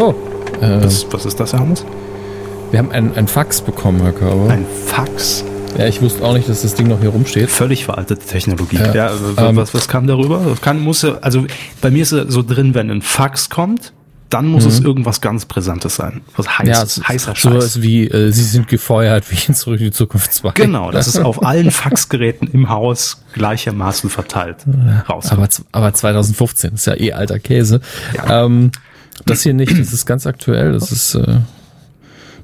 [0.00, 0.14] Oh.
[0.62, 1.84] Äh, was, was, ist das, Hermes?
[2.70, 4.50] Wir haben ein, ein Fax bekommen, Herr Körber.
[4.50, 5.44] Ein Fax?
[5.76, 7.50] Ja, ich wusste auch nicht, dass das Ding noch hier rumsteht.
[7.50, 8.76] Völlig veraltete Technologie.
[8.76, 10.42] Ja, ja ähm, was, was kam darüber?
[10.48, 11.44] Das kann, muss, also
[11.82, 13.92] bei mir ist es so drin, wenn ein Fax kommt,
[14.30, 14.70] dann muss mhm.
[14.70, 16.22] es irgendwas ganz Brisantes sein.
[16.36, 17.52] Was heißes, ja, heißer Scheiß.
[17.52, 20.52] Sowas wie, äh, sie sind gefeuert, wie in Zurück in die Zukunft 2.
[20.52, 24.64] Genau, das ist auf allen Faxgeräten im Haus gleichermaßen verteilt.
[25.08, 25.30] Raus.
[25.30, 27.80] Aber, aber 2015 ist ja eh alter Käse.
[28.16, 28.46] Ja.
[28.46, 28.70] Ähm,
[29.26, 30.72] das hier nicht, das ist ganz aktuell.
[30.72, 31.38] Das ist, äh,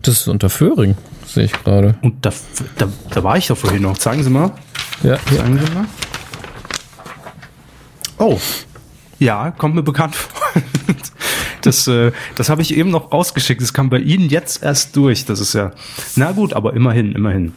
[0.03, 1.97] das ist unter Föhring, sehe ich gerade.
[2.03, 2.33] Und da,
[2.79, 3.99] da, da war ich doch vorhin noch.
[3.99, 4.53] Zeigen Sie mal.
[5.03, 5.19] Ja.
[5.27, 5.87] Zeigen Sie mal.
[8.19, 8.39] Oh.
[9.19, 10.63] Ja, kommt mir bekannt vor.
[11.63, 13.61] Das, äh, das habe ich eben noch rausgeschickt.
[13.61, 15.25] Das kam bei Ihnen jetzt erst durch.
[15.25, 15.73] Das ist ja,
[16.15, 17.55] na gut, aber immerhin, immerhin.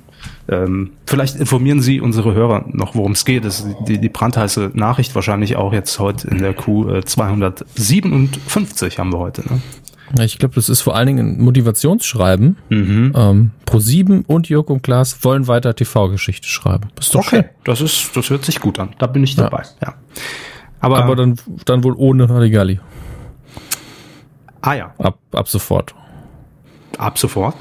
[0.49, 3.45] Ähm, vielleicht informieren Sie unsere Hörer noch, worum es geht.
[3.45, 8.97] Das ist die, die brandheiße Nachricht wahrscheinlich auch jetzt heute in der Q äh, 257
[8.97, 9.43] haben wir heute.
[9.47, 9.61] Ne?
[10.23, 12.57] Ich glaube, das ist vor allen Dingen ein Motivationsschreiben.
[12.69, 13.13] Mhm.
[13.15, 16.89] Ähm, Pro7 und Jörg und Klaas wollen weiter TV-Geschichte schreiben.
[16.95, 17.49] Das ist doch okay, schön.
[17.63, 18.89] das ist, das hört sich gut an.
[18.97, 19.63] Da bin ich dabei.
[19.81, 19.89] Ja.
[19.89, 19.93] ja.
[20.79, 22.79] Aber, Aber dann, dann wohl ohne Halligalli.
[24.61, 24.93] Ah ja.
[24.97, 25.93] Ab, ab sofort.
[26.97, 27.55] Ab sofort?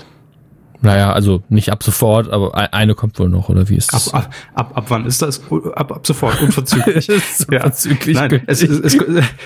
[0.81, 4.15] Naja, also nicht ab sofort, aber eine kommt wohl noch, oder wie ist das?
[4.15, 5.43] Ab, ab, ab, ab wann ist das?
[5.75, 7.09] Ab, ab sofort, unverzüglich.
[7.49, 8.17] unverzüglich.
[8.17, 8.29] Ja.
[8.29, 8.99] Nein, es, es, es,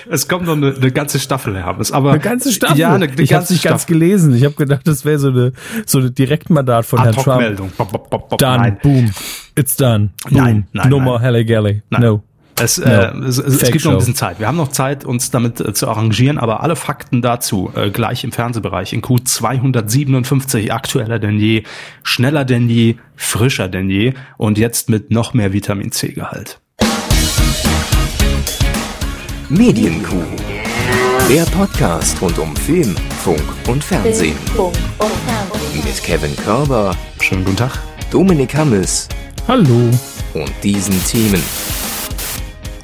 [0.09, 1.91] es kommt noch eine, eine ganze Staffel, Herr Hermes.
[1.91, 2.77] Aber eine ganze Staffel?
[2.77, 4.35] Ja, eine, eine ich habe nicht ganz gelesen.
[4.35, 5.53] Ich habe gedacht, das wäre so eine,
[5.85, 7.41] so eine Direktmandat von Herrn Trump.
[7.41, 7.71] Meldung.
[8.39, 8.77] Nein.
[8.83, 9.11] boom,
[9.55, 10.09] it's done.
[10.29, 10.37] Boom.
[10.37, 11.05] Nein, nein, No nein.
[11.05, 11.81] more Halle Galley.
[11.89, 12.21] No.
[12.59, 12.85] Es, no.
[12.85, 14.39] äh, es, es, gibt noch ein bisschen Zeit.
[14.39, 18.23] Wir haben noch Zeit, uns damit äh, zu arrangieren, aber alle Fakten dazu äh, gleich
[18.23, 21.63] im Fernsehbereich in Q257 aktueller denn je,
[22.03, 26.59] schneller denn je, frischer denn je und jetzt mit noch mehr Vitamin C-Gehalt.
[29.49, 30.23] Medienkuh.
[31.29, 34.35] Der Podcast rund um Film, Funk und Fernsehen.
[35.73, 36.95] Mit Kevin Körber.
[37.19, 37.79] Schönen guten Tag.
[38.11, 39.09] Dominik Hammes.
[39.47, 39.89] Hallo.
[40.33, 41.41] Und diesen Themen.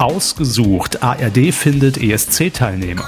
[0.00, 1.02] Ausgesucht.
[1.02, 3.06] ARD findet ESC-Teilnehmer.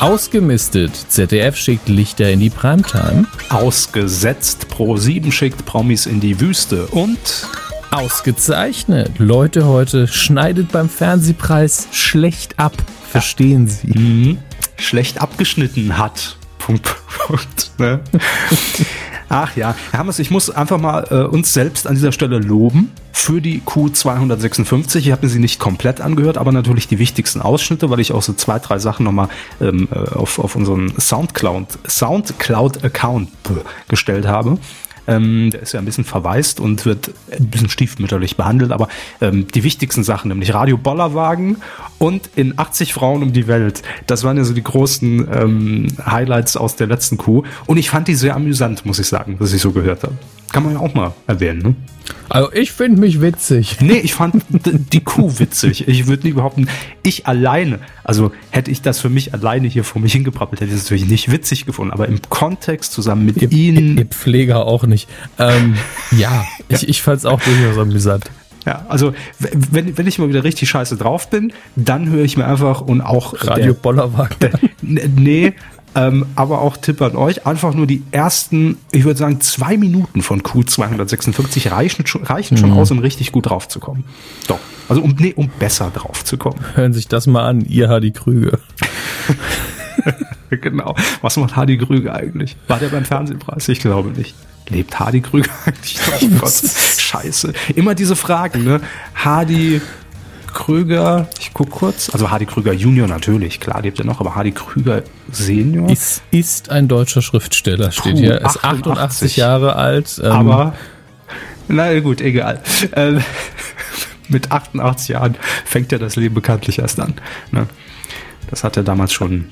[0.00, 0.92] Ausgemistet.
[1.08, 3.26] ZDF schickt Lichter in die Primetime.
[3.48, 4.66] Ausgesetzt.
[4.76, 6.88] Pro7 schickt Promis in die Wüste.
[6.88, 7.46] Und
[7.92, 9.12] ausgezeichnet.
[9.18, 12.72] Leute heute schneidet beim Fernsehpreis schlecht ab.
[13.08, 13.96] Verstehen Sie?
[13.96, 14.38] Mhm.
[14.78, 16.38] Schlecht abgeschnitten hat.
[16.58, 16.92] Punkt,
[17.26, 17.70] Punkt.
[17.78, 18.00] Ne?
[19.34, 22.92] Ach ja, Herr Hammers, ich muss einfach mal äh, uns selbst an dieser Stelle loben
[23.12, 24.98] für die Q256.
[24.98, 28.20] Ich habe mir sie nicht komplett angehört, aber natürlich die wichtigsten Ausschnitte, weil ich auch
[28.20, 33.30] so zwei, drei Sachen nochmal ähm, äh, auf, auf unseren Soundcloud, Soundcloud-Account
[33.88, 34.58] gestellt habe.
[35.06, 38.88] Ähm, der ist ja ein bisschen verwaist und wird ein bisschen stiefmütterlich behandelt, aber
[39.20, 41.56] ähm, die wichtigsten Sachen, nämlich Radio Bollerwagen
[41.98, 46.56] und in 80 Frauen um die Welt, das waren ja so die großen ähm, Highlights
[46.56, 47.42] aus der letzten Kuh.
[47.66, 50.14] Und ich fand die sehr amüsant, muss ich sagen, dass ich so gehört habe.
[50.52, 51.74] Kann man ja auch mal erwähnen, ne?
[52.28, 53.78] Also ich finde mich witzig.
[53.82, 55.88] Nee, ich fand die Kuh witzig.
[55.88, 56.68] Ich würde nie behaupten,
[57.02, 60.76] ich alleine, also hätte ich das für mich alleine hier vor mich hingebrappelt, hätte ich
[60.76, 63.98] es natürlich nicht witzig gefunden, aber im Kontext zusammen mit ihr, Ihnen.
[63.98, 65.08] Ihr Pfleger auch nicht.
[65.38, 65.74] Ähm,
[66.16, 68.30] ja, ich, ich fand es auch durchaus amüsant.
[68.64, 72.46] Ja, also wenn, wenn ich mal wieder richtig scheiße drauf bin, dann höre ich mir
[72.46, 74.36] einfach und auch Radio der, Bollerwagen.
[74.40, 74.52] Der,
[74.82, 75.54] nee,
[75.94, 80.22] ähm, aber auch Tipp an euch, einfach nur die ersten, ich würde sagen, zwei Minuten
[80.22, 82.78] von Q256 reichen, schon, reichen schon mhm.
[82.78, 84.04] aus, um richtig gut drauf zu kommen.
[84.48, 84.58] Doch.
[84.88, 86.58] Also um, nee, um besser drauf zu kommen.
[86.74, 88.58] Hören sich das mal an, ihr Hardy Krüger.
[90.50, 90.94] genau.
[91.20, 92.56] Was macht Hardy Krüger eigentlich?
[92.68, 93.68] War der beim Fernsehpreis?
[93.68, 94.34] Ich glaube nicht.
[94.68, 95.98] Lebt Hardy Krüger eigentlich?
[96.20, 97.52] Oh Gott, scheiße.
[97.74, 98.80] Immer diese Fragen, ne?
[99.14, 99.80] Hardy
[100.52, 104.52] Krüger, ich guck kurz, also Hardy Krüger Junior natürlich, klar lebt er noch, aber Hardy
[104.52, 105.90] Krüger Senior.
[105.90, 108.40] Ist, ist ein deutscher Schriftsteller, steht Puh, hier.
[108.40, 110.20] Ist 88, 88 Jahre alt.
[110.22, 110.74] Ähm, aber,
[111.68, 112.60] na gut, egal.
[112.92, 113.20] Äh,
[114.28, 117.14] mit 88 Jahren fängt ja das Leben bekanntlich erst an.
[117.50, 117.66] Ne?
[118.50, 119.46] Das hat er damals schon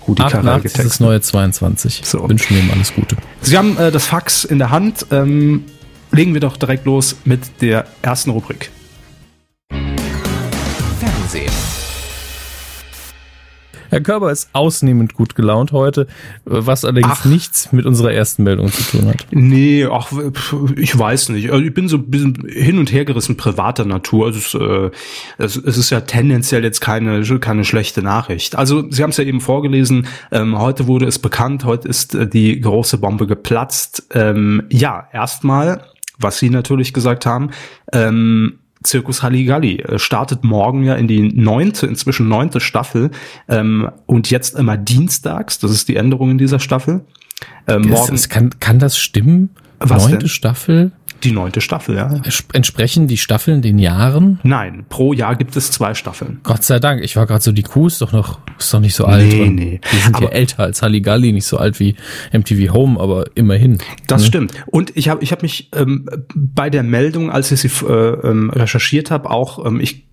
[0.00, 0.84] gut die Karriere getextet.
[0.84, 2.02] Das ist neue 22.
[2.04, 2.28] So.
[2.28, 3.16] Wünschen wir ihm alles Gute.
[3.40, 5.06] Sie haben äh, das Fax in der Hand.
[5.10, 5.64] Ähm,
[6.14, 8.70] legen wir doch direkt los mit der ersten Rubrik.
[11.24, 11.52] Fernsehen.
[13.88, 16.06] Herr Körber ist ausnehmend gut gelaunt heute,
[16.44, 17.24] was allerdings ach.
[17.24, 19.26] nichts mit unserer ersten Meldung zu tun hat.
[19.30, 20.10] Nee, ach,
[20.76, 21.50] ich weiß nicht.
[21.50, 24.26] Also ich bin so ein bisschen hin und her gerissen privater Natur.
[24.26, 24.90] Also es, äh,
[25.38, 28.56] es, es ist ja tendenziell jetzt keine, keine schlechte Nachricht.
[28.56, 32.26] Also Sie haben es ja eben vorgelesen, ähm, heute wurde es bekannt, heute ist äh,
[32.26, 34.08] die große Bombe geplatzt.
[34.12, 35.84] Ähm, ja, erstmal,
[36.18, 37.50] was Sie natürlich gesagt haben,
[37.92, 43.10] ähm, Zirkus Halligalli äh, startet morgen ja in die neunte, inzwischen neunte Staffel
[43.48, 47.04] ähm, und jetzt immer dienstags, das ist die Änderung in dieser Staffel.
[47.66, 49.50] Ähm, morgen, es, kann, kann das stimmen?
[49.80, 50.28] Was Neunte denn?
[50.28, 50.92] Staffel?
[51.24, 52.20] Die neunte Staffel, ja.
[52.52, 54.40] Entsprechen die Staffeln den Jahren?
[54.42, 56.40] Nein, pro Jahr gibt es zwei Staffeln.
[56.42, 57.02] Gott sei Dank.
[57.02, 59.26] Ich war gerade so, die Kuh ist doch noch, ist doch nicht so alt.
[59.26, 59.80] Nee, nee.
[59.90, 61.96] Die sind aber ja älter als Halligalli, nicht so alt wie
[62.32, 63.78] MTV Home, aber immerhin.
[64.06, 64.28] Das ne?
[64.28, 64.52] stimmt.
[64.66, 68.50] Und ich habe ich hab mich ähm, bei der Meldung, als ich sie äh, ähm,
[68.50, 70.06] recherchiert habe, auch, ähm, ich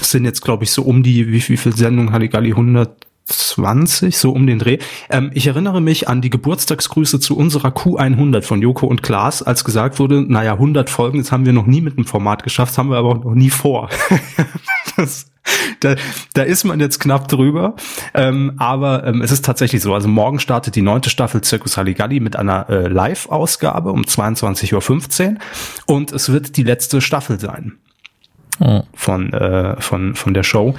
[0.00, 2.50] sind jetzt, glaube ich, so um die, wie, wie viel Sendungen Halligalli?
[2.50, 4.78] 100 20, so um den Dreh.
[5.10, 9.64] Ähm, ich erinnere mich an die Geburtstagsgrüße zu unserer Q100 von Joko und Klaas, als
[9.64, 12.78] gesagt wurde, naja, 100 Folgen, das haben wir noch nie mit dem Format geschafft, das
[12.78, 13.90] haben wir aber auch noch nie vor.
[14.96, 15.30] das,
[15.80, 15.96] da,
[16.34, 17.74] da ist man jetzt knapp drüber.
[18.14, 19.94] Ähm, aber ähm, es ist tatsächlich so.
[19.94, 25.38] Also morgen startet die neunte Staffel Circus Halligalli mit einer äh, Live-Ausgabe um 22.15 Uhr
[25.86, 27.78] und es wird die letzte Staffel sein.
[28.94, 30.74] Von, äh, von, von der Show.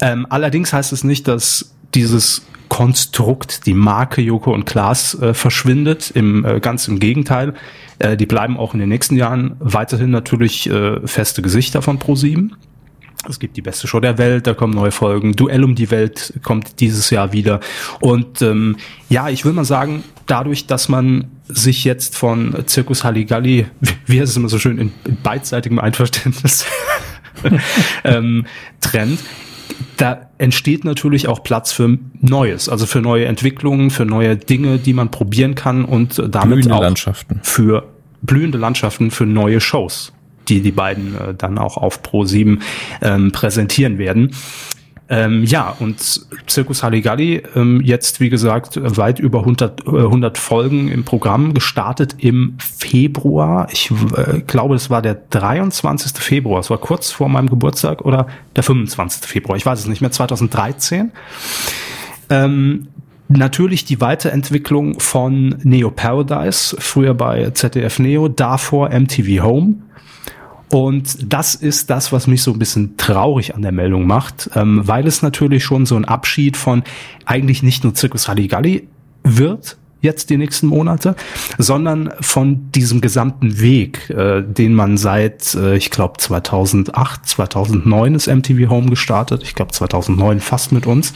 [0.00, 6.10] Ähm, allerdings heißt es nicht, dass dieses Konstrukt, die Marke Joko und Klaas äh, verschwindet.
[6.14, 7.54] Im äh, ganz im Gegenteil.
[7.98, 12.50] Äh, die bleiben auch in den nächsten Jahren weiterhin natürlich äh, feste Gesichter von Pro7.
[13.28, 15.36] Es gibt die beste Show der Welt, da kommen neue Folgen.
[15.36, 17.60] Duell um die Welt kommt dieses Jahr wieder.
[18.00, 18.76] Und ähm,
[19.08, 23.66] ja, ich will mal sagen, dadurch, dass man sich jetzt von Zirkus Halligalli,
[24.06, 26.66] wie heißt es immer so schön, in, in beidseitigem Einverständnis
[28.04, 28.46] ähm,
[28.80, 29.20] trennt,
[29.96, 34.92] da entsteht natürlich auch Platz für Neues, also für neue Entwicklungen, für neue Dinge, die
[34.92, 37.40] man probieren kann und damit blühende auch Landschaften.
[37.42, 37.88] für
[38.22, 40.12] blühende Landschaften für neue Shows,
[40.48, 42.62] die die beiden äh, dann auch auf Pro 7
[43.02, 44.34] ähm, präsentieren werden.
[45.08, 46.00] Ähm, ja, und
[46.48, 52.16] Circus Halligalli, ähm, jetzt wie gesagt weit über 100, äh, 100 Folgen im Programm, gestartet
[52.18, 53.68] im Februar.
[53.72, 56.12] Ich äh, glaube, es war der 23.
[56.22, 56.60] Februar.
[56.60, 58.26] Es war kurz vor meinem Geburtstag oder
[58.56, 59.28] der 25.
[59.28, 59.56] Februar.
[59.56, 61.12] Ich weiß es nicht mehr, 2013.
[62.30, 62.88] Ähm,
[63.34, 69.76] Natürlich die Weiterentwicklung von Neo Paradise, früher bei ZDF Neo, davor MTV Home.
[70.72, 74.80] Und das ist das, was mich so ein bisschen traurig an der Meldung macht, ähm,
[74.84, 76.82] weil es natürlich schon so ein Abschied von
[77.26, 78.88] eigentlich nicht nur Circus Halligalli
[79.22, 81.14] wird, jetzt die nächsten Monate,
[81.58, 88.28] sondern von diesem gesamten Weg, äh, den man seit, äh, ich glaube 2008, 2009 ist
[88.28, 91.12] MTV Home gestartet, ich glaube 2009 fast mit uns,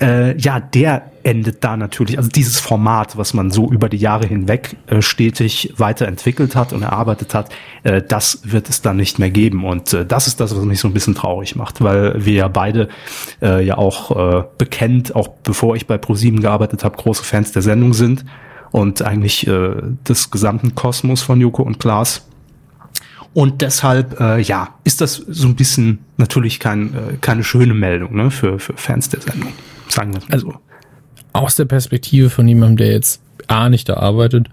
[0.00, 4.26] äh, ja, der endet da natürlich, also dieses Format, was man so über die Jahre
[4.26, 7.50] hinweg äh, stetig weiterentwickelt hat und erarbeitet hat,
[7.82, 9.64] äh, das wird es dann nicht mehr geben.
[9.64, 12.48] Und äh, das ist das, was mich so ein bisschen traurig macht, weil wir ja
[12.48, 12.88] beide
[13.42, 17.62] äh, ja auch äh, bekennt, auch bevor ich bei ProSieben gearbeitet habe, große Fans der
[17.62, 18.24] Sendung sind
[18.70, 19.72] und eigentlich äh,
[20.08, 22.26] des gesamten Kosmos von Joko und Klaas.
[23.32, 28.16] Und deshalb, äh, ja, ist das so ein bisschen natürlich kein, äh, keine schöne Meldung
[28.16, 29.52] ne, für, für Fans der Sendung.
[29.90, 30.58] Sagen wir es mal also, so.
[31.32, 34.48] Aus der Perspektive von jemandem, der jetzt A nicht da arbeitet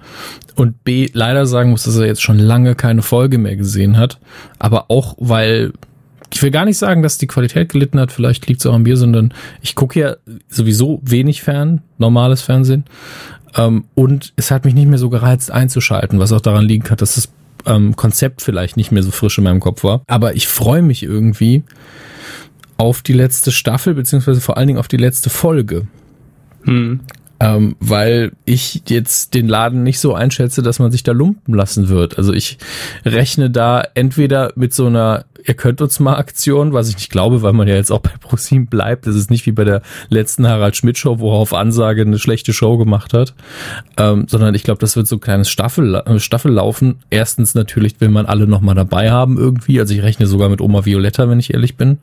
[0.55, 4.19] und B leider sagen muss, dass er jetzt schon lange keine Folge mehr gesehen hat,
[4.59, 5.73] aber auch weil
[6.33, 8.83] ich will gar nicht sagen, dass die Qualität gelitten hat, vielleicht liegt es auch an
[8.83, 10.15] mir, sondern ich gucke ja
[10.49, 12.83] sowieso wenig fern, normales Fernsehen.
[13.55, 16.97] Ähm, und es hat mich nicht mehr so gereizt einzuschalten, was auch daran liegen kann,
[16.97, 17.29] dass das
[17.65, 20.01] ähm, Konzept vielleicht nicht mehr so frisch in meinem Kopf war.
[20.07, 21.63] Aber ich freue mich irgendwie,
[22.77, 25.87] auf die letzte Staffel, beziehungsweise vor allen Dingen auf die letzte Folge.
[26.63, 27.01] Hm.
[27.39, 31.87] Ähm, weil ich jetzt den Laden nicht so einschätze, dass man sich da lumpen lassen
[31.87, 32.17] wird.
[32.17, 32.57] Also ich
[33.05, 37.41] rechne da entweder mit so einer ihr könnt uns mal Aktion, was ich nicht glaube,
[37.41, 39.07] weil man ja jetzt auch bei ProSieben bleibt.
[39.07, 42.19] Das ist nicht wie bei der letzten Harald Schmidt Show, wo er auf Ansage eine
[42.19, 43.33] schlechte Show gemacht hat,
[43.97, 46.99] ähm, sondern ich glaube, das wird so ein kleines Staffel, äh, Staffel laufen.
[47.09, 49.79] Erstens natürlich will man alle nochmal dabei haben irgendwie.
[49.79, 51.99] Also ich rechne sogar mit Oma Violetta, wenn ich ehrlich bin.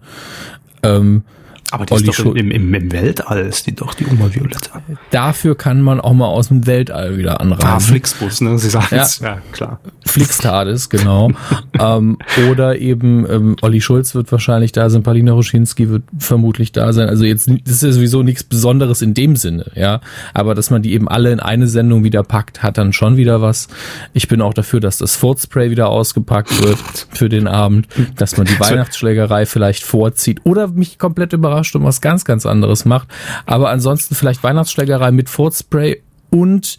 [0.85, 1.23] Ähm,
[1.71, 4.83] aber die Olli ist doch im, im, im Weltall, ist die doch die Oma Violetta.
[5.11, 7.67] Dafür kann man auch mal aus dem Weltall wieder anreisen.
[7.67, 8.59] Ah, Flixbus, ne?
[8.59, 9.07] Sie sagen ja.
[9.21, 9.81] ja, klar.
[10.07, 11.31] Flixtades, genau.
[11.79, 12.19] ähm,
[12.51, 17.09] oder eben ähm, Olli Schulz wird wahrscheinlich da sein, Palina Ruschinski wird vermutlich da sein.
[17.09, 20.01] Also jetzt, das ist ja sowieso nichts Besonderes in dem Sinne, ja.
[20.35, 23.41] Aber dass man die eben alle in eine Sendung wieder packt, hat dann schon wieder
[23.41, 23.69] was.
[24.13, 26.79] Ich bin auch dafür, dass das Furzspray wieder ausgepackt wird
[27.11, 31.85] für den Abend, dass man die Weihnachtsschlägerei vielleicht vorzieht oder mich komplett überrascht überrascht und
[31.85, 33.09] was ganz, ganz anderes macht.
[33.47, 36.79] Aber ansonsten vielleicht Weihnachtsschlägerei mit Furtspray und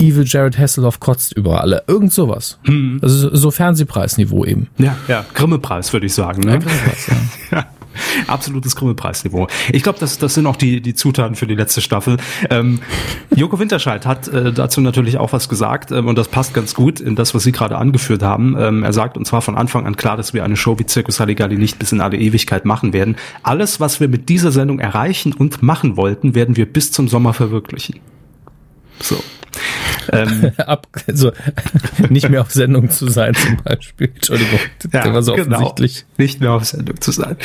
[0.00, 1.84] Evil Jared Hasselhoff kotzt über alle.
[1.86, 2.58] Irgend sowas.
[2.64, 2.98] Hm.
[3.00, 4.68] Also so Fernsehpreisniveau eben.
[4.78, 5.24] Ja, ja.
[5.34, 6.42] Grimme-Preis, würde ich sagen.
[6.42, 6.52] Ne?
[6.52, 7.06] Ja, Grimme-Preis,
[7.50, 7.58] ja.
[7.58, 7.66] ja.
[8.26, 9.48] Absolutes Krümmelpreisniveau.
[9.72, 12.16] Ich glaube, das, das sind auch die, die Zutaten für die letzte Staffel.
[12.50, 12.80] Ähm,
[13.34, 17.00] Joko Winterscheid hat äh, dazu natürlich auch was gesagt ähm, und das passt ganz gut
[17.00, 18.56] in das, was Sie gerade angeführt haben.
[18.58, 21.20] Ähm, er sagt uns zwar von Anfang an klar, dass wir eine Show wie Circus
[21.20, 23.16] Halligalli nicht bis in alle Ewigkeit machen werden.
[23.42, 27.32] Alles, was wir mit dieser Sendung erreichen und machen wollten, werden wir bis zum Sommer
[27.32, 28.00] verwirklichen.
[29.00, 29.16] So.
[30.12, 31.32] Ähm, Ab, also
[32.08, 34.10] nicht mehr auf Sendung zu sein zum Beispiel.
[34.14, 34.58] Entschuldigung,
[34.92, 35.56] ja, der war so genau.
[35.56, 36.04] offensichtlich.
[36.18, 37.36] Nicht mehr auf Sendung zu sein.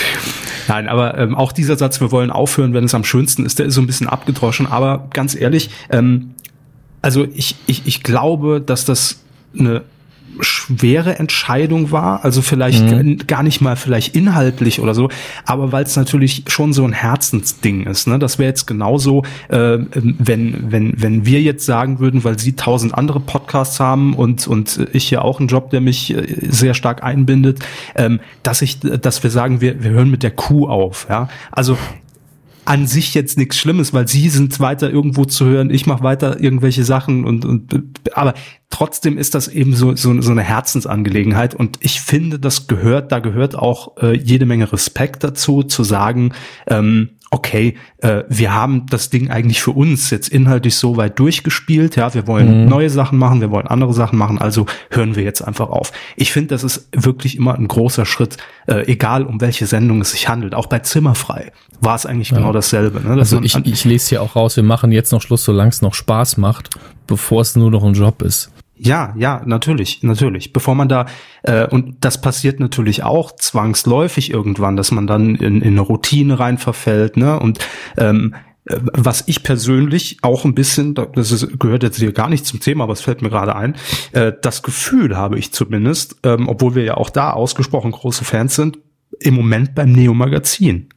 [0.67, 3.67] Nein, aber ähm, auch dieser Satz, wir wollen aufhören, wenn es am schönsten ist, der
[3.67, 4.67] ist so ein bisschen abgedroschen.
[4.67, 6.35] Aber ganz ehrlich, ähm,
[7.01, 9.21] also ich, ich, ich glaube, dass das
[9.57, 9.83] eine
[10.41, 13.17] schwere Entscheidung war, also vielleicht mhm.
[13.27, 15.09] gar nicht mal vielleicht inhaltlich oder so,
[15.45, 18.07] aber weil es natürlich schon so ein Herzensding ist.
[18.07, 18.19] Ne?
[18.19, 22.93] Das wäre jetzt genauso, äh, wenn wenn wenn wir jetzt sagen würden, weil Sie tausend
[22.93, 27.03] andere Podcasts haben und und ich hier auch einen Job, der mich äh, sehr stark
[27.03, 27.59] einbindet,
[27.95, 31.07] ähm, dass ich, dass wir sagen, wir wir hören mit der Kuh auf.
[31.09, 31.77] Ja, also
[32.69, 36.39] an sich jetzt nichts Schlimmes, weil sie sind weiter irgendwo zu hören, ich mache weiter
[36.39, 37.73] irgendwelche Sachen und, und
[38.13, 38.35] aber
[38.69, 43.17] trotzdem ist das eben so, so, so eine Herzensangelegenheit und ich finde, das gehört, da
[43.21, 46.33] gehört auch äh, jede Menge Respekt dazu, zu sagen,
[46.67, 51.95] ähm, okay, äh, wir haben das Ding eigentlich für uns jetzt inhaltlich so weit durchgespielt,
[51.95, 52.69] ja, wir wollen mhm.
[52.69, 55.91] neue Sachen machen, wir wollen andere Sachen machen, also hören wir jetzt einfach auf.
[56.15, 60.11] Ich finde, das ist wirklich immer ein großer Schritt, äh, egal um welche Sendung es
[60.11, 60.55] sich handelt.
[60.55, 62.37] Auch bei Zimmerfrei war es eigentlich ja.
[62.37, 62.99] genau dasselbe.
[62.99, 63.15] Ne?
[63.15, 65.81] Das also ich, ich lese hier auch raus, wir machen jetzt noch Schluss, solange es
[65.81, 66.71] noch Spaß macht,
[67.05, 68.51] bevor es nur noch ein Job ist.
[68.81, 70.53] Ja, ja, natürlich, natürlich.
[70.53, 71.05] Bevor man da,
[71.43, 76.39] äh, und das passiert natürlich auch zwangsläufig irgendwann, dass man dann in, in eine Routine
[76.39, 77.37] rein verfällt, ne?
[77.37, 77.59] Und
[77.97, 82.45] ähm, äh, was ich persönlich auch ein bisschen, das ist, gehört jetzt hier gar nicht
[82.45, 83.75] zum Thema, aber es fällt mir gerade ein,
[84.13, 88.55] äh, das Gefühl habe ich zumindest, ähm, obwohl wir ja auch da ausgesprochen große Fans
[88.55, 88.79] sind,
[89.19, 90.87] im Moment beim Neo Magazin.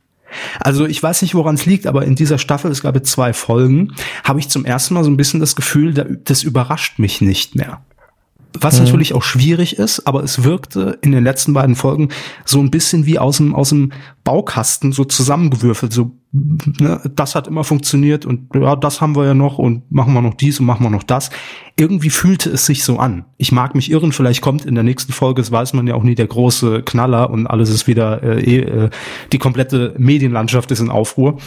[0.61, 3.95] Also ich weiß nicht, woran es liegt, aber in dieser Staffel, es gab zwei Folgen,
[4.25, 7.83] habe ich zum ersten Mal so ein bisschen das Gefühl, das überrascht mich nicht mehr.
[8.59, 8.85] Was mhm.
[8.85, 12.09] natürlich auch schwierig ist, aber es wirkte in den letzten beiden Folgen
[12.45, 13.93] so ein bisschen wie aus dem, aus dem
[14.25, 15.93] Baukasten so zusammengewürfelt.
[15.93, 20.13] So, ne, das hat immer funktioniert und ja, das haben wir ja noch und machen
[20.13, 21.31] wir noch dies und machen wir noch das.
[21.77, 23.25] Irgendwie fühlte es sich so an.
[23.39, 26.03] Ich mag mich irren, vielleicht kommt in der nächsten Folge, das weiß man ja auch
[26.03, 28.91] nie, der große Knaller und alles ist wieder, äh, eh, äh,
[29.33, 31.39] die komplette Medienlandschaft ist in Aufruhr.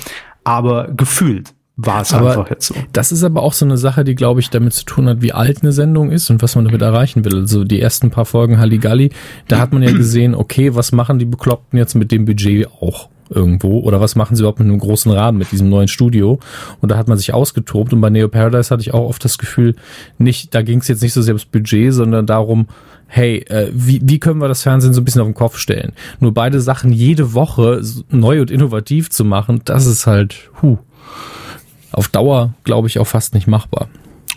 [0.43, 2.75] Aber gefühlt war es aber einfach jetzt so.
[2.93, 5.33] Das ist aber auch so eine Sache, die, glaube ich, damit zu tun hat, wie
[5.33, 7.35] alt eine Sendung ist und was man damit erreichen will.
[7.35, 9.11] Also die ersten paar Folgen Halligalli,
[9.47, 13.09] da hat man ja gesehen, okay, was machen die Bekloppten jetzt mit dem Budget auch?
[13.29, 16.39] irgendwo oder was machen sie überhaupt mit einem großen Rahmen mit diesem neuen Studio
[16.81, 19.39] und da hat man sich ausgetobt und bei Neo Paradise hatte ich auch oft das
[19.39, 19.75] Gefühl
[20.19, 22.67] nicht da ging es jetzt nicht so sehr ums Budget sondern darum
[23.07, 25.93] hey äh, wie, wie können wir das Fernsehen so ein bisschen auf den Kopf stellen
[26.19, 30.77] nur beide Sachen jede Woche neu und innovativ zu machen das ist halt huh
[31.95, 33.87] auf Dauer, glaube ich, auch fast nicht machbar.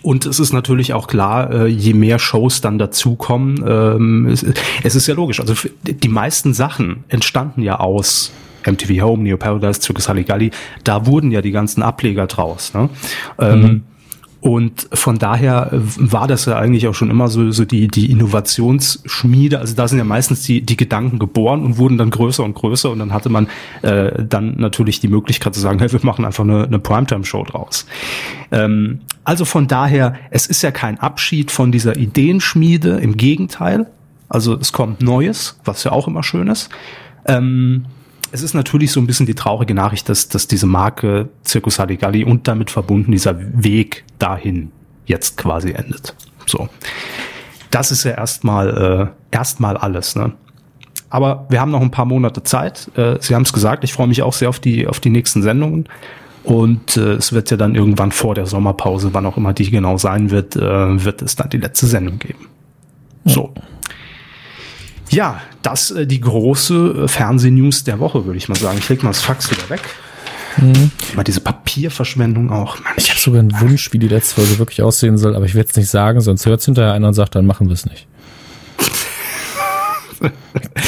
[0.03, 5.07] Und es ist natürlich auch klar, äh, je mehr Shows dann dazukommen, ähm, es, ist
[5.07, 5.41] ja logisch.
[5.41, 8.33] Also die meisten Sachen entstanden ja aus
[8.65, 10.51] MTV Home, Neo Paradise, Circus Halligalli.
[10.85, 12.75] Da wurden ja die ganzen Ableger draus.
[12.75, 12.91] Ne?
[13.39, 13.83] Ähm, mhm.
[14.41, 19.59] Und von daher war das ja eigentlich auch schon immer so, so die, die Innovationsschmiede.
[19.59, 22.91] Also da sind ja meistens die, die Gedanken geboren und wurden dann größer und größer.
[22.91, 23.49] Und dann hatte man
[23.83, 27.87] äh, dann natürlich die Möglichkeit zu sagen, hey, wir machen einfach eine, eine Primetime-Show draus.
[28.53, 32.99] Ähm, also von daher, es ist ja kein Abschied von dieser Ideenschmiede.
[32.99, 33.87] Im Gegenteil.
[34.29, 36.69] Also es kommt Neues, was ja auch immer schön ist.
[37.27, 37.87] Ähm,
[38.33, 42.25] es ist natürlich so ein bisschen die traurige Nachricht, dass, dass diese Marke Circus Halligalli
[42.25, 44.71] und damit verbunden dieser Weg dahin
[45.07, 46.15] jetzt quasi endet.
[46.47, 46.69] So.
[47.71, 50.33] Das ist ja erstmal äh, erstmal alles, ne?
[51.11, 52.91] Aber wir haben noch ein paar Monate Zeit.
[52.95, 55.43] Äh, Sie haben es gesagt, ich freue mich auch sehr auf die auf die nächsten
[55.43, 55.89] Sendungen.
[56.45, 59.99] Und äh, es wird ja dann irgendwann vor der Sommerpause, wann auch immer die genau
[59.99, 62.47] sein wird, äh, wird es dann die letzte Sendung geben.
[63.25, 63.53] So.
[63.55, 63.63] Ja,
[65.63, 68.79] das äh, die große äh, Fernsehnews der Woche, würde ich mal sagen.
[68.79, 69.81] Ich leg mal das Fax wieder weg.
[70.57, 70.91] Mhm.
[71.15, 72.81] Mal diese Papierverschwendung auch.
[72.81, 75.55] Mann, ich habe sogar einen Wunsch, wie die letzte Folge wirklich aussehen soll, aber ich
[75.55, 77.87] werde es nicht sagen, sonst hört es hinterher einer und sagt, dann machen wir es
[77.87, 78.07] nicht.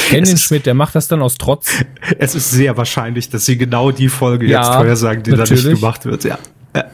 [0.09, 1.71] Kenn den Schmidt, der macht das dann aus Trotz.
[2.19, 5.63] Es ist sehr wahrscheinlich, dass sie genau die Folge ja, jetzt vorhersagen, die natürlich.
[5.63, 6.23] da nicht gemacht wird.
[6.25, 6.37] Ja.
[6.75, 6.85] ja.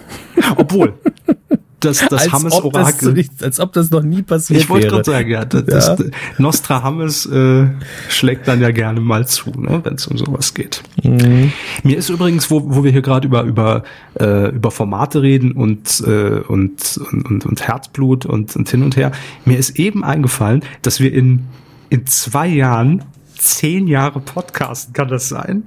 [0.56, 0.94] Obwohl,
[1.88, 3.13] das, das als Hammes Orakel.
[3.13, 4.79] Nicht, als ob das noch nie passiert ich wäre.
[4.79, 5.96] Ich wollte gerade sagen, ja, das, ja.
[5.96, 6.06] das
[6.38, 7.67] Nostra Hammes äh,
[8.10, 10.84] schlägt dann ja gerne mal zu, ne, wenn es um sowas geht.
[11.03, 11.51] Mhm.
[11.84, 13.84] Mir ist übrigens, wo, wo wir hier gerade über über
[14.20, 19.12] äh, über Formate reden und, äh, und und und Herzblut und, und hin und her,
[19.46, 21.46] mir ist eben eingefallen, dass wir in
[21.89, 23.03] in zwei Jahren
[23.36, 25.63] zehn Jahre Podcasten, kann das sein?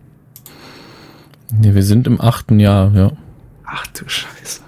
[1.52, 3.12] Nee, wir sind im achten Jahr, ja.
[3.64, 4.60] Ach du Scheiße.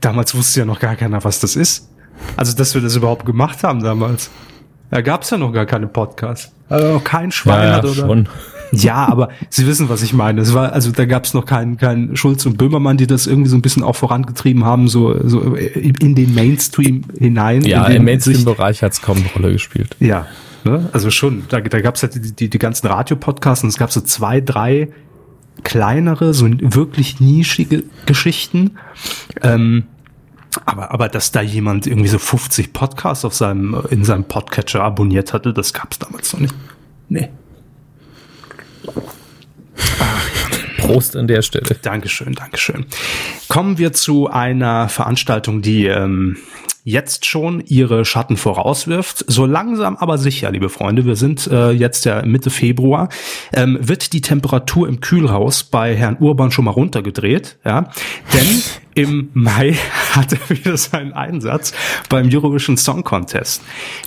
[0.00, 1.88] Damals wusste ja noch gar keiner, was das ist.
[2.36, 4.30] Also, dass wir das überhaupt gemacht haben damals.
[4.90, 6.52] Da gab es ja noch gar keine Podcasts.
[6.68, 7.94] Also noch kein Schwein ja, hat oder.
[7.94, 8.28] schon.
[8.72, 10.40] Ja, aber Sie wissen, was ich meine.
[10.40, 13.48] Es war, also da gab es noch keinen keinen Schulz und Böhmermann, die das irgendwie
[13.48, 17.62] so ein bisschen auch vorangetrieben haben, so, so in den Mainstream hinein.
[17.62, 19.96] Ja, in den im Mainstream-Bereich hat es kaum eine Rolle gespielt.
[19.98, 20.26] Ja,
[20.64, 20.88] ne?
[20.92, 21.44] also schon.
[21.48, 24.40] Da, da gab es halt die, die, die ganzen Radiopodcasts und es gab so zwei,
[24.40, 24.90] drei
[25.62, 28.78] kleinere, so wirklich nischige Geschichten.
[29.42, 29.84] Ähm,
[30.66, 35.32] aber, aber dass da jemand irgendwie so 50 Podcasts auf seinem, in seinem Podcatcher abonniert
[35.32, 36.54] hatte, das gab es damals noch nicht.
[37.08, 37.28] Nee.
[40.78, 41.76] Prost an der Stelle.
[41.82, 42.86] Dankeschön, Dankeschön.
[43.48, 46.36] Kommen wir zu einer Veranstaltung, die ähm,
[46.84, 49.24] jetzt schon ihre Schatten vorauswirft.
[49.26, 53.08] So langsam aber sicher, liebe Freunde, wir sind äh, jetzt ja Mitte Februar,
[53.52, 57.90] ähm, wird die Temperatur im Kühlhaus bei Herrn Urban schon mal runtergedreht, ja,
[58.32, 58.62] denn
[58.94, 59.74] im Mai
[60.12, 61.72] hat er wieder seinen Einsatz
[62.08, 63.62] beim Eurovision Song Contest.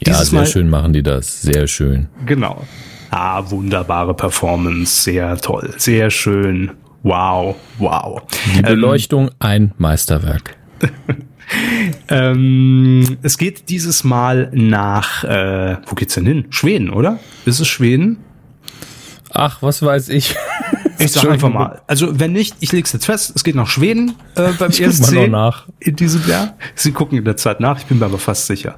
[0.05, 2.07] Ja, sehr mal, schön machen die das, sehr schön.
[2.25, 2.65] Genau.
[3.11, 6.71] Ah, wunderbare Performance, sehr toll, sehr schön.
[7.03, 8.21] Wow, wow.
[8.55, 10.55] Die Beleuchtung, ähm, ein Meisterwerk.
[12.09, 16.45] ähm, es geht dieses Mal nach, äh, wo geht's denn hin?
[16.49, 17.19] Schweden, oder?
[17.45, 18.17] Ist es Schweden?
[19.31, 20.35] Ach, was weiß ich.
[20.99, 21.81] Ich sag einfach mal.
[21.87, 25.27] Also wenn nicht, ich leg's jetzt fest, es geht nach Schweden äh, beim ich ESC
[25.27, 25.67] nach.
[25.79, 26.55] in diesem Jahr.
[26.75, 28.77] Sie gucken in der Zeit nach, ich bin mir aber fast sicher.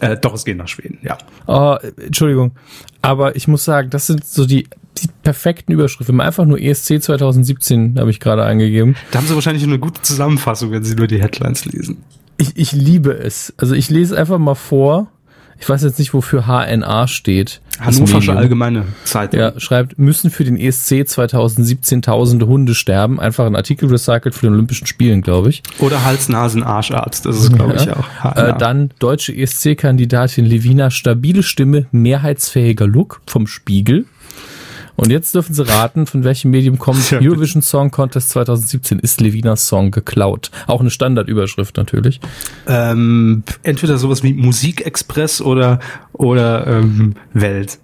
[0.00, 1.18] Äh, doch, es geht nach Schweden, ja.
[1.46, 2.52] Oh, Entschuldigung.
[3.02, 4.66] Aber ich muss sagen, das sind so die,
[4.98, 6.20] die perfekten Überschriften.
[6.20, 8.96] Einfach nur ESC 2017 habe ich gerade eingegeben.
[9.10, 11.98] Da haben sie wahrscheinlich eine gute Zusammenfassung, wenn sie nur die Headlines lesen.
[12.38, 13.54] Ich, ich liebe es.
[13.56, 15.08] Also ich lese einfach mal vor
[15.60, 17.60] ich weiß jetzt nicht, wofür HNA steht.
[17.78, 19.40] Hannoversche Allgemeine Zeitung.
[19.40, 23.20] Ja, schreibt, müssen für den ESC 2017 tausende Hunde sterben.
[23.20, 25.62] Einfach ein Artikel recycelt für den Olympischen Spielen, glaube ich.
[25.78, 27.82] Oder Hals-Nasen-Arscharzt, das ist, glaube ja.
[27.82, 28.36] ich, auch.
[28.36, 34.06] Äh, dann deutsche ESC-Kandidatin Levina, stabile Stimme, mehrheitsfähiger Look vom Spiegel.
[35.00, 39.22] Und jetzt dürfen Sie raten, von welchem Medium kommt ja, Eurovision Song Contest 2017 ist
[39.22, 40.50] Levinas Song geklaut.
[40.66, 42.20] Auch eine Standardüberschrift natürlich.
[42.66, 45.80] Ähm, entweder sowas wie Musikexpress oder,
[46.12, 47.78] oder ähm, Welt.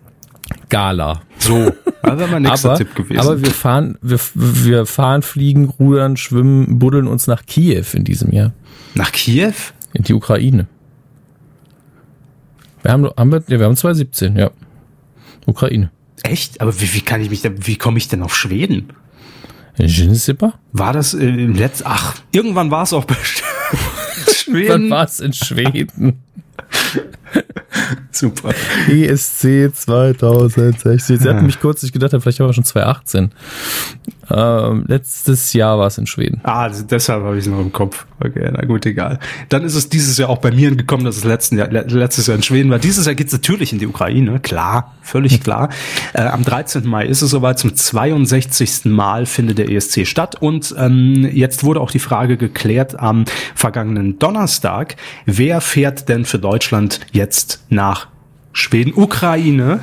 [0.68, 1.22] Gala.
[1.38, 3.18] So, das wäre mein nächster aber, Tipp gewesen.
[3.18, 8.30] Aber wir fahren, wir, wir fahren, fliegen, rudern, schwimmen, buddeln uns nach Kiew in diesem
[8.30, 8.52] Jahr.
[8.94, 9.54] Nach Kiew?
[9.94, 10.66] In die Ukraine.
[12.82, 14.50] Wir haben, haben wir, ja, wir haben 2017, ja.
[15.46, 15.90] Ukraine.
[16.22, 16.60] Echt?
[16.60, 18.90] Aber wie, wie kann ich mich da, wie komme ich denn auf Schweden?
[19.78, 20.54] Ginzipper?
[20.72, 23.16] War das äh, im letzten, ach, irgendwann war es auch bei
[24.32, 24.68] Schweden.
[24.68, 26.22] Wann war es in Schweden?
[28.10, 28.54] Super.
[28.88, 31.18] ESC 2016.
[31.18, 33.30] Sie hatten mich kurz nicht gedacht, vielleicht war es schon 2018.
[34.28, 36.40] Ähm, letztes Jahr war es in Schweden.
[36.42, 38.06] Ah, deshalb habe ich es noch im Kopf.
[38.18, 39.18] Okay, na gut, egal.
[39.50, 42.36] Dann ist es dieses Jahr auch bei mir gekommen, dass es letzten Jahr, letztes Jahr
[42.36, 42.78] in Schweden war.
[42.78, 45.68] Dieses Jahr geht es natürlich in die Ukraine, klar, völlig klar.
[46.12, 46.86] Äh, am 13.
[46.86, 48.86] Mai ist es soweit, zum 62.
[48.86, 50.36] Mal findet der ESC statt.
[50.40, 56.38] Und ähm, jetzt wurde auch die Frage geklärt am vergangenen Donnerstag, wer fährt denn für
[56.46, 58.06] Deutschland jetzt nach
[58.52, 59.80] Schweden, Ukraine?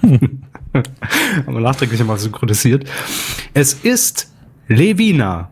[0.72, 2.88] Haben wir nachträglich einmal synchronisiert.
[3.52, 4.32] Es ist
[4.68, 5.50] Levina.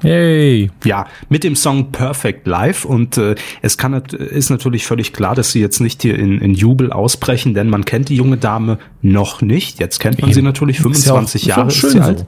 [0.00, 0.72] Hey.
[0.82, 5.52] Ja, mit dem Song Perfect Life und äh, es kann ist natürlich völlig klar, dass
[5.52, 9.40] sie jetzt nicht hier in, in Jubel ausbrechen, denn man kennt die junge Dame noch
[9.40, 9.78] nicht.
[9.78, 12.18] Jetzt kennt man sie natürlich 25 ja auch, Jahre ist, ist sie alt.
[12.18, 12.26] So.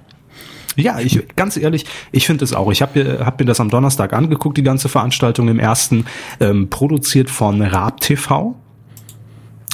[0.77, 2.71] Ja, ich ganz ehrlich, ich finde es auch.
[2.71, 6.07] Ich habe hab mir das am Donnerstag angeguckt, die ganze Veranstaltung im ersten,
[6.41, 8.57] ähm, produziert von Raab TV.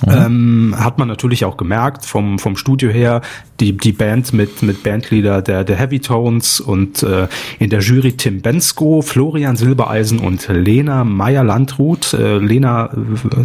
[0.07, 0.13] Mhm.
[0.13, 3.21] Ähm, hat man natürlich auch gemerkt vom, vom Studio her,
[3.59, 7.27] die, die Band mit, mit Bandleader der, der Heavy Tones und äh,
[7.59, 12.15] in der Jury Tim Bensko, Florian Silbereisen und Lena Meyer-Landrut.
[12.15, 12.91] Äh, Lena,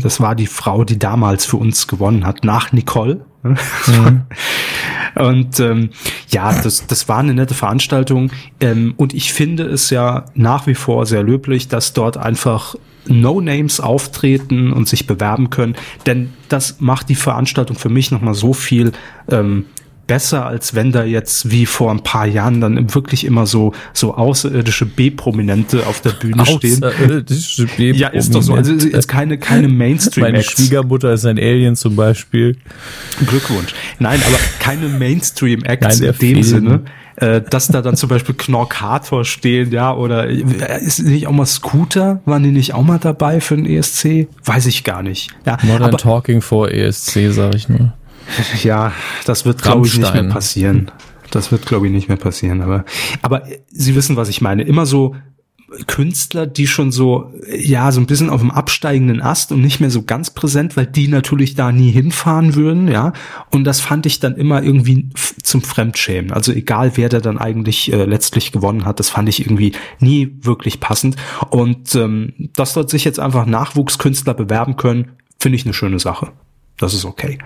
[0.01, 3.25] das war die Frau, die damals für uns gewonnen hat, nach Nicole.
[3.41, 3.57] Mhm.
[5.15, 5.89] Und ähm,
[6.29, 8.31] ja, das, das war eine nette Veranstaltung.
[8.59, 12.75] Ähm, und ich finde es ja nach wie vor sehr löblich, dass dort einfach
[13.07, 15.75] No-Names auftreten und sich bewerben können.
[16.05, 18.93] Denn das macht die Veranstaltung für mich nochmal so viel
[19.29, 19.65] ähm,
[20.07, 24.15] besser, als wenn da jetzt wie vor ein paar Jahren dann wirklich immer so, so
[24.15, 26.83] außerirdische B-Prominente auf der Bühne stehen.
[26.83, 27.99] Außerirdische B-Prominente.
[27.99, 28.53] Ja, ist doch so.
[28.53, 32.57] Also jetzt keine, keine mainstream Meine Schwiegermutter ist ein Alien zum Beispiel.
[33.25, 33.73] Glückwunsch.
[33.99, 36.43] Nein, aber keine Mainstream-Acts in dem Film.
[36.43, 36.81] Sinne
[37.15, 41.45] äh, dass da dann zum Beispiel Knorkator stehen, ja, oder äh, ist nicht auch mal
[41.45, 42.21] Scooter?
[42.25, 44.27] Waren die nicht auch mal dabei für den ESC?
[44.43, 45.29] Weiß ich gar nicht.
[45.45, 47.93] Ja, Modern Talking for ESC, sag ich nur.
[48.63, 48.93] Ja,
[49.25, 50.91] das wird, glaube ich, nicht mehr passieren.
[51.31, 52.61] Das wird, glaube ich, nicht mehr passieren.
[52.61, 52.85] Aber,
[53.21, 54.63] aber Sie wissen, was ich meine.
[54.63, 55.15] Immer so
[55.87, 59.89] Künstler, die schon so, ja, so ein bisschen auf dem absteigenden Ast und nicht mehr
[59.89, 63.13] so ganz präsent, weil die natürlich da nie hinfahren würden, ja.
[63.51, 65.09] Und das fand ich dann immer irgendwie
[65.41, 66.31] zum Fremdschämen.
[66.31, 70.37] Also egal, wer da dann eigentlich äh, letztlich gewonnen hat, das fand ich irgendwie nie
[70.41, 71.15] wirklich passend.
[71.49, 76.31] Und ähm, dass dort sich jetzt einfach Nachwuchskünstler bewerben können, finde ich eine schöne Sache.
[76.77, 77.37] Das ist okay.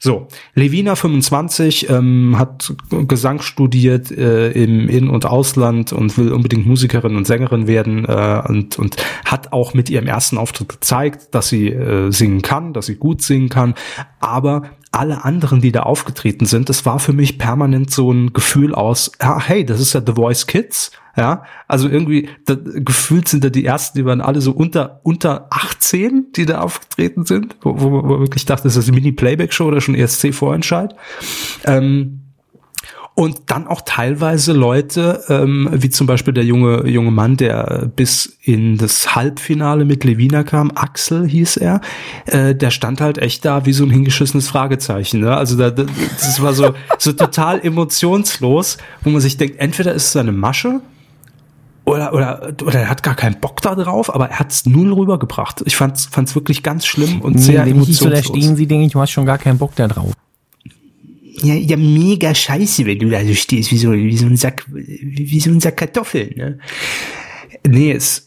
[0.00, 6.66] So, Levina 25 ähm, hat Gesang studiert äh, im In- und Ausland und will unbedingt
[6.66, 11.48] Musikerin und Sängerin werden äh, und, und hat auch mit ihrem ersten Auftritt gezeigt, dass
[11.48, 13.74] sie äh, singen kann, dass sie gut singen kann.
[14.18, 18.74] Aber alle anderen, die da aufgetreten sind, das war für mich permanent so ein Gefühl
[18.74, 20.92] aus, ja, hey, das ist ja The Voice Kids.
[21.14, 25.46] Ja, also irgendwie, da, gefühlt sind da die ersten, die waren alle so unter, unter
[25.50, 29.82] 18, die da aufgetreten sind, wo, wo man wirklich dachte, ist das eine Mini-Playback-Show oder
[29.82, 30.94] schon ESC-Vorentscheid.
[31.64, 32.21] Ähm,
[33.14, 38.38] und dann auch teilweise Leute, ähm, wie zum Beispiel der junge, junge Mann, der bis
[38.42, 41.82] in das Halbfinale mit Levina kam, Axel hieß er,
[42.24, 45.20] äh, der stand halt echt da wie so ein hingeschissenes Fragezeichen.
[45.20, 45.36] Ne?
[45.36, 45.84] Also da, da-
[46.18, 50.80] das war so, so total emotionslos, wo man sich denkt, entweder ist es eine Masche
[51.84, 54.92] oder, oder, oder er hat gar keinen Bock da drauf, aber er hat es null
[54.92, 55.62] rübergebracht.
[55.66, 58.38] Ich fand's, fand's wirklich ganz schlimm und sehr wenn ich so da emotionslos.
[58.38, 60.12] stehen sie, denke ich, du hast schon gar keinen Bock da drauf.
[61.40, 64.66] Ja, ja, mega scheiße, wenn du da so stehst, wie so, wie so ein Sack,
[64.68, 66.58] wie, wie so ein Sack Kartoffeln, ne?
[67.66, 68.26] Nee, es,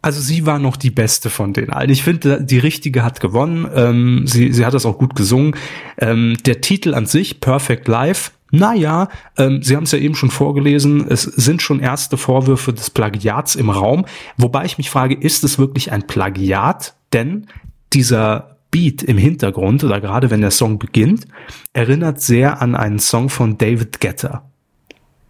[0.00, 1.90] also sie war noch die beste von denen allen.
[1.90, 3.68] Ich finde, die richtige hat gewonnen.
[3.74, 5.54] Ähm, sie, sie hat das auch gut gesungen.
[5.98, 10.30] Ähm, der Titel an sich, Perfect Life, naja, ähm, Sie haben es ja eben schon
[10.30, 14.04] vorgelesen, es sind schon erste Vorwürfe des Plagiats im Raum,
[14.36, 16.94] wobei ich mich frage, ist es wirklich ein Plagiat?
[17.14, 17.46] Denn
[17.94, 21.28] dieser Beat im Hintergrund, oder gerade wenn der Song beginnt,
[21.72, 24.50] erinnert sehr an einen Song von David Guetta.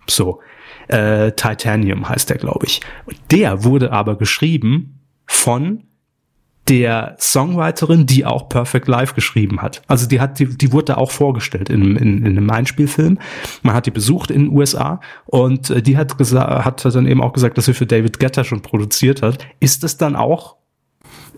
[0.07, 0.41] So,
[0.89, 2.81] äh, Titanium heißt der, glaube ich.
[3.31, 5.85] Der wurde aber geschrieben von
[6.69, 9.83] der Songwriterin, die auch Perfect Life geschrieben hat.
[9.89, 13.19] Also die hat, die, die wurde da auch vorgestellt in, in, in einem Einspielfilm.
[13.63, 17.21] Man hat die besucht in den USA und äh, die hat gesagt, hat dann eben
[17.21, 19.45] auch gesagt, dass sie für David Guetta schon produziert hat.
[19.59, 20.57] Ist es dann auch?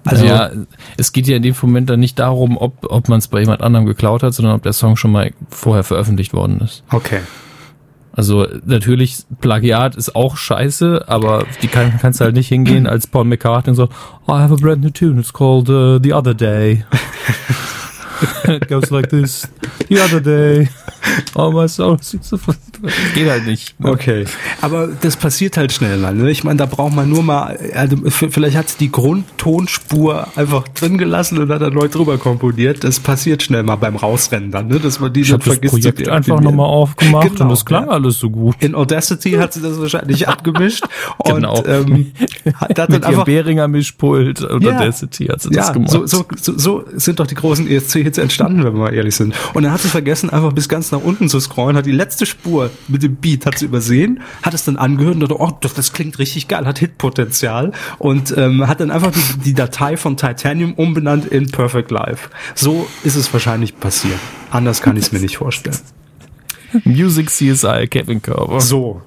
[0.05, 0.51] Also ja,
[0.97, 3.63] es geht ja in dem Moment dann nicht darum, ob, ob man es bei jemand
[3.63, 6.83] anderem geklaut hat, sondern ob der Song schon mal vorher veröffentlicht worden ist.
[6.91, 7.21] Okay.
[8.13, 13.25] Also natürlich, Plagiat ist auch scheiße, aber die kann, kannst halt nicht hingehen als Paul
[13.25, 13.89] McCartney und so,
[14.27, 16.85] oh, I have a brand new tune, it's called uh, The Other Day.
[18.45, 19.47] It goes like this,
[19.89, 20.69] The Other Day.
[21.37, 21.99] Oh my soul.
[23.15, 23.79] Geht halt nicht.
[23.81, 23.91] ne?
[23.91, 24.25] Okay.
[24.61, 26.15] Aber das passiert halt schnell mal.
[26.15, 26.31] Ne?
[26.31, 30.99] Ich meine, da braucht man nur mal, also vielleicht hat sie die Grundtonspur einfach drin
[30.99, 32.85] gelassen und hat dann neu drüber komponiert.
[32.85, 34.81] Das passiert schnell mal beim Rausrennen dann, ne?
[34.81, 37.65] dass man die Ich dann das vergisst zu Projekt einfach nochmal aufgemacht Genau, und das
[37.65, 37.91] klang ja.
[37.91, 38.57] alles so gut.
[38.61, 40.85] In Audacity hat sie das wahrscheinlich abgemischt
[41.25, 41.59] Genau.
[41.59, 42.13] und ähm,
[42.57, 44.77] hat dann Mit ihrem einfach Behringer Mischpult und Ja.
[44.77, 45.91] Audacity hat sie das ja, gemacht.
[45.91, 49.35] so, so, so, so sind doch die großen ESC-Hits entstanden, wenn wir mal ehrlich sind.
[49.55, 52.27] Und dann hat sie vergessen, einfach bis ganz nach unten zu scrollen, hat die letzte
[52.27, 55.75] Spur mit dem Beat hat sie übersehen, hat es dann angehört und dachte, oh, das,
[55.75, 60.17] das klingt richtig geil, hat Hitpotenzial und ähm, hat dann einfach die, die Datei von
[60.17, 62.31] Titanium umbenannt in Perfect Life.
[62.55, 64.19] So ist es wahrscheinlich passiert.
[64.51, 65.79] Anders kann ich es mir nicht vorstellen.
[66.85, 68.61] Music CSI Kevin Körber.
[68.61, 69.03] So.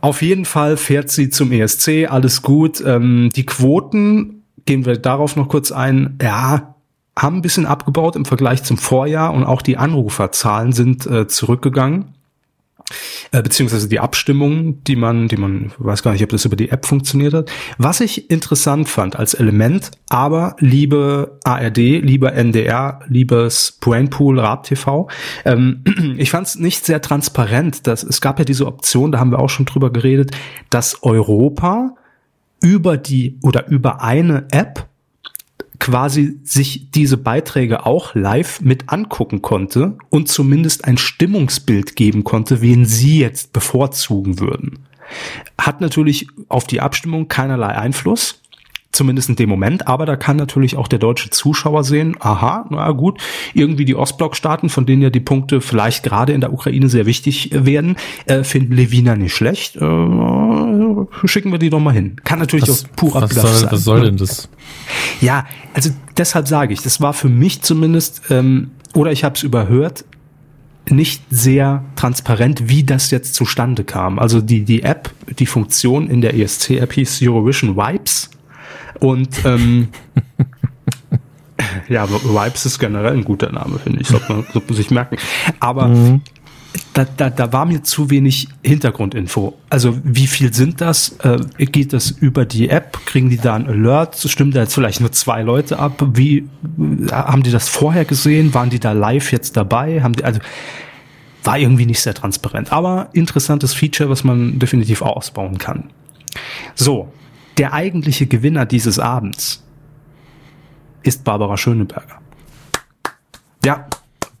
[0.00, 2.82] Auf jeden Fall fährt sie zum ESC, alles gut.
[2.84, 6.74] Ähm, die Quoten, gehen wir darauf noch kurz ein, ja,
[7.16, 12.14] haben ein bisschen abgebaut im Vergleich zum Vorjahr und auch die Anruferzahlen sind äh, zurückgegangen.
[13.30, 16.70] Äh, beziehungsweise die Abstimmungen, die man, die man, weiß gar nicht, ob das über die
[16.70, 17.50] App funktioniert hat.
[17.78, 25.08] Was ich interessant fand als Element, aber liebe ARD, lieber NDR, liebes Brainpool, Rap TV,
[25.44, 25.84] ähm,
[26.16, 27.86] ich fand es nicht sehr transparent.
[27.86, 30.32] Dass, es gab ja diese Option, da haben wir auch schon drüber geredet,
[30.70, 31.94] dass Europa
[32.60, 34.88] über die oder über eine App
[35.82, 42.60] quasi sich diese Beiträge auch live mit angucken konnte und zumindest ein Stimmungsbild geben konnte,
[42.60, 44.86] wen sie jetzt bevorzugen würden.
[45.58, 48.41] Hat natürlich auf die Abstimmung keinerlei Einfluss,
[48.92, 52.90] zumindest in dem Moment, aber da kann natürlich auch der deutsche Zuschauer sehen, aha, na
[52.92, 53.20] gut,
[53.54, 57.50] irgendwie die Ostblockstaaten, von denen ja die Punkte vielleicht gerade in der Ukraine sehr wichtig
[57.52, 59.80] werden, äh, finden Levina nicht schlecht, äh,
[61.24, 62.16] schicken wir die doch mal hin.
[62.24, 63.72] Kann natürlich Was, auch purer was, soll, sein.
[63.72, 64.48] was soll denn das?
[65.20, 69.42] Ja, also deshalb sage ich, das war für mich zumindest, ähm, oder ich habe es
[69.42, 70.04] überhört,
[70.90, 74.18] nicht sehr transparent, wie das jetzt zustande kam.
[74.18, 78.30] Also die, die App, die Funktion in der ESC-App hieß Eurovision Vibes
[79.02, 79.88] und ähm,
[81.88, 84.08] Ja, Vibes ist generell ein guter Name, finde ich.
[84.08, 85.16] Sollte man, sollte man sich merken.
[85.60, 86.22] Aber mhm.
[86.94, 89.54] da, da, da war mir zu wenig Hintergrundinfo.
[89.70, 91.16] Also wie viel sind das?
[91.20, 92.98] Äh, geht das über die App?
[93.06, 94.16] Kriegen die da ein Alert?
[94.18, 96.02] Stimmen da jetzt vielleicht nur zwei Leute ab?
[96.14, 96.48] Wie
[97.10, 98.54] haben die das vorher gesehen?
[98.54, 100.02] Waren die da live jetzt dabei?
[100.02, 100.40] Haben die also
[101.44, 102.72] war irgendwie nicht sehr transparent.
[102.72, 105.90] Aber interessantes Feature, was man definitiv ausbauen kann.
[106.76, 107.12] So,
[107.58, 109.64] der eigentliche Gewinner dieses Abends
[111.02, 112.20] ist Barbara Schöneberger.
[113.64, 113.86] Ja,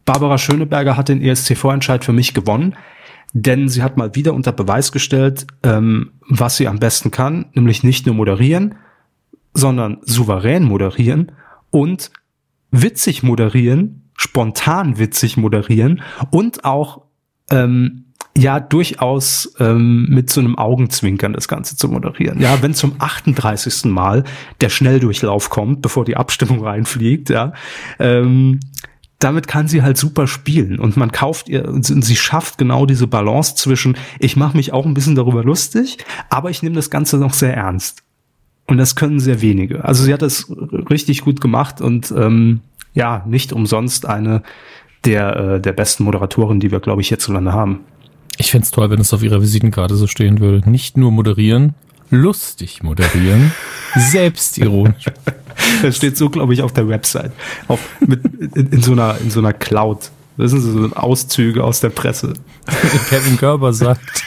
[0.04, 2.74] Barbara Schöneberger hat den ESC-Vorentscheid für mich gewonnen,
[3.32, 7.82] denn sie hat mal wieder unter Beweis gestellt, ähm, was sie am besten kann, nämlich
[7.82, 8.74] nicht nur moderieren,
[9.54, 11.32] sondern souverän moderieren
[11.70, 12.10] und
[12.70, 17.02] witzig moderieren, spontan witzig moderieren und auch
[17.50, 18.01] ähm,
[18.36, 22.40] ja durchaus ähm, mit so einem Augenzwinkern das Ganze zu moderieren.
[22.40, 23.86] Ja, wenn zum 38.
[23.86, 24.24] Mal
[24.60, 27.52] der Schnelldurchlauf kommt, bevor die Abstimmung reinfliegt, ja,
[27.98, 28.60] ähm,
[29.18, 33.06] damit kann sie halt super spielen und man kauft ihr und sie schafft genau diese
[33.06, 37.18] Balance zwischen ich mache mich auch ein bisschen darüber lustig, aber ich nehme das Ganze
[37.18, 38.02] noch sehr ernst.
[38.66, 39.84] Und das können sehr wenige.
[39.84, 40.50] Also sie hat das
[40.90, 42.60] richtig gut gemacht und ähm,
[42.94, 44.42] ja, nicht umsonst eine
[45.04, 47.80] der, äh, der besten Moderatoren, die wir, glaube ich, hierzulande haben.
[48.38, 50.68] Ich fände toll, wenn es auf ihrer Visitenkarte so stehen würde.
[50.68, 51.74] Nicht nur moderieren,
[52.10, 53.52] lustig moderieren,
[53.94, 55.04] selbstironisch.
[55.82, 57.32] Das steht so, glaube ich, auf der Website.
[57.68, 58.24] Auf, mit,
[58.56, 60.10] in, in, so einer, in so einer Cloud.
[60.38, 62.32] Das sind so Auszüge aus der Presse.
[63.10, 64.24] Kevin Körber sagt.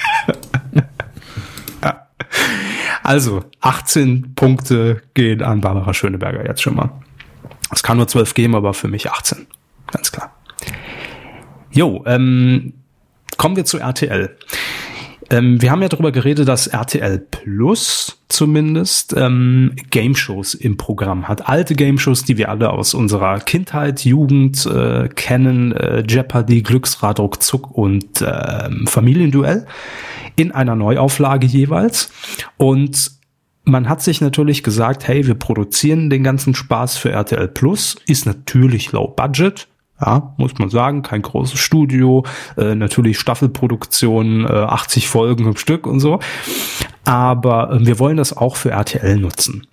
[3.05, 6.89] Also, 18 Punkte gehen an Barbara Schöneberger jetzt schon mal.
[7.71, 9.45] Es kann nur 12 geben, aber für mich 18.
[9.91, 10.33] Ganz klar.
[11.71, 12.73] Jo, ähm,
[13.37, 14.35] kommen wir zu RTL.
[15.29, 21.27] Ähm, wir haben ja darüber geredet, dass RTL Plus zumindest ähm, Game Shows im Programm
[21.27, 21.47] hat.
[21.47, 25.71] Alte Game Shows, die wir alle aus unserer Kindheit, Jugend äh, kennen.
[25.71, 29.65] Äh, Jeopardy, Glücksrad, Ruckzuck und äh, Familienduell
[30.35, 32.11] in einer Neuauflage jeweils.
[32.57, 33.11] Und
[33.63, 38.25] man hat sich natürlich gesagt, hey, wir produzieren den ganzen Spaß für RTL Plus, ist
[38.25, 39.67] natürlich low budget,
[40.01, 42.25] ja, muss man sagen, kein großes Studio,
[42.57, 46.19] äh, natürlich Staffelproduktion, äh, 80 Folgen im Stück und so.
[47.05, 49.67] Aber äh, wir wollen das auch für RTL nutzen.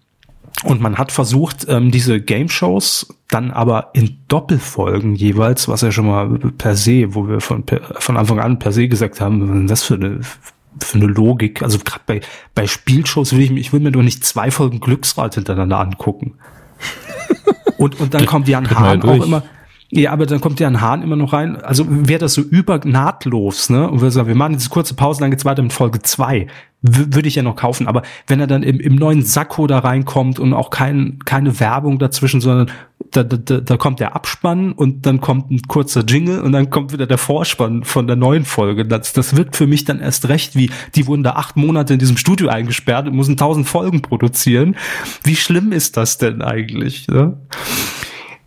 [0.64, 5.90] Und man hat versucht, ähm, diese Game Shows dann aber in Doppelfolgen jeweils, was ja
[5.90, 7.64] schon mal per se, wo wir von,
[7.98, 10.20] von Anfang an per se gesagt haben, was für eine,
[10.78, 11.62] für eine Logik?
[11.62, 12.20] Also gerade bei,
[12.54, 16.34] bei Spielshows will ich, ich will mir doch nicht zwei Folgen Glücksrad hintereinander angucken.
[17.78, 19.42] Und, und dann kommt Jan Hahn auch immer,
[19.94, 21.56] ja, aber dann kommt ja ein Hahn immer noch rein.
[21.56, 23.90] Also wäre das so über nahtlos, ne?
[23.90, 26.46] Und wir sagen, wir machen jetzt kurze Pause, dann geht's weiter mit Folge zwei.
[26.80, 27.86] Würde ich ja noch kaufen.
[27.86, 31.98] Aber wenn er dann im, im neuen Sakko da reinkommt und auch kein, keine Werbung
[31.98, 32.70] dazwischen, sondern
[33.10, 36.94] da, da, da kommt der Abspann und dann kommt ein kurzer Jingle und dann kommt
[36.94, 38.86] wieder der Vorspann von der neuen Folge.
[38.86, 41.98] Das, das wirkt für mich dann erst recht wie, die wurden da acht Monate in
[41.98, 44.74] diesem Studio eingesperrt und müssen tausend Folgen produzieren.
[45.22, 47.08] Wie schlimm ist das denn eigentlich?
[47.08, 47.36] Ne?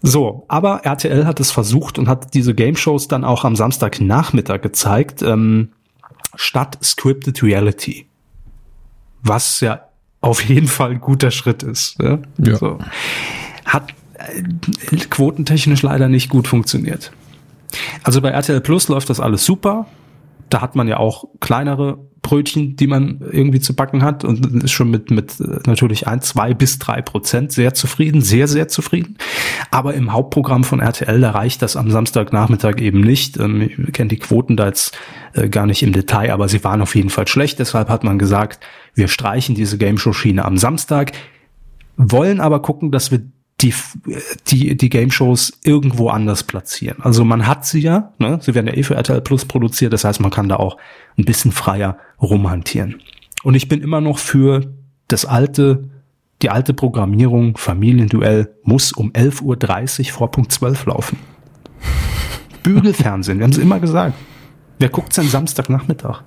[0.07, 4.61] So, aber RTL hat es versucht und hat diese Game Shows dann auch am Samstagnachmittag
[4.61, 5.69] gezeigt, ähm,
[6.35, 8.05] statt Scripted Reality.
[9.23, 9.81] Was ja
[10.21, 11.99] auf jeden Fall ein guter Schritt ist.
[11.99, 12.21] Ne?
[12.37, 12.55] Ja.
[12.57, 12.77] So.
[13.65, 17.11] Hat äh, quotentechnisch leider nicht gut funktioniert.
[18.03, 19.87] Also bei RTL Plus läuft das alles super.
[20.49, 24.71] Da hat man ja auch kleinere Brötchen, die man irgendwie zu backen hat und ist
[24.71, 29.15] schon mit, mit äh, natürlich ein, zwei bis drei Prozent sehr zufrieden, sehr, sehr zufrieden.
[29.69, 33.37] Aber im Hauptprogramm von RTL, da reicht das am Samstagnachmittag eben nicht.
[33.37, 34.97] Ähm, ich kenne die Quoten da jetzt
[35.33, 37.59] äh, gar nicht im Detail, aber sie waren auf jeden Fall schlecht.
[37.59, 38.59] Deshalb hat man gesagt,
[38.95, 41.11] wir streichen diese Game Show Schiene am Samstag,
[41.95, 43.21] wollen aber gucken, dass wir
[43.61, 43.73] die,
[44.47, 46.97] die, die Game Shows irgendwo anders platzieren.
[47.01, 48.39] Also man hat sie ja, ne?
[48.41, 50.77] sie werden ja eh für RTL Plus produziert, das heißt, man kann da auch
[51.17, 53.01] ein bisschen freier rumhantieren.
[53.43, 54.73] Und ich bin immer noch für
[55.07, 55.89] das alte,
[56.41, 61.19] die alte Programmierung, Familienduell muss um 11.30 Uhr vor Punkt 12 laufen.
[62.63, 64.15] Bügelfernsehen, wir haben es immer gesagt.
[64.79, 66.23] Wer guckt's denn Samstagnachmittag?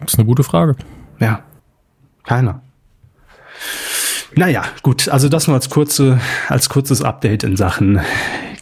[0.00, 0.76] Das ist eine gute Frage.
[1.18, 1.42] Ja,
[2.24, 2.60] keiner.
[4.38, 7.98] Naja, gut, also das nur als kurze, als kurzes Update in Sachen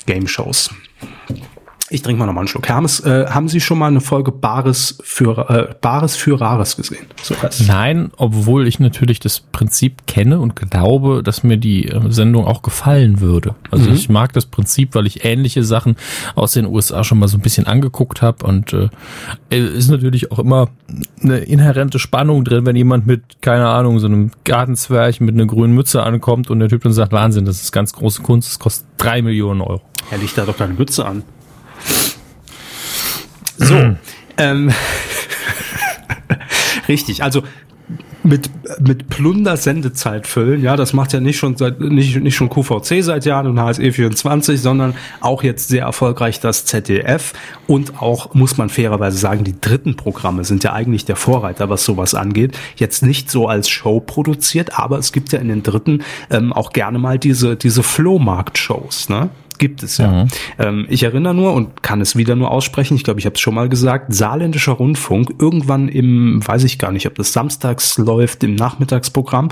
[0.06, 0.70] Game Shows.
[1.88, 2.68] Ich trinke mal nochmal einen Schluck.
[2.68, 7.06] Hermes, äh, haben Sie schon mal eine Folge Bares für, äh, Bares für Rares gesehen?
[7.22, 7.36] So
[7.68, 12.62] Nein, obwohl ich natürlich das Prinzip kenne und glaube, dass mir die äh, Sendung auch
[12.62, 13.54] gefallen würde.
[13.70, 13.94] Also mhm.
[13.94, 15.94] ich mag das Prinzip, weil ich ähnliche Sachen
[16.34, 18.88] aus den USA schon mal so ein bisschen angeguckt habe und äh,
[19.50, 20.68] ist natürlich auch immer
[21.22, 25.74] eine inhärente Spannung drin, wenn jemand mit, keine Ahnung, so einem Gartenzwerg mit einer grünen
[25.74, 28.88] Mütze ankommt und der Typ dann sagt, Wahnsinn, das ist ganz große Kunst, das kostet
[28.96, 29.82] drei Millionen Euro.
[30.10, 31.22] Er legt da doch keine Mütze an.
[33.58, 33.96] So,
[34.38, 34.72] ähm,
[36.88, 37.22] richtig.
[37.22, 37.42] Also
[38.26, 42.48] mit, mit Plunder Sendezeit füllen, ja, das macht ja nicht schon seit, nicht, nicht schon
[42.48, 47.32] QVC seit Jahren und HSE24, sondern auch jetzt sehr erfolgreich das ZDF
[47.66, 51.84] und auch, muss man fairerweise sagen, die dritten Programme sind ja eigentlich der Vorreiter, was
[51.84, 52.58] sowas angeht.
[52.76, 56.72] Jetzt nicht so als Show produziert, aber es gibt ja in den dritten ähm, auch
[56.72, 59.30] gerne mal diese, diese Flohmarkt-Shows, ne?
[59.58, 60.24] Gibt es ja.
[60.24, 60.28] Mhm.
[60.58, 63.40] Ähm, ich erinnere nur und kann es wieder nur aussprechen, ich glaube, ich habe es
[63.40, 68.44] schon mal gesagt, Saarländischer Rundfunk, irgendwann im, weiß ich gar nicht, ob das samstags läuft,
[68.44, 69.50] im Nachmittagsprogramm.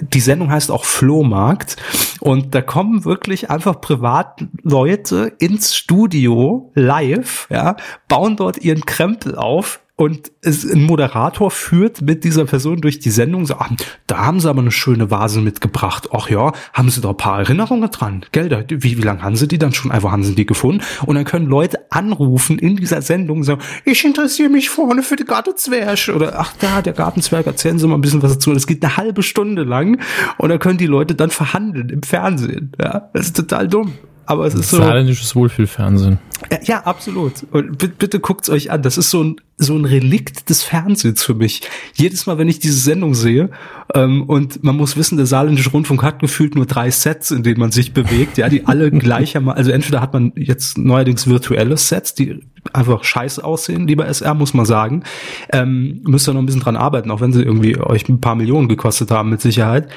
[0.00, 1.76] Die Sendung heißt auch Flohmarkt
[2.20, 7.76] und da kommen wirklich einfach Privatleute ins Studio live, ja,
[8.08, 13.10] bauen dort ihren Krempel auf, und es, ein Moderator führt mit dieser Person durch die
[13.10, 13.70] Sendung so, ach,
[14.08, 16.08] da haben sie aber eine schöne Vase mitgebracht.
[16.12, 18.26] Ach ja, haben sie da ein paar Erinnerungen dran?
[18.32, 19.92] Gell, da, wie, wie lange haben sie die dann schon?
[19.96, 20.82] Wo haben sie die gefunden?
[21.06, 25.24] Und dann können Leute anrufen in dieser Sendung so, ich interessiere mich vorne für die
[25.24, 26.10] Gartenzwerg.
[26.12, 28.52] Oder, ach da, der Gartenzwerg, erzählen Sie mal ein bisschen was dazu.
[28.52, 30.00] Das geht eine halbe Stunde lang.
[30.38, 32.72] Und dann können die Leute dann verhandeln im Fernsehen.
[32.80, 33.92] Ja, das ist total dumm.
[34.26, 34.78] Aber es ist so.
[34.78, 36.18] Saarländisches Wohlfühlfernsehen.
[36.64, 37.46] Ja, absolut.
[37.52, 38.82] Und bitte, bitte guckt's euch an.
[38.82, 41.62] Das ist so ein, so ein Relikt des Fernsehens für mich.
[41.94, 43.50] Jedes Mal, wenn ich diese Sendung sehe,
[43.94, 47.60] ähm, und man muss wissen, der Saarländische Rundfunk hat gefühlt nur drei Sets, in denen
[47.60, 52.14] man sich bewegt, ja, die alle gleichermaßen, also entweder hat man jetzt neuerdings virtuelle Sets,
[52.14, 52.40] die
[52.72, 55.04] einfach scheiße aussehen, lieber SR, muss man sagen.
[55.52, 58.34] Ähm, müsst ihr noch ein bisschen dran arbeiten, auch wenn sie irgendwie euch ein paar
[58.34, 59.88] Millionen gekostet haben, mit Sicherheit.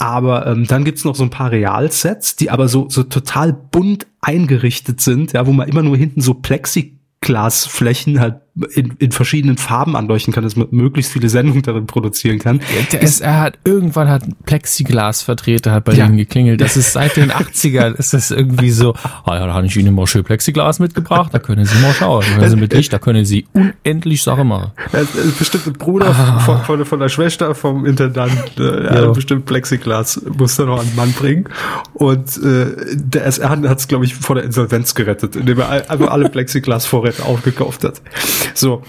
[0.00, 4.06] Aber ähm, dann gibt's noch so ein paar Realsets, die aber so, so total bunt
[4.22, 8.40] eingerichtet sind, ja, wo man immer nur hinten so Plexiglasflächen halt
[8.74, 12.60] in, in verschiedenen Farben anleuchten kann, dass man möglichst viele Sendungen darin produzieren kann.
[12.92, 16.06] Der SR hat irgendwann hat Plexiglas-Vertreter hat bei ja.
[16.06, 16.60] denen geklingelt.
[16.60, 18.94] Das ist seit den 80ern ist das irgendwie so,
[19.24, 22.24] ah ja, da habe ich Ihnen mal schön Plexiglas mitgebracht, da können Sie mal schauen.
[22.38, 24.72] Wenn Sie mit Licht, da können Sie unendlich Sachen machen.
[24.92, 25.00] Ja,
[25.38, 26.40] bestimmt ein Bruder ah.
[26.40, 29.10] von, von, von, der Schwester vom Intendant, äh, ja.
[29.10, 31.44] bestimmt Plexiglas muss er noch an den Mann bringen.
[31.94, 36.10] Und äh, der SR hat es, glaube ich, vor der Insolvenz gerettet, indem er einfach
[36.10, 38.00] alle Plexiglas-Vorräte aufgekauft hat.
[38.54, 38.82] So,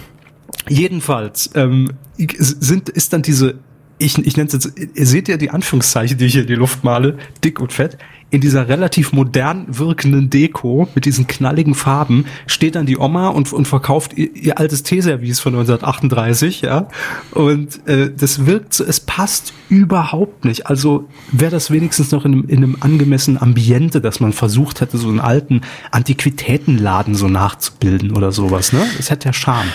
[0.68, 3.60] jedenfalls ähm, sind ist dann diese
[4.02, 6.56] ich, ich nenne es jetzt, ihr seht ja die Anführungszeichen, die ich hier in die
[6.56, 7.98] Luft male, dick und fett.
[8.32, 13.52] In dieser relativ modern wirkenden Deko mit diesen knalligen Farben steht dann die Oma und,
[13.52, 16.88] und verkauft ihr, ihr altes Teeservice von 1938, ja.
[17.32, 20.68] Und äh, das wirkt so, es passt überhaupt nicht.
[20.68, 24.98] Also wäre das wenigstens noch in einem, in einem angemessenen Ambiente, dass man versucht hätte,
[24.98, 25.62] so einen alten
[25.92, 28.86] Antiquitätenladen so nachzubilden oder sowas, ne?
[28.98, 29.70] Das hätte ja Charme.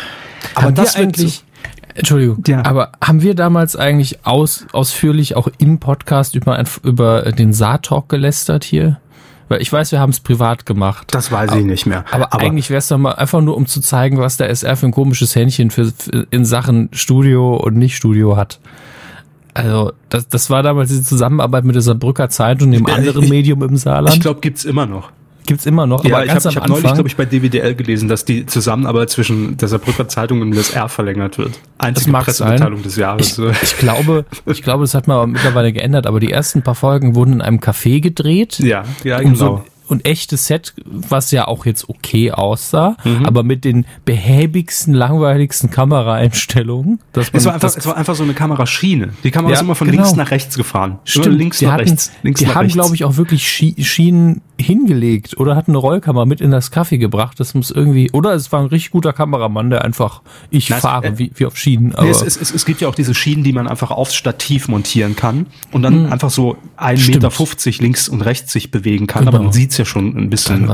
[0.54, 1.44] Aber das eigentlich,
[1.96, 2.42] Entschuldigung.
[2.46, 2.64] Ja.
[2.64, 8.64] Aber haben wir damals eigentlich aus, ausführlich auch im Podcast über, über den Saartalk gelästert
[8.64, 8.98] hier?
[9.48, 11.06] Weil ich weiß, wir haben es privat gemacht.
[11.12, 12.04] Das weiß aber, ich nicht mehr.
[12.10, 14.76] Aber, aber eigentlich wäre es doch mal einfach nur, um zu zeigen, was der SR
[14.76, 18.58] für ein komisches Händchen für, für in Sachen Studio und Nicht-Studio hat.
[19.54, 23.62] Also das, das war damals diese Zusammenarbeit mit dieser Brücker Zeitung, dem anderen ich, Medium
[23.62, 24.16] im Saarland.
[24.16, 25.10] Ich glaube, gibt's immer noch.
[25.46, 26.04] Gibt's immer noch.
[26.04, 29.68] Ja, ich habe hab neulich, glaube ich, bei DWDL gelesen, dass die Zusammenarbeit zwischen der
[29.68, 31.58] Saarbrücker Zeitung und des R verlängert wird.
[31.78, 33.38] Einzige Pressemitteilung des Jahres.
[33.38, 36.74] Ich, ich, glaube, ich glaube, das hat man aber mittlerweile geändert, aber die ersten paar
[36.74, 38.58] Folgen wurden in einem Café gedreht.
[38.58, 39.34] Ja, ja, genau.
[39.34, 43.24] So, und echtes Set, was ja auch jetzt okay aussah, mhm.
[43.24, 47.00] aber mit den behäbigsten, langweiligsten Kameraeinstellungen.
[47.12, 49.10] Dass man es, war einfach, es war einfach so eine Kameraschiene.
[49.22, 50.02] Die Kamera ja, ist immer von genau.
[50.02, 50.98] links nach rechts gefahren.
[51.04, 52.12] Stimmt, links die nach hatten, rechts.
[52.22, 56.40] Links die nach haben, glaube ich, auch wirklich Schienen hingelegt oder hat eine Rollkamera mit
[56.40, 57.38] in das Kaffee gebracht.
[57.38, 61.08] Das muss irgendwie, oder es war ein richtig guter Kameramann, der einfach, ich Na, fahre
[61.08, 61.94] äh, wie, wie auf Schienen.
[61.94, 64.68] Aber nee, es, es, es, gibt ja auch diese Schienen, die man einfach aufs Stativ
[64.68, 66.12] montieren kann und dann hm.
[66.12, 69.24] einfach so 1,50 Meter links und rechts sich bewegen kann.
[69.24, 69.36] Genau.
[69.36, 70.68] Aber man sieht ja schon ein bisschen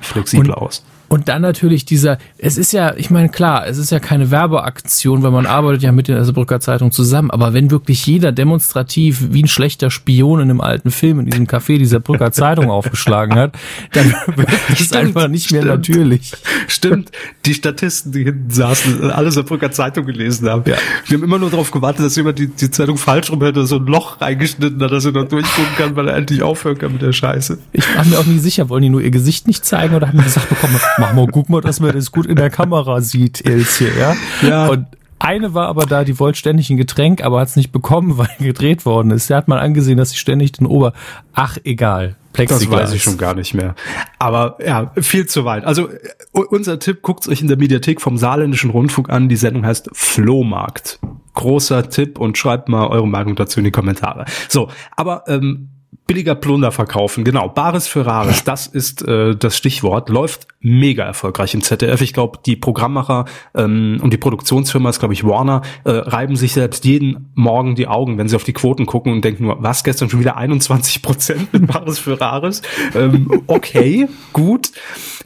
[0.00, 0.84] flexibel aus.
[1.08, 5.22] Und dann natürlich dieser, es ist ja, ich meine, klar, es ist ja keine Werbeaktion,
[5.22, 9.42] weil man arbeitet ja mit der Saarbrücker Zeitung zusammen, aber wenn wirklich jeder demonstrativ wie
[9.42, 13.56] ein schlechter Spion in einem alten Film in diesem Café dieser Brücker Zeitung aufgeschlagen hat,
[13.92, 15.88] dann wird es einfach nicht mehr stimmt.
[15.88, 16.32] natürlich.
[16.66, 17.12] Stimmt,
[17.44, 20.64] die Statisten, die hinten saßen, alle Saarbrücker Zeitung gelesen haben.
[20.66, 20.76] Ja.
[21.06, 23.76] Wir haben immer nur darauf gewartet, dass jemand die, die Zeitung falsch rum hätte, so
[23.76, 27.02] ein Loch reingeschnitten hat, dass er noch durchgucken kann, weil er endlich aufhören kann mit
[27.02, 27.58] der Scheiße.
[27.72, 30.18] Ich war mir auch nie sicher, wollen die nur ihr Gesicht nicht zeigen oder haben
[30.18, 33.44] die gesagt bekommen, mach mal, guck mal, dass man das gut in der Kamera sieht,
[33.46, 34.16] Elsie, ja?
[34.46, 34.68] Ja.
[34.68, 34.86] Und
[35.18, 38.28] eine war aber da, die wollte ständig ein Getränk, aber hat es nicht bekommen, weil
[38.38, 39.30] gedreht worden ist.
[39.30, 40.92] Der hat mal angesehen, dass sie ständig den Ober...
[41.32, 42.16] Ach, egal.
[42.32, 43.74] Das weiß ich schon gar nicht mehr.
[44.18, 45.64] Aber ja, viel zu weit.
[45.64, 45.88] Also
[46.32, 49.30] unser Tipp, guckt euch in der Mediathek vom Saarländischen Rundfunk an.
[49.30, 50.98] Die Sendung heißt Flohmarkt.
[51.32, 54.26] Großer Tipp und schreibt mal eure Meinung dazu in die Kommentare.
[54.50, 55.70] So, aber ähm,
[56.06, 57.48] Billiger Plunder verkaufen, genau.
[57.48, 60.08] Bares für Rares, das ist äh, das Stichwort.
[60.08, 62.00] Läuft mega erfolgreich im ZDF.
[62.00, 63.24] Ich glaube, die Programmmacher
[63.54, 67.86] ähm, und die Produktionsfirma ist, glaube ich, Warner, äh, reiben sich selbst jeden Morgen die
[67.86, 71.02] Augen, wenn sie auf die Quoten gucken und denken nur, was, gestern schon wieder 21
[71.02, 72.62] Prozent mit Bares für Rares?
[72.94, 74.72] Ähm, okay, gut.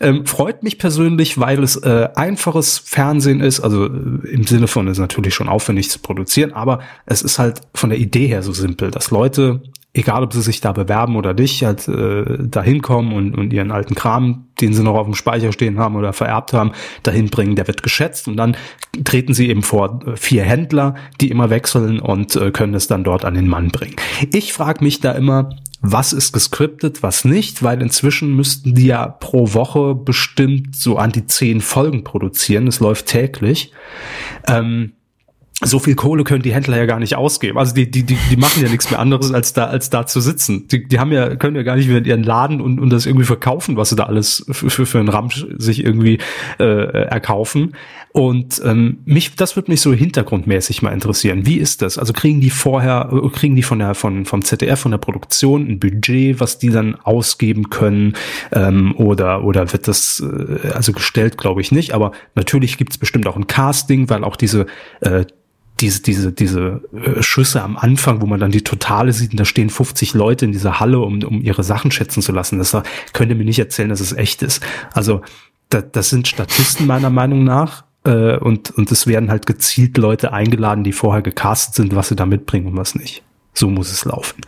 [0.00, 4.88] Ähm, freut mich persönlich, weil es äh, einfaches Fernsehen ist, also äh, im Sinne von,
[4.88, 8.52] ist natürlich schon aufwendig zu produzieren, aber es ist halt von der Idee her so
[8.52, 9.62] simpel, dass Leute
[9.92, 13.72] egal ob sie sich da bewerben oder nicht, halt äh, da hinkommen und, und ihren
[13.72, 16.72] alten Kram, den sie noch auf dem Speicher stehen haben oder vererbt haben,
[17.02, 18.56] dahin bringen, der wird geschätzt und dann
[19.04, 23.02] treten sie eben vor äh, vier Händler, die immer wechseln und äh, können es dann
[23.02, 23.96] dort an den Mann bringen.
[24.32, 25.50] Ich frage mich da immer,
[25.82, 31.10] was ist gescriptet, was nicht, weil inzwischen müssten die ja pro Woche bestimmt so an
[31.10, 32.66] die zehn Folgen produzieren.
[32.66, 33.72] Es läuft täglich.
[34.46, 34.92] Ähm,
[35.62, 37.58] so viel Kohle können die Händler ja gar nicht ausgeben.
[37.58, 40.20] Also die, die, die, die machen ja nichts mehr anderes, als da, als da zu
[40.20, 40.68] sitzen.
[40.68, 43.04] Die, die haben ja, können ja gar nicht wieder in ihren Laden und, und das
[43.04, 46.18] irgendwie verkaufen, was sie da alles für, für, für einen Ramsch sich irgendwie
[46.58, 47.74] äh, erkaufen.
[48.12, 51.46] Und ähm, mich, das würde mich so hintergrundmäßig mal interessieren.
[51.46, 51.98] Wie ist das?
[51.98, 55.78] Also kriegen die vorher, kriegen die von der, von, vom ZDF, von der Produktion ein
[55.78, 58.14] Budget, was die dann ausgeben können?
[58.50, 61.92] Ähm, oder, oder wird das äh, also gestellt, glaube ich nicht.
[61.92, 64.66] Aber natürlich gibt's bestimmt auch ein Casting, weil auch diese
[65.02, 65.26] äh,
[65.80, 69.44] diese, diese, diese äh, Schüsse am Anfang, wo man dann die Totale sieht und da
[69.44, 72.58] stehen 50 Leute in dieser Halle, um, um ihre Sachen schätzen zu lassen.
[72.58, 72.76] Das
[73.12, 74.62] könnt ihr mir nicht erzählen, dass es echt ist.
[74.92, 75.22] Also
[75.68, 80.32] da, das sind Statisten meiner Meinung nach äh, und, und es werden halt gezielt Leute
[80.32, 83.22] eingeladen, die vorher gecastet sind, was sie da mitbringen und was nicht.
[83.54, 84.42] So muss es laufen.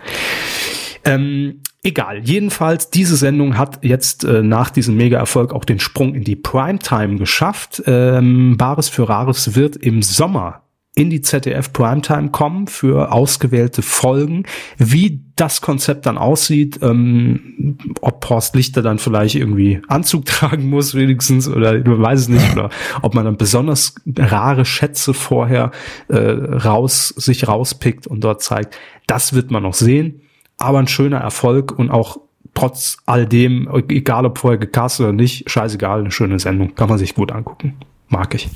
[1.05, 6.25] Ähm, egal, jedenfalls, diese Sendung hat jetzt äh, nach diesem Mega-Erfolg auch den Sprung in
[6.25, 7.83] die Primetime geschafft.
[7.87, 10.62] Ähm, Bares für Rares wird im Sommer
[10.95, 14.45] in die ZDF Primetime kommen für ausgewählte Folgen.
[14.77, 20.95] Wie das Konzept dann aussieht, ähm, ob Horst Lichter dann vielleicht irgendwie Anzug tragen muss
[20.95, 22.69] wenigstens oder ich weiß es nicht, oder
[23.01, 25.71] ob man dann besonders rare Schätze vorher
[26.09, 28.77] äh, raus sich rauspickt und dort zeigt,
[29.07, 30.21] das wird man noch sehen.
[30.59, 32.19] Aber ein schöner Erfolg und auch
[32.55, 36.99] trotz all dem, egal ob vorher gecastet oder nicht, scheißegal, eine schöne Sendung, kann man
[36.99, 37.77] sich gut angucken.
[38.09, 38.51] Mag ich.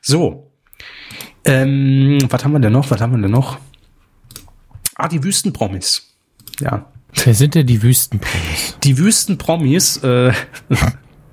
[0.00, 0.43] So,
[1.44, 2.90] ähm, was haben wir denn noch?
[2.90, 3.58] Was haben wir denn noch?
[4.96, 6.14] Ah, die Wüstenpromis.
[6.60, 6.86] Ja.
[7.24, 8.76] Wer sind denn die Wüstenpromis?
[8.82, 10.32] Die Wüstenpromis, äh,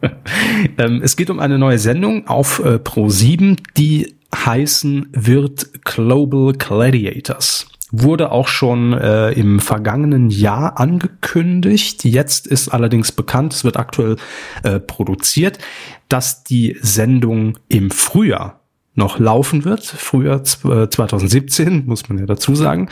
[0.77, 7.67] ähm, es geht um eine neue Sendung auf äh, Pro7, die heißen wird Global Gladiators.
[7.91, 12.05] Wurde auch schon äh, im vergangenen Jahr angekündigt.
[12.05, 14.15] Jetzt ist allerdings bekannt, es wird aktuell
[14.63, 15.57] äh, produziert,
[16.07, 18.60] dass die Sendung im Frühjahr
[18.93, 22.89] noch laufen wird, früher 2017, äh, muss man ja dazu sagen.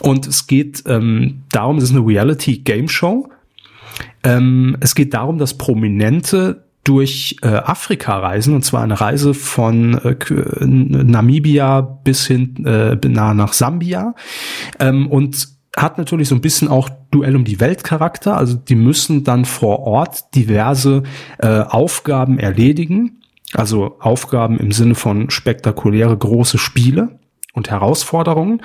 [0.00, 3.28] Und es geht ähm, darum, es ist eine Reality-Game-Show.
[4.24, 9.94] Ähm, es geht darum, dass Prominente durch äh, Afrika reisen, und zwar eine Reise von
[9.94, 10.16] äh,
[10.64, 14.14] Namibia bis hin äh, nah nach Sambia.
[14.78, 18.36] Ähm, und hat natürlich so ein bisschen auch Duell um die Welt Charakter.
[18.36, 21.04] Also die müssen dann vor Ort diverse
[21.38, 23.17] äh, Aufgaben erledigen
[23.54, 27.18] also Aufgaben im Sinne von spektakuläre große Spiele
[27.52, 28.62] und Herausforderungen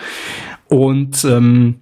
[0.67, 1.79] und ähm,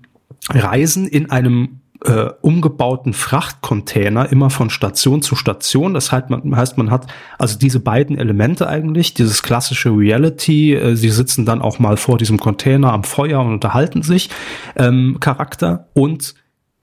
[0.49, 5.93] Reisen in einem äh, umgebauten Frachtcontainer immer von Station zu Station.
[5.93, 10.95] Das heißt man, heißt, man hat also diese beiden Elemente eigentlich, dieses klassische Reality, äh,
[10.95, 14.29] sie sitzen dann auch mal vor diesem Container am Feuer und unterhalten sich,
[14.75, 16.33] ähm, Charakter und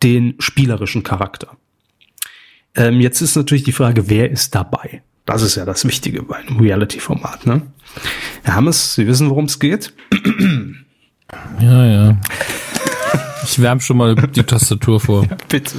[0.03, 1.57] den spielerischen Charakter.
[2.77, 5.03] Ähm, jetzt ist natürlich die Frage, wer ist dabei?
[5.29, 7.61] Das ist ja das Wichtige bei einem Reality-Format, ne?
[8.45, 9.93] Herr Hammes, Sie wissen, worum es geht?
[11.61, 12.17] Ja, ja.
[13.45, 15.25] Ich wärme schon mal die Tastatur vor.
[15.31, 15.75] Ja, bitte.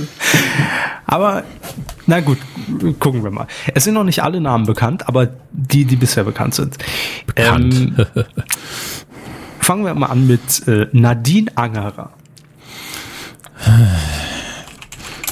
[1.08, 1.44] Aber,
[2.06, 2.38] na gut,
[3.00, 3.48] gucken wir mal.
[3.74, 6.78] Es sind noch nicht alle Namen bekannt, aber die, die bisher bekannt sind.
[7.26, 7.74] Bekannt.
[7.74, 7.96] Ähm,
[9.60, 12.12] fangen wir mal an mit äh, Nadine Angerer.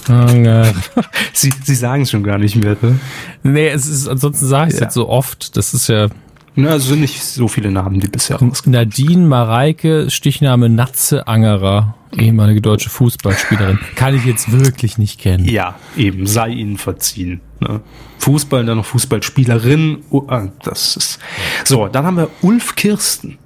[1.34, 2.78] Sie, Sie sagen es schon gar nicht mehr.
[2.82, 2.99] Ne?
[3.43, 4.86] Nee, es ist, ansonsten sage ich es ja.
[4.86, 5.58] jetzt so oft.
[5.58, 6.08] Das ist ja.
[6.55, 8.74] Ne, also sind nicht so viele Namen, die bisher rauskommen.
[8.80, 13.80] Nadine Mareike, Stichname Natze Angerer, ehemalige deutsche Fußballspielerin.
[13.95, 15.45] Kann ich jetzt wirklich nicht kennen.
[15.45, 17.41] Ja, eben, sei ihnen verziehen.
[17.60, 17.82] Ne?
[18.18, 19.99] Fußball, dann noch Fußballspielerin.
[20.10, 21.20] Oh, ah, das ist.
[21.64, 23.38] So, dann haben wir Ulf Kirsten.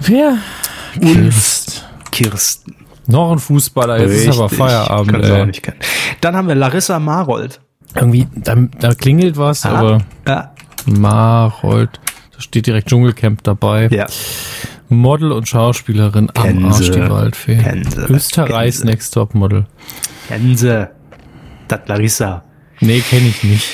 [0.00, 0.38] Wer?
[1.00, 2.79] Ulf Kirsten.
[3.10, 5.12] Noch ein Fußballer, jetzt ist aber Feierabend.
[5.12, 5.46] Kann sie auch Ey.
[5.46, 5.78] nicht kennen.
[6.20, 7.60] Dann haben wir Larissa Marold.
[7.94, 10.52] Irgendwie, da, da klingelt was, aber Ja,
[10.86, 11.98] Marold,
[12.34, 13.88] da steht direkt Dschungelcamp dabei.
[13.90, 14.06] ja.
[14.92, 17.58] Model und Schauspielerin am Kennen Arsch die Waldfee.
[17.58, 18.00] Kennen sie.
[18.12, 18.92] Österreichs Kennen sie.
[18.92, 19.66] Next Top Model.
[20.26, 20.88] kennen sie.
[21.68, 22.42] Das Larissa.
[22.80, 23.68] Nee, kenne ich nicht.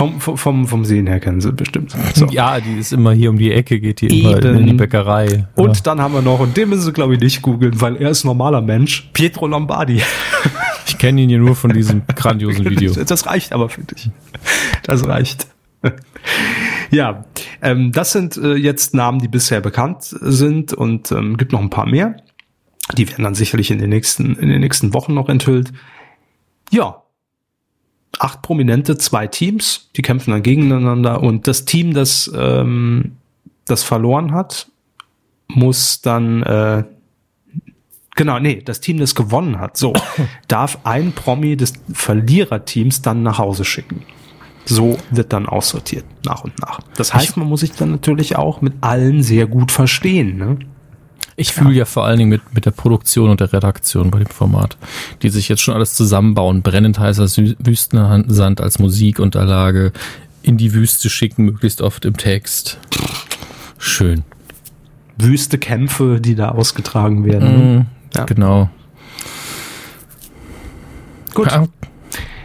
[0.00, 1.94] Vom, vom, vom, Sehen her kennen sie bestimmt.
[2.14, 2.24] So.
[2.28, 5.46] Ja, die ist immer hier um die Ecke, geht die immer in die Bäckerei.
[5.56, 5.82] Und ja.
[5.82, 8.24] dann haben wir noch, und den müssen sie, glaube ich, nicht googeln, weil er ist
[8.24, 10.00] normaler Mensch, Pietro Lombardi.
[10.86, 12.94] ich kenne ihn ja nur von diesem grandiosen Video.
[12.94, 14.10] Das reicht aber für dich.
[14.84, 15.48] Das reicht.
[16.90, 17.24] Ja,
[17.62, 21.70] ähm, das sind äh, jetzt Namen, die bisher bekannt sind und ähm, gibt noch ein
[21.70, 22.16] paar mehr.
[22.96, 25.72] Die werden dann sicherlich in den nächsten, in den nächsten Wochen noch enthüllt.
[26.70, 26.99] Ja.
[28.22, 33.16] Acht Prominente, zwei Teams, die kämpfen dann gegeneinander und das Team, das, ähm,
[33.64, 34.68] das verloren hat,
[35.48, 36.84] muss dann, äh,
[38.16, 39.94] genau, nee, das Team, das gewonnen hat, so,
[40.48, 44.02] darf ein Promi des Verliererteams dann nach Hause schicken.
[44.66, 46.80] So wird dann aussortiert, nach und nach.
[46.96, 50.58] Das heißt, man muss sich dann natürlich auch mit allen sehr gut verstehen, ne?
[51.40, 54.26] Ich fühle ja vor allen Dingen mit, mit der Produktion und der Redaktion bei dem
[54.26, 54.76] Format,
[55.22, 56.60] die sich jetzt schon alles zusammenbauen.
[56.60, 57.24] Brennend heißer
[57.58, 59.92] Wüstensand als Musikunterlage,
[60.42, 62.78] in die Wüste schicken, möglichst oft im Text.
[63.78, 64.22] Schön.
[65.16, 67.76] Wüste Kämpfe, die da ausgetragen werden.
[67.76, 67.86] ne?
[68.14, 68.24] Ja.
[68.24, 68.68] Genau.
[71.32, 71.66] Gut, Ja,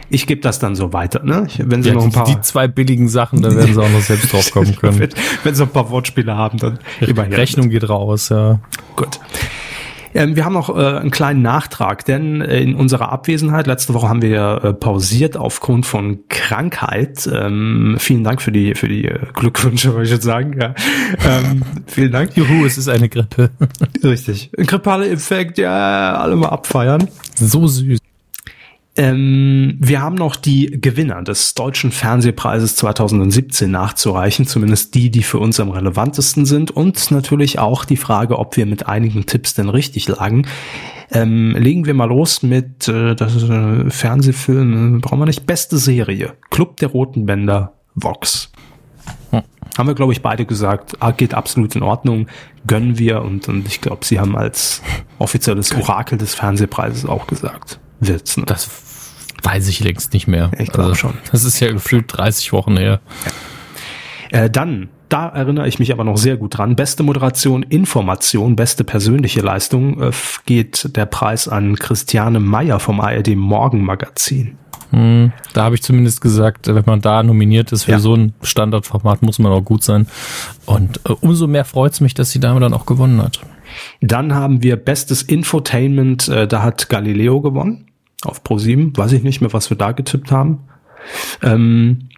[0.09, 1.47] ich gebe das dann so weiter, ne?
[1.57, 4.01] Wenn Sie noch die, ein paar, die zwei billigen Sachen, da werden sie auch noch
[4.01, 4.99] selbst drauf kommen können.
[4.99, 5.09] wenn,
[5.43, 7.33] wenn Sie ein paar Wortspiele haben, dann immerhin.
[7.33, 8.59] Rechnung geht raus, ja.
[8.95, 9.19] Gut.
[10.15, 14.07] Ähm, wir haben noch äh, einen kleinen Nachtrag, denn äh, in unserer Abwesenheit, letzte Woche
[14.07, 17.29] haben wir ja äh, pausiert aufgrund von Krankheit.
[17.31, 20.57] Ähm, vielen Dank für die, für die Glückwünsche, wollte ich jetzt sagen.
[20.59, 20.73] Ja.
[21.27, 22.35] Ähm, vielen Dank.
[22.37, 23.49] Juhu, es ist eine Grippe.
[24.01, 24.51] Richtig.
[24.57, 27.09] Ein grippaler Effekt, ja, alle mal abfeiern.
[27.35, 27.99] So süß.
[28.97, 35.39] Ähm, wir haben noch die Gewinner des Deutschen Fernsehpreises 2017 nachzureichen, zumindest die, die für
[35.39, 39.67] uns am relevantesten sind und natürlich auch die Frage, ob wir mit einigen Tipps denn
[39.67, 40.47] richtig lagen.
[41.11, 45.45] Ähm, legen wir mal los mit äh, das ist, äh, Fernsehfilm, äh, brauchen wir nicht,
[45.45, 48.51] beste Serie, Club der Roten Bänder, Vox.
[49.31, 49.41] Hm.
[49.77, 52.27] Haben wir, glaube ich, beide gesagt, ah, geht absolut in Ordnung,
[52.65, 54.81] gönnen wir und, und ich glaube, sie haben als
[55.19, 58.37] offizielles Orakel des Fernsehpreises auch gesagt, wird's.
[58.37, 58.45] Ne?
[58.45, 58.84] Das
[59.45, 60.45] weiß ich längst nicht mehr.
[60.51, 61.13] Also, Ich glaub schon.
[61.31, 62.99] Das ist ja gefühlt 30 Wochen her.
[64.31, 66.75] Äh, dann, da erinnere ich mich aber noch sehr gut dran.
[66.75, 70.11] Beste Moderation, Information, beste persönliche Leistung äh,
[70.45, 74.57] geht der Preis an Christiane Meyer vom ARD Morgenmagazin.
[74.91, 77.99] Hm, da habe ich zumindest gesagt, wenn man da nominiert ist für Ja.
[77.99, 80.07] so ein Standardformat, muss man auch gut sein.
[80.65, 83.41] Und äh, umso mehr freut es mich, dass die Dame dann auch gewonnen hat.
[84.01, 87.85] Dann haben wir bestes Infotainment, äh, da hat Galileo gewonnen
[88.25, 88.97] auf Pro7.
[88.97, 90.67] Weiß ich nicht mehr, was wir da getippt haben.
[91.41, 92.09] Ähm,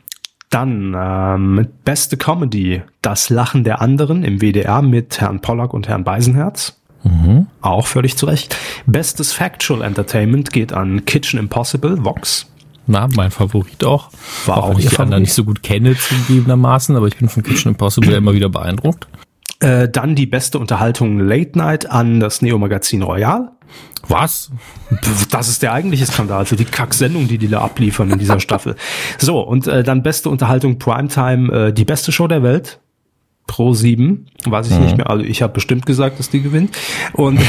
[0.50, 6.04] dann ähm, beste Comedy, das Lachen der anderen im WDR mit Herrn Pollack und Herrn
[6.04, 6.80] Beisenherz.
[7.62, 8.56] Auch völlig zu Recht.
[8.86, 12.48] Bestes Factual Entertainment geht an Kitchen Impossible, Vox.
[12.86, 14.10] Na, mein Favorit auch.
[14.46, 17.44] War auch wenn ich die anderen nicht so gut kenne, zugegebenermaßen, aber ich bin von
[17.44, 19.08] Kitchen Impossible immer wieder beeindruckt.
[19.60, 23.52] Äh, dann die beste Unterhaltung Late Night an das Neo-Magazin Royal.
[24.10, 24.52] Was?
[25.30, 28.76] Das ist der eigentliche Skandal für die Kacksendung, die die da abliefern in dieser Staffel.
[29.18, 32.80] So, und äh, dann beste Unterhaltung Primetime, äh, die beste Show der Welt.
[33.48, 35.10] Pro 7, weiß ich nicht mehr.
[35.10, 36.78] Also ich habe bestimmt gesagt, dass die gewinnt.
[37.14, 37.40] Und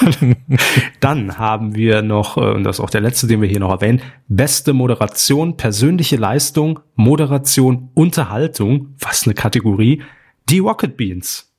[0.00, 0.36] dann,
[1.00, 3.70] dann haben wir noch, äh, und das ist auch der letzte, den wir hier noch
[3.70, 10.02] erwähnen, beste Moderation, persönliche Leistung, Moderation, Unterhaltung, was eine Kategorie,
[10.48, 11.52] die Rocket Beans.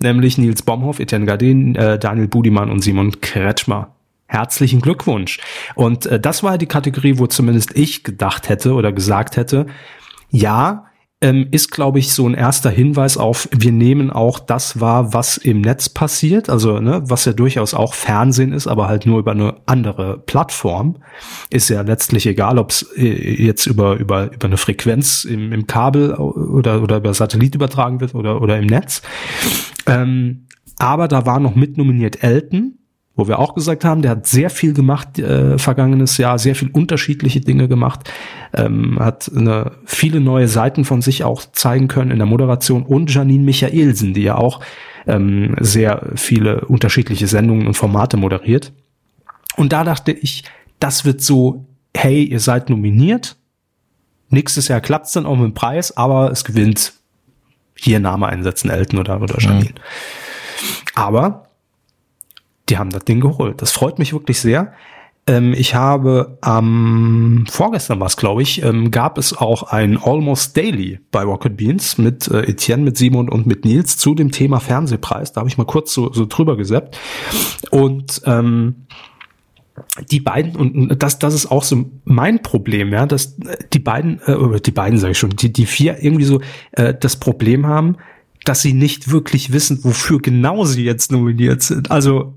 [0.00, 3.94] Nämlich Nils Bomhoff, Etienne Gardin, äh, Daniel Budimann und Simon Kretschmer.
[4.26, 5.38] Herzlichen Glückwunsch.
[5.74, 9.66] Und äh, das war die Kategorie, wo zumindest ich gedacht hätte oder gesagt hätte,
[10.30, 10.86] ja,
[11.20, 15.38] ähm, ist, glaube ich, so ein erster Hinweis auf, wir nehmen auch das wahr, was
[15.38, 19.30] im Netz passiert, also ne, was ja durchaus auch Fernsehen ist, aber halt nur über
[19.30, 20.96] eine andere Plattform.
[21.50, 26.14] Ist ja letztlich egal, ob es jetzt über, über, über eine Frequenz im, im Kabel
[26.14, 29.00] oder, oder über Satellit übertragen wird oder, oder im Netz.
[29.86, 30.46] Ähm,
[30.78, 32.78] aber da war noch mit nominiert Elton,
[33.16, 36.70] wo wir auch gesagt haben, der hat sehr viel gemacht äh, vergangenes Jahr, sehr viel
[36.70, 38.10] unterschiedliche Dinge gemacht,
[38.52, 43.12] ähm, hat eine, viele neue Seiten von sich auch zeigen können in der Moderation und
[43.14, 44.60] Janine Michaelsen, die ja auch
[45.06, 48.72] ähm, sehr viele unterschiedliche Sendungen und Formate moderiert.
[49.56, 50.44] Und da dachte ich,
[50.80, 53.36] das wird so, hey, ihr seid nominiert,
[54.28, 56.94] nächstes Jahr klappt's dann auch mit dem Preis, aber es gewinnt
[57.76, 59.70] hier Name einsetzen, Elton oder, oder Janine.
[59.70, 59.74] Mhm.
[60.94, 61.43] Aber
[62.68, 63.60] die haben das Ding geholt.
[63.62, 64.72] Das freut mich wirklich sehr.
[65.26, 69.96] Ähm, ich habe am ähm, vorgestern war es, glaube ich, ähm, gab es auch ein
[69.96, 74.32] Almost Daily bei Rocket Beans mit äh, Etienne, mit Simon und mit Nils zu dem
[74.32, 75.32] Thema Fernsehpreis.
[75.32, 76.98] Da habe ich mal kurz so, so drüber gesäppt.
[77.70, 78.86] Und ähm,
[80.10, 83.36] die beiden, und das, das ist auch so mein Problem, ja, dass
[83.72, 86.40] die beiden, äh, die beiden sage ich schon, die, die vier irgendwie so
[86.72, 87.96] äh, das Problem haben,
[88.44, 91.90] dass sie nicht wirklich wissen, wofür genau sie jetzt nominiert sind.
[91.90, 92.34] Also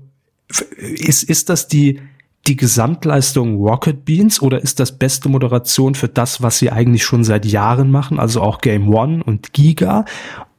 [0.48, 2.00] ist, ist das die,
[2.46, 7.24] die Gesamtleistung Rocket Beans oder ist das beste Moderation für das, was sie eigentlich schon
[7.24, 10.04] seit Jahren machen, also auch Game One und Giga?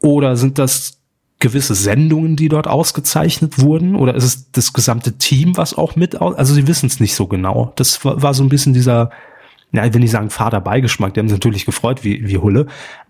[0.01, 0.99] Oder sind das
[1.39, 3.95] gewisse Sendungen, die dort ausgezeichnet wurden?
[3.95, 7.27] Oder ist es das gesamte Team, was auch mit, also sie wissen es nicht so
[7.27, 7.73] genau.
[7.75, 9.09] Das war, war so ein bisschen dieser,
[9.71, 12.67] ja, ich will nicht sagen Vaterbeigeschmack, die haben sich natürlich gefreut wie, wie Hulle,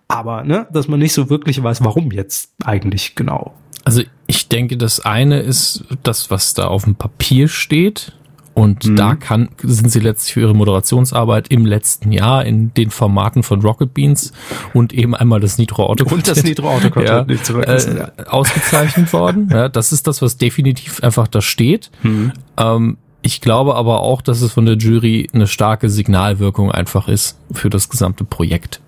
[0.07, 3.53] aber, ne, dass man nicht so wirklich weiß, warum jetzt eigentlich genau.
[3.89, 8.13] Also ich denke, das eine ist das, was da auf dem Papier steht.
[8.53, 8.95] Und mhm.
[8.97, 13.61] da kann, sind sie letztlich für ihre Moderationsarbeit im letzten Jahr in den Formaten von
[13.61, 14.31] Rocket Beans
[14.73, 19.49] und eben einmal das Nitro Auto und das Nitro Auto ja, äh, ausgezeichnet worden.
[19.49, 21.89] Ja, das ist das, was definitiv einfach da steht.
[22.03, 22.33] Mhm.
[22.57, 27.39] Ähm, ich glaube aber auch, dass es von der Jury eine starke Signalwirkung einfach ist
[27.51, 28.81] für das gesamte Projekt.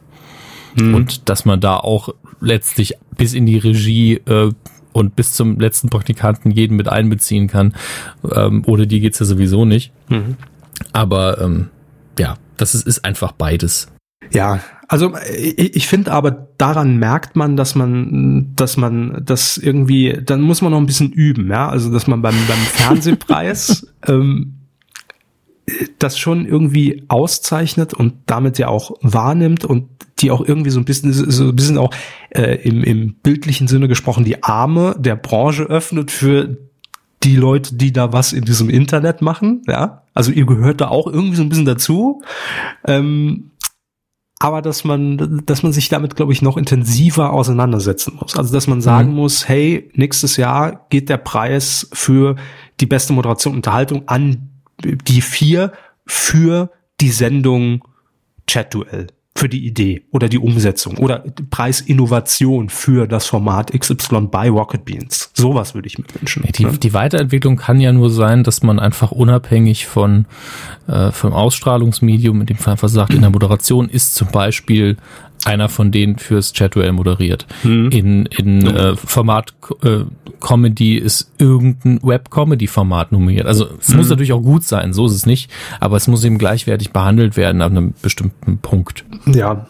[0.75, 0.93] Mhm.
[0.93, 2.09] Und dass man da auch
[2.41, 4.51] letztlich bis in die Regie äh,
[4.93, 7.73] und bis zum letzten Praktikanten jeden mit einbeziehen kann.
[8.29, 9.91] Ähm, ohne die geht's ja sowieso nicht.
[10.09, 10.37] Mhm.
[10.93, 11.69] Aber ähm,
[12.17, 13.87] ja, das ist, ist einfach beides.
[14.31, 20.19] Ja, also ich, ich finde aber daran merkt man, dass man, dass man das irgendwie,
[20.23, 21.69] dann muss man noch ein bisschen üben, ja.
[21.69, 24.55] Also dass man beim, beim Fernsehpreis ähm,
[25.99, 29.87] das schon irgendwie auszeichnet und damit ja auch wahrnimmt und
[30.21, 31.93] die auch irgendwie so ein bisschen, so ein bisschen auch
[32.29, 36.57] äh, im, im bildlichen Sinne gesprochen, die Arme der Branche öffnet für
[37.23, 40.03] die Leute, die da was in diesem Internet machen, ja.
[40.13, 42.21] Also ihr gehört da auch irgendwie so ein bisschen dazu.
[42.85, 43.51] Ähm,
[44.39, 48.35] aber dass man, dass man sich damit, glaube ich, noch intensiver auseinandersetzen muss.
[48.35, 49.15] Also dass man sagen mhm.
[49.15, 52.35] muss, hey, nächstes Jahr geht der Preis für
[52.79, 54.49] die beste Moderation und Unterhaltung an
[54.83, 55.73] die vier
[56.07, 57.83] für die Sendung
[58.47, 64.83] Chat-Duell für die Idee oder die Umsetzung oder Preisinnovation für das Format XY bei Rocket
[64.85, 65.31] Beans.
[65.33, 66.43] Sowas würde ich mir wünschen.
[66.55, 66.77] Die, ne?
[66.77, 70.25] die Weiterentwicklung kann ja nur sein, dass man einfach unabhängig von
[70.87, 74.97] äh, vom Ausstrahlungsmedium, in dem Fall einfach sagt, in der Moderation ist zum Beispiel
[75.45, 77.45] einer von denen fürs Chatwell moderiert.
[77.61, 77.89] Hm.
[77.91, 79.99] In, in äh, Format äh,
[80.39, 83.45] Comedy ist irgendein Web-Comedy-Format nominiert.
[83.45, 83.97] Also es hm.
[83.97, 87.37] muss natürlich auch gut sein, so ist es nicht, aber es muss eben gleichwertig behandelt
[87.37, 89.05] werden ab einem bestimmten Punkt.
[89.25, 89.67] Ja,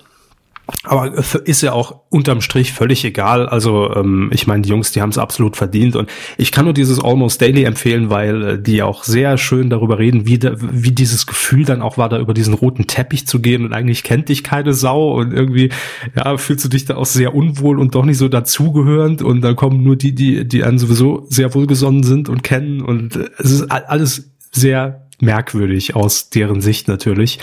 [0.84, 1.14] aber
[1.46, 3.48] ist ja auch unterm Strich völlig egal.
[3.48, 5.96] Also ähm, ich meine, die Jungs, die haben es absolut verdient.
[5.96, 10.00] Und ich kann nur dieses Almost Daily empfehlen, weil äh, die auch sehr schön darüber
[10.00, 13.42] reden, wie, da, wie dieses Gefühl dann auch war, da über diesen roten Teppich zu
[13.42, 13.64] gehen.
[13.64, 15.14] Und eigentlich kennt dich keine Sau.
[15.20, 15.70] Und irgendwie
[16.16, 19.22] ja fühlst du dich da auch sehr unwohl und doch nicht so dazugehörend.
[19.22, 22.82] Und dann kommen nur die, die die einen sowieso sehr wohlgesonnen sind und kennen.
[22.82, 27.40] Und äh, es ist alles sehr merkwürdig aus deren Sicht natürlich.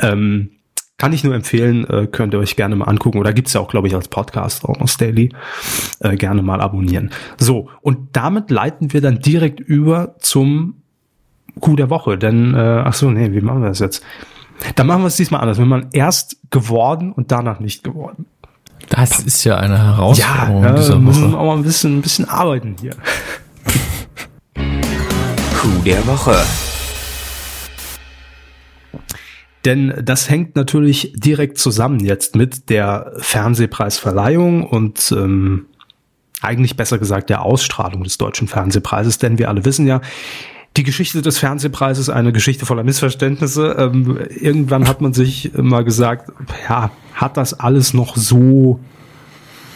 [0.00, 0.50] Ähm,
[1.02, 3.18] kann ich nur empfehlen, äh, könnt ihr euch gerne mal angucken.
[3.18, 5.30] Oder gibt's ja auch, glaube ich, als Podcast Almost Daily.
[5.98, 7.10] Äh, gerne mal abonnieren.
[7.38, 10.74] So, und damit leiten wir dann direkt über zum
[11.58, 12.18] Coup der Woche.
[12.18, 14.04] Denn, äh, ach so, nee, wie machen wir das jetzt?
[14.76, 15.58] Dann machen wir es diesmal anders.
[15.58, 18.26] Wenn man erst geworden und danach nicht geworden.
[18.88, 20.62] Das ist ja eine Herausforderung.
[20.62, 22.94] Ja, äh, müssen wir auch mal ein bisschen, ein bisschen arbeiten hier.
[24.54, 26.36] Coup der Woche.
[29.64, 35.66] Denn das hängt natürlich direkt zusammen jetzt mit der Fernsehpreisverleihung und ähm,
[36.40, 39.18] eigentlich besser gesagt der Ausstrahlung des deutschen Fernsehpreises.
[39.18, 40.00] Denn wir alle wissen ja,
[40.76, 43.76] die Geschichte des Fernsehpreises eine Geschichte voller Missverständnisse.
[43.78, 46.32] Ähm, irgendwann hat man sich mal gesagt,
[46.68, 48.80] ja, hat das alles noch so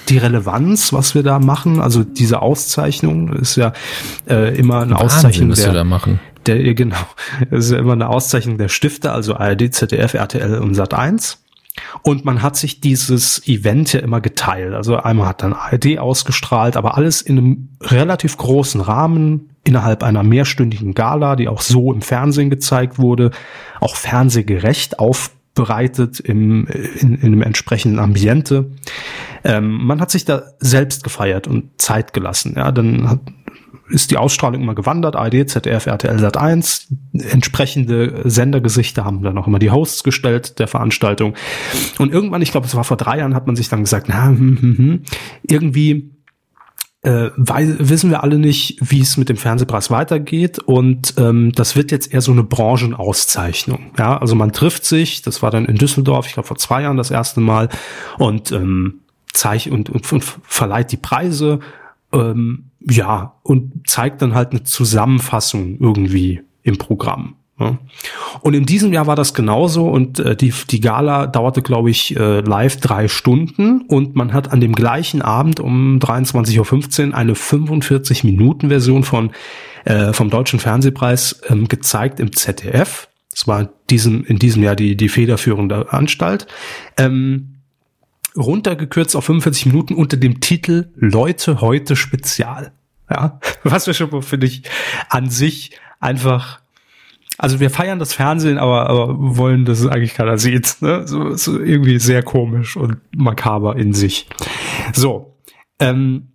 [0.09, 1.81] die Relevanz, was wir da machen?
[1.81, 3.73] Also diese Auszeichnung ist ja
[4.29, 6.97] äh, immer eine Wahnsinn, Auszeichnung was der, wir da machen der, genau,
[7.51, 11.43] das ist ja immer eine Auszeichnung der Stifter, also ARD, ZDF, RTL und Sat 1.
[12.03, 14.73] Und man hat sich dieses Event ja immer geteilt.
[14.75, 20.23] Also einmal hat dann ARD ausgestrahlt, aber alles in einem relativ großen Rahmen innerhalb einer
[20.23, 23.31] mehrstündigen Gala, die auch so im Fernsehen gezeigt wurde,
[23.81, 28.71] auch fernsehgerecht aufbereitet im, in, in einem entsprechenden Ambiente.
[29.45, 32.55] Ähm, man hat sich da selbst gefeiert und Zeit gelassen.
[32.57, 33.21] Ja, dann hat,
[33.89, 36.89] ist die Ausstrahlung immer gewandert, ARD, ZDF, RTL Sat 1.
[37.31, 41.35] Entsprechende Sendergesichter haben dann auch immer die Hosts gestellt der Veranstaltung.
[41.99, 44.27] Und irgendwann, ich glaube, es war vor drei Jahren, hat man sich dann gesagt, na,
[44.27, 45.03] hm, hm, hm,
[45.43, 46.17] irgendwie
[47.03, 51.77] äh, weil, wissen wir alle nicht, wie es mit dem Fernsehpreis weitergeht und ähm, das
[51.77, 53.93] wird jetzt eher so eine Branchenauszeichnung.
[53.97, 56.97] Ja, also man trifft sich, das war dann in Düsseldorf, ich glaube vor zwei Jahren
[56.97, 57.69] das erste Mal
[58.19, 61.61] und ähm, zeigt und, und, und verleiht die Preise
[62.13, 67.37] ähm, ja, und zeigt dann halt eine Zusammenfassung irgendwie im Programm.
[67.59, 67.79] Ja.
[68.43, 72.15] Und in diesem Jahr war das genauso und äh, die, die Gala dauerte, glaube ich,
[72.15, 77.33] äh, live drei Stunden und man hat an dem gleichen Abend um 23.15 Uhr eine
[77.33, 79.31] 45-Minuten-Version von
[79.87, 83.09] äh, vom Deutschen Fernsehpreis ähm, gezeigt im ZDF.
[83.31, 86.47] Das war diesem, in diesem Jahr die, die federführende Anstalt.
[86.99, 87.56] Ähm,
[88.37, 92.73] runtergekürzt auf 45 Minuten unter dem Titel Leute heute Spezial.
[93.11, 94.63] Ja, was wir schon, finde ich,
[95.09, 96.61] an sich einfach
[97.39, 100.77] also wir feiern das Fernsehen, aber, aber wollen, dass es eigentlich keiner sieht.
[100.87, 101.07] Ne?
[101.07, 104.29] So, so irgendwie sehr komisch und makaber in sich.
[104.93, 105.37] So,
[105.79, 106.29] ähm,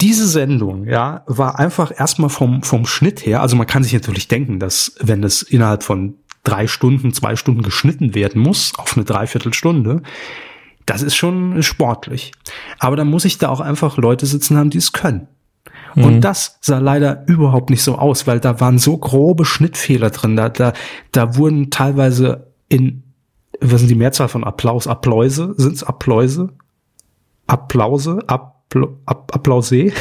[0.00, 4.28] diese Sendung, ja, war einfach erstmal vom, vom Schnitt her, also man kann sich natürlich
[4.28, 9.04] denken, dass wenn es innerhalb von drei Stunden, zwei Stunden geschnitten werden muss, auf eine
[9.04, 10.02] Dreiviertelstunde,
[10.86, 12.32] das ist schon sportlich.
[12.78, 15.28] Aber dann muss ich da auch einfach Leute sitzen haben, die es können.
[15.94, 16.04] Mhm.
[16.04, 20.36] Und das sah leider überhaupt nicht so aus, weil da waren so grobe Schnittfehler drin.
[20.36, 20.72] Da, da,
[21.12, 23.02] da wurden teilweise in,
[23.60, 24.86] was sind die Mehrzahl von Applaus?
[24.86, 25.54] Appläuse?
[25.56, 26.50] Sind's Appläuse?
[27.46, 28.18] Applause?
[28.26, 29.92] Appl App Applause?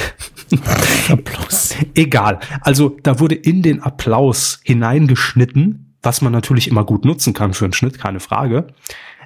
[1.10, 1.76] Applaus.
[1.94, 2.40] Egal.
[2.62, 7.66] Also da wurde in den Applaus hineingeschnitten, was man natürlich immer gut nutzen kann für
[7.66, 8.68] einen Schnitt, keine Frage.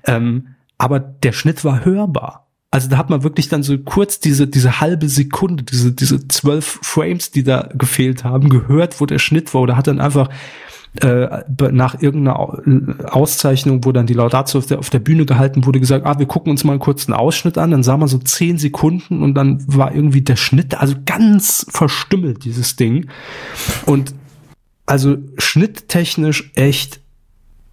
[0.05, 2.47] Ähm, aber der Schnitt war hörbar.
[2.69, 6.79] Also da hat man wirklich dann so kurz diese, diese halbe Sekunde, diese, diese zwölf
[6.83, 10.29] Frames, die da gefehlt haben, gehört, wo der Schnitt war oder hat dann einfach
[11.01, 12.39] äh, nach irgendeiner
[13.13, 16.25] Auszeichnung, wo dann die Laudatio auf der, auf der Bühne gehalten wurde, gesagt, ah, wir
[16.25, 19.93] gucken uns mal einen Ausschnitt an, dann sah man so zehn Sekunden und dann war
[19.93, 23.09] irgendwie der Schnitt, also ganz verstümmelt, dieses Ding.
[23.85, 24.13] Und
[24.85, 26.99] also schnitttechnisch echt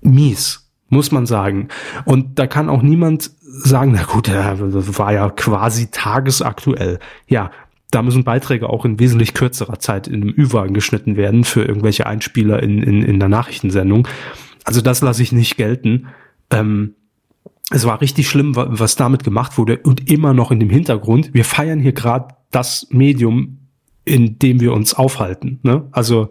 [0.03, 1.69] mies muss man sagen.
[2.05, 6.99] Und da kann auch niemand sagen, na gut, das war ja quasi tagesaktuell.
[7.27, 7.51] Ja,
[7.91, 12.07] da müssen Beiträge auch in wesentlich kürzerer Zeit in einem Ü-Wagen geschnitten werden für irgendwelche
[12.07, 14.09] Einspieler in, in, in der Nachrichtensendung.
[14.65, 16.07] Also das lasse ich nicht gelten.
[16.51, 16.95] Ähm,
[17.71, 21.33] es war richtig schlimm, was damit gemacht wurde und immer noch in dem Hintergrund.
[21.33, 23.59] Wir feiern hier gerade das Medium,
[24.05, 25.61] in dem wir uns aufhalten.
[25.63, 25.87] Ne?
[25.93, 26.31] Also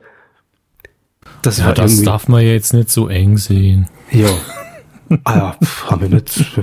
[1.41, 3.88] das, ja, das darf man jetzt nicht so eng sehen.
[4.11, 4.30] Ja.
[5.24, 5.57] ah ja,
[5.89, 6.59] haben wir nicht.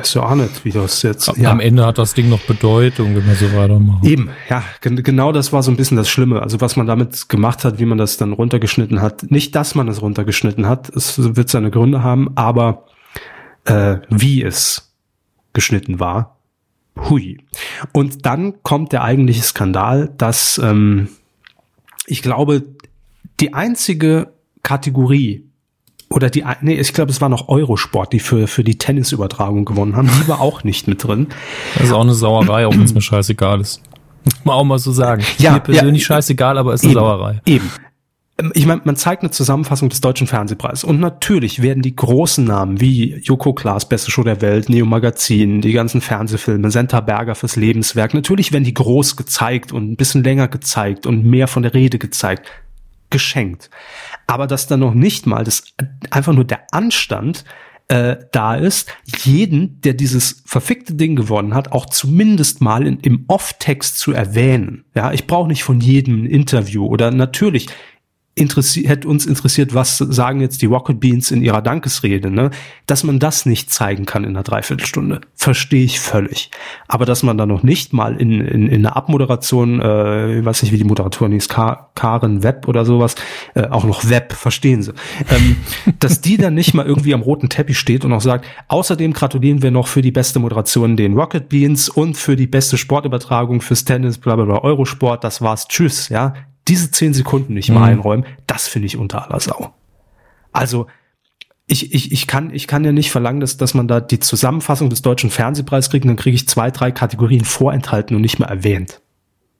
[0.00, 1.32] Ist ja auch nicht, wie das jetzt.
[1.36, 1.50] Ja.
[1.50, 4.04] Am Ende hat das Ding noch Bedeutung, wenn wir so weitermachen.
[4.04, 6.42] Eben, ja, genau das war so ein bisschen das Schlimme.
[6.42, 9.30] Also was man damit gemacht hat, wie man das dann runtergeschnitten hat.
[9.30, 12.84] Nicht, dass man es runtergeschnitten hat, es wird seine Gründe haben, aber
[13.64, 14.92] äh, wie es
[15.54, 16.36] geschnitten war.
[17.08, 17.38] Hui.
[17.92, 21.08] Und dann kommt der eigentliche Skandal, dass ähm,
[22.06, 22.62] ich glaube,
[23.40, 24.32] die einzige
[24.62, 25.46] Kategorie
[26.08, 29.96] oder die, nee, ich glaube, es war noch Eurosport, die für, für die Tennisübertragung gewonnen
[29.96, 30.08] haben.
[30.22, 31.28] Die war auch nicht mit drin.
[31.74, 33.82] Das ist auch eine Sauerei, auch wenn es mir scheißegal ist.
[34.44, 35.24] Man auch mal so sagen.
[35.38, 37.40] Ja, mir persönlich ja, scheißegal, aber es ist eine Sauerei.
[37.44, 37.70] Eben.
[38.52, 42.80] Ich meine, man zeigt eine Zusammenfassung des Deutschen Fernsehpreises und natürlich werden die großen Namen
[42.82, 47.56] wie Joko Klaas, Beste Show der Welt, Neo Magazin, die ganzen Fernsehfilme, Senta Berger fürs
[47.56, 51.72] Lebenswerk, natürlich werden die groß gezeigt und ein bisschen länger gezeigt und mehr von der
[51.72, 52.46] Rede gezeigt
[53.16, 53.70] geschenkt.
[54.26, 55.64] Aber dass dann noch nicht mal das
[56.10, 57.44] einfach nur der Anstand
[57.88, 58.92] äh, da ist,
[59.24, 64.84] jeden, der dieses verfickte Ding gewonnen hat, auch zumindest mal in, im Off-Text zu erwähnen.
[64.94, 67.68] Ja, ich brauche nicht von jedem ein Interview oder natürlich
[68.36, 72.50] interessiert, hätte uns interessiert, was sagen jetzt die Rocket Beans in ihrer Dankesrede, ne?
[72.86, 76.50] Dass man das nicht zeigen kann in einer Dreiviertelstunde, verstehe ich völlig.
[76.86, 80.72] Aber dass man da noch nicht mal in, in, in einer Abmoderation, äh, weiß nicht,
[80.72, 83.14] wie die Moderatorin hieß, Ka Karen Web oder sowas,
[83.54, 84.92] äh, auch noch Web, verstehen Sie,
[85.30, 85.56] ähm,
[85.98, 89.62] dass die dann nicht mal irgendwie am roten Teppich steht und auch sagt, außerdem gratulieren
[89.62, 93.86] wir noch für die beste Moderation den Rocket Beans und für die beste Sportübertragung fürs
[93.86, 96.34] Tennis, bla bla bla, Eurosport, das war's, tschüss, ja
[96.68, 97.84] diese zehn Sekunden nicht mal mhm.
[97.84, 99.74] einräumen, das finde ich unter aller Sau.
[100.52, 100.86] Also
[101.66, 104.88] ich, ich, ich, kann, ich kann ja nicht verlangen, dass, dass man da die Zusammenfassung
[104.88, 108.48] des deutschen Fernsehpreises kriegt und dann kriege ich zwei, drei Kategorien vorenthalten und nicht mehr
[108.48, 109.00] erwähnt.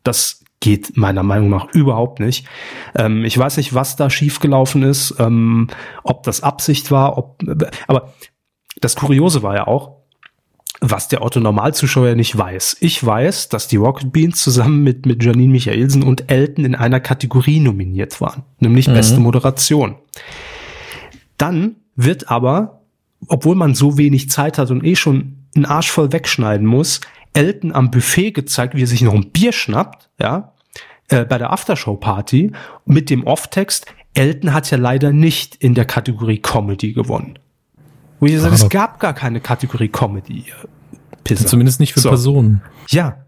[0.04, 2.46] Das geht meiner Meinung nach überhaupt nicht.
[2.94, 5.68] Ähm, ich weiß nicht, was da schiefgelaufen ist, ähm,
[6.04, 7.42] ob das Absicht war, ob,
[7.88, 8.14] aber
[8.80, 9.95] das Kuriose war ja auch,
[10.80, 12.76] was der Otto Normalzuschauer nicht weiß.
[12.80, 17.00] Ich weiß, dass die Rocket Beans zusammen mit, mit Janine Michaelsen und Elton in einer
[17.00, 18.94] Kategorie nominiert waren, nämlich mhm.
[18.94, 19.96] beste Moderation.
[21.38, 22.82] Dann wird aber,
[23.28, 27.00] obwohl man so wenig Zeit hat und eh schon einen Arsch voll wegschneiden muss,
[27.32, 30.52] Elton am Buffet gezeigt, wie er sich noch ein Bier schnappt, ja,
[31.08, 32.52] äh, bei der Aftershow-Party
[32.84, 37.38] mit dem Off-Text, Elton hat ja leider nicht in der Kategorie Comedy gewonnen.
[38.20, 40.44] Wo ich sage, es gab gar keine Kategorie Comedy.
[41.24, 41.46] Pisser.
[41.46, 42.08] Zumindest nicht für so.
[42.08, 42.62] Personen.
[42.88, 43.18] Ja.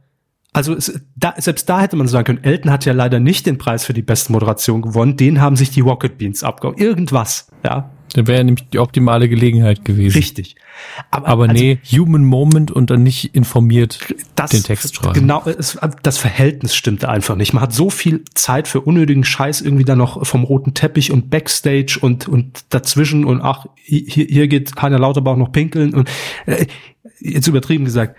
[0.52, 3.58] Also es, da, selbst da hätte man sagen können, Elton hat ja leider nicht den
[3.58, 6.78] Preis für die beste Moderation gewonnen, den haben sich die Rocket Beans abgehauen.
[6.78, 7.90] Irgendwas, ja.
[8.14, 10.16] Dann wäre nämlich die optimale Gelegenheit gewesen.
[10.16, 10.56] Richtig.
[11.10, 15.14] Aber, Aber also, nee, Human Moment und dann nicht informiert das, den Text schreiben.
[15.14, 17.52] Genau, es, das Verhältnis stimmte einfach nicht.
[17.52, 21.30] Man hat so viel Zeit für unnötigen Scheiß irgendwie dann noch vom roten Teppich und
[21.30, 26.08] Backstage und, und dazwischen und ach, hier, hier geht Heiner Lauterbach noch pinkeln und
[26.46, 26.66] äh,
[27.20, 28.16] jetzt übertrieben gesagt,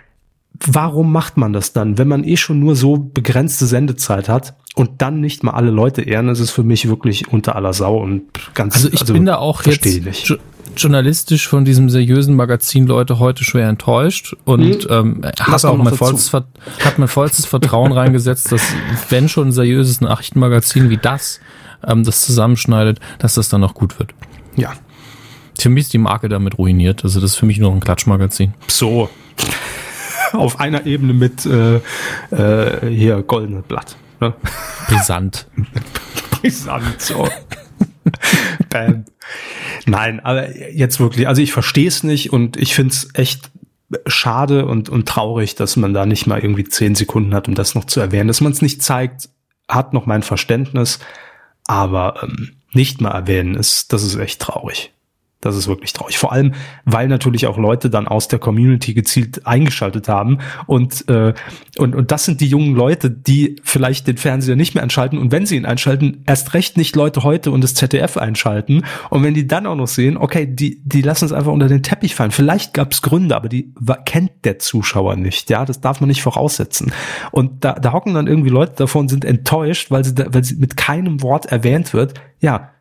[0.54, 5.02] warum macht man das dann, wenn man eh schon nur so begrenzte Sendezeit hat und
[5.02, 6.28] dann nicht mal alle Leute ehren?
[6.28, 8.24] Das ist für mich wirklich unter aller Sau und
[8.54, 8.76] ganz.
[8.76, 9.86] Also ich also bin da auch jetzt
[10.78, 15.22] journalistisch von diesem seriösen Magazin Leute heute schwer enttäuscht und hm.
[15.24, 18.62] ähm, hat auch mein vollstes, hat mein vollstes Vertrauen reingesetzt, dass
[19.10, 21.42] wenn schon ein seriöses Nachrichtenmagazin wie das
[21.86, 24.14] ähm, das zusammenschneidet, dass das dann auch gut wird.
[24.56, 24.74] Ja.
[25.60, 27.04] Für mich ist die Marke damit ruiniert.
[27.04, 28.54] Also das ist für mich nur ein Klatschmagazin.
[28.68, 29.10] So.
[30.32, 31.78] Auf einer Ebene mit äh,
[32.32, 33.98] äh, hier goldenes Blatt.
[34.20, 34.34] Ne?
[34.88, 35.47] Brisant.
[36.32, 37.28] Brisant, so.
[38.70, 39.05] Bam.
[39.86, 43.51] Nein, aber jetzt wirklich, also ich verstehe es nicht und ich finde es echt
[44.05, 47.76] schade und, und traurig, dass man da nicht mal irgendwie zehn Sekunden hat, um das
[47.76, 48.28] noch zu erwähnen.
[48.28, 49.30] Dass man es nicht zeigt,
[49.67, 50.99] hat noch mein Verständnis,
[51.65, 54.93] aber ähm, nicht mal erwähnen ist, das ist echt traurig.
[55.42, 56.18] Das ist wirklich traurig.
[56.18, 60.40] Vor allem, weil natürlich auch Leute dann aus der Community gezielt eingeschaltet haben.
[60.68, 61.34] Und, äh,
[61.78, 65.18] und, und das sind die jungen Leute, die vielleicht den Fernseher nicht mehr einschalten.
[65.18, 68.84] Und wenn sie ihn einschalten, erst recht nicht Leute heute und das ZDF einschalten.
[69.10, 71.84] Und wenn die dann auch noch sehen, okay, die, die lassen es einfach unter den
[71.84, 72.32] Teppich fallen.
[72.32, 73.74] Vielleicht gab es Gründe, aber die
[74.04, 75.50] kennt der Zuschauer nicht.
[75.50, 76.92] Ja, das darf man nicht voraussetzen.
[77.32, 80.56] Und da, da hocken dann irgendwie Leute davon sind enttäuscht, weil sie, da, weil sie
[80.56, 82.16] mit keinem Wort erwähnt wird.
[82.42, 82.72] Ja,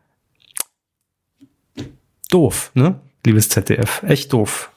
[2.29, 2.99] doof, ne?
[3.25, 4.71] Liebes ZDF, echt doof.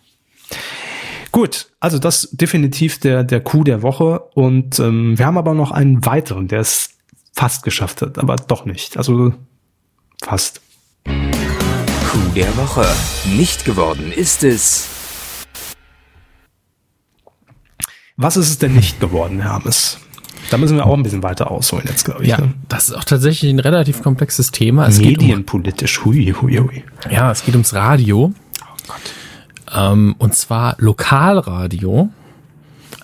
[1.30, 4.20] Gut, also das definitiv der, der Coup der Woche.
[4.34, 6.90] Und ähm, wir haben aber noch einen weiteren, der es
[7.34, 8.98] fast geschafft hat, aber doch nicht.
[8.98, 9.32] Also
[10.22, 10.60] fast.
[11.04, 12.86] Coup der Woche.
[13.36, 14.88] Nicht geworden ist es.
[18.16, 19.98] Was ist es denn nicht geworden, Hermes?
[20.52, 22.28] Da müssen wir auch ein bisschen weiter ausholen jetzt, glaube ich.
[22.28, 22.52] Ja, ne?
[22.68, 24.86] das ist auch tatsächlich ein relativ komplexes Thema.
[24.86, 26.84] Es Medienpolitisch, hui, hui, hui.
[27.10, 28.34] Ja, es geht ums Radio.
[28.60, 29.00] Oh Gott.
[29.74, 32.10] Ähm, und zwar Lokalradio,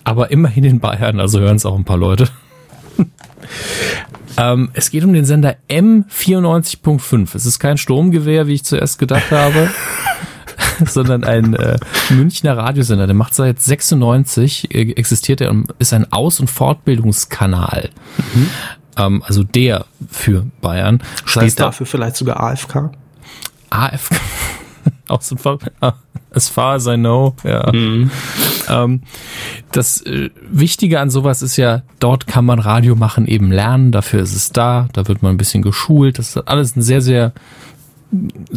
[0.05, 2.28] aber immerhin in Bayern, also hören es auch ein paar Leute.
[4.36, 7.34] ähm, es geht um den Sender M94.5.
[7.34, 9.70] Es ist kein Sturmgewehr, wie ich zuerst gedacht habe.
[10.87, 11.79] sondern ein äh,
[12.11, 13.07] Münchner Radiosender.
[13.07, 17.91] Der macht seit 96, äh, existiert er und ist ein Aus- und Fortbildungskanal.
[18.35, 18.51] Mhm.
[18.97, 21.03] Ähm, also der für Bayern.
[21.24, 22.91] Steht heißt, dafür vielleicht sogar AFK?
[23.70, 24.16] AFK.
[25.09, 25.95] Aus und Fort ah,
[26.33, 27.70] as far as I know, ja.
[27.72, 28.11] Mhm.
[28.68, 29.03] Ähm,
[29.72, 34.20] das äh, Wichtige an sowas ist ja, dort kann man Radio machen eben lernen, dafür
[34.20, 37.33] ist es da, da wird man ein bisschen geschult, das ist alles ein sehr, sehr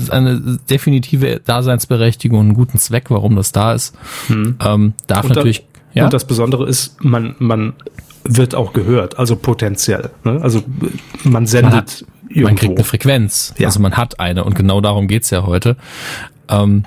[0.09, 3.95] eine definitive Daseinsberechtigung und einen guten Zweck, warum das da ist.
[4.27, 4.55] Hm.
[4.63, 5.59] Ähm, darf und natürlich.
[5.59, 6.03] Da, ja?
[6.05, 7.73] Und das Besondere ist, man, man
[8.23, 10.09] wird auch gehört, also potenziell.
[10.23, 10.39] Ne?
[10.41, 10.63] Also
[11.23, 11.71] man sendet.
[11.71, 13.53] Man, hat, man kriegt eine Frequenz.
[13.57, 13.67] Ja.
[13.67, 15.75] Also man hat eine und genau darum geht's ja heute.
[16.47, 16.85] Ähm,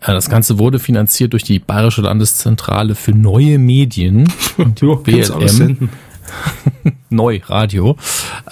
[0.00, 5.88] äh, das Ganze wurde finanziert durch die Bayerische Landeszentrale für neue Medien, die BLM.
[7.10, 7.96] Neu Radio.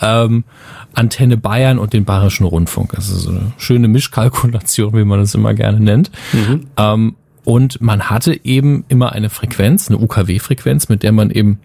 [0.00, 0.44] Ähm,
[0.94, 2.92] Antenne Bayern und den Bayerischen Rundfunk.
[2.92, 6.10] Das ist so eine schöne Mischkalkulation, wie man das immer gerne nennt.
[6.32, 6.66] Mhm.
[6.76, 11.58] Ähm, und man hatte eben immer eine Frequenz, eine UKW-Frequenz, mit der man eben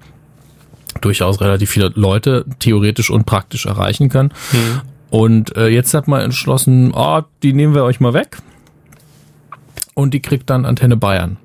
[1.02, 4.34] durchaus relativ viele Leute theoretisch und praktisch erreichen kann.
[4.52, 4.82] Mhm.
[5.10, 8.38] Und äh, jetzt hat man entschlossen, oh, die nehmen wir euch mal weg.
[9.94, 11.38] Und die kriegt dann Antenne Bayern.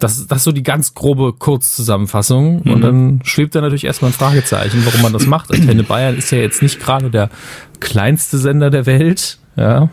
[0.00, 2.62] Das, das ist so die ganz grobe Kurzzusammenfassung.
[2.64, 2.72] Mhm.
[2.72, 5.52] Und dann schwebt da natürlich erstmal ein Fragezeichen, warum man das macht.
[5.52, 7.30] Antenne Bayern ist ja jetzt nicht gerade der
[7.78, 9.38] kleinste Sender der Welt.
[9.56, 9.90] Ja.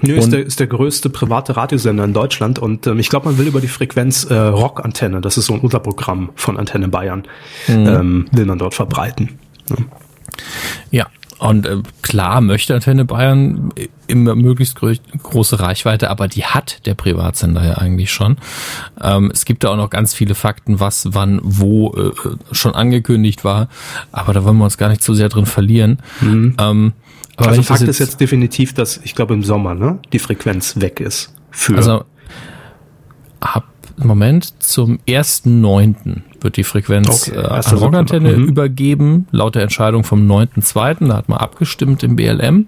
[0.00, 3.38] Nö, ist der, ist der größte private Radiosender in Deutschland und ähm, ich glaube, man
[3.38, 7.24] will über die Frequenz äh, Rock-Antenne, das ist so ein Unterprogramm von Antenne Bayern,
[7.68, 7.86] mhm.
[7.86, 9.38] ähm, will man dort verbreiten.
[9.70, 9.76] Ja.
[10.90, 11.06] ja,
[11.38, 13.72] und äh, klar möchte Antenne Bayern
[14.06, 18.36] immer möglichst große Reichweite, aber die hat der Privatsender ja eigentlich schon.
[19.00, 22.12] Ähm, es gibt da auch noch ganz viele Fakten, was, wann, wo äh,
[22.52, 23.68] schon angekündigt war,
[24.12, 25.98] aber da wollen wir uns gar nicht zu sehr drin verlieren.
[26.20, 26.56] Mhm.
[26.58, 26.92] Ähm,
[27.36, 31.00] also Fakt jetzt, ist jetzt definitiv, dass ich glaube im Sommer ne, die Frequenz weg
[31.00, 31.34] ist.
[31.50, 32.04] Für also
[33.40, 36.22] ab Moment zum 1.9.
[36.40, 38.48] wird die Frequenz okay, äh, an Rockantenne mhm.
[38.48, 41.08] übergeben, laut der Entscheidung vom 9.2.
[41.08, 42.66] Da hat man abgestimmt im BLM.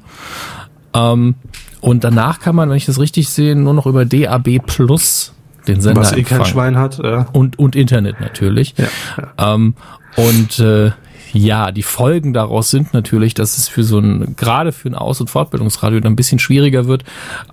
[0.94, 1.34] Ähm,
[1.80, 5.32] und danach kann man, wenn ich das richtig sehe, nur noch über DAB Plus
[5.66, 6.98] den Sender Was eh kein Schwein hat.
[6.98, 7.26] Ja.
[7.32, 8.74] Und, und Internet natürlich.
[8.76, 8.86] Ja,
[9.18, 9.54] ja.
[9.54, 9.74] Ähm,
[10.16, 10.92] und äh,
[11.32, 15.20] ja, die Folgen daraus sind natürlich, dass es für so ein, gerade für ein Aus-
[15.20, 17.04] und Fortbildungsradio dann ein bisschen schwieriger wird,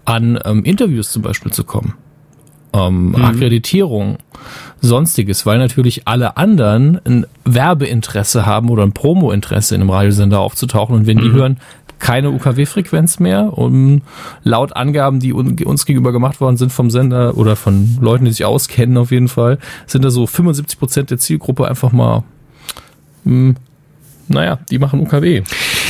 [0.06, 1.96] an ähm, Interviews zum Beispiel zu kommen
[2.74, 3.24] ähm, mhm.
[3.24, 4.18] Akkreditierung,
[4.82, 10.96] sonstiges, weil natürlich alle anderen ein Werbeinteresse haben oder ein Promo-Interesse in einem Radiosender aufzutauchen
[10.96, 11.34] und wenn die mhm.
[11.34, 11.58] hören,
[12.00, 13.58] keine UKW-Frequenz mehr.
[13.58, 14.02] Und
[14.44, 18.44] laut Angaben, die uns gegenüber gemacht worden sind vom Sender oder von Leuten, die sich
[18.44, 19.58] auskennen auf jeden Fall,
[19.88, 22.24] sind da so 75 Prozent der Zielgruppe einfach mal
[23.24, 23.56] mh, hm,
[24.28, 25.44] naja, die machen UKW.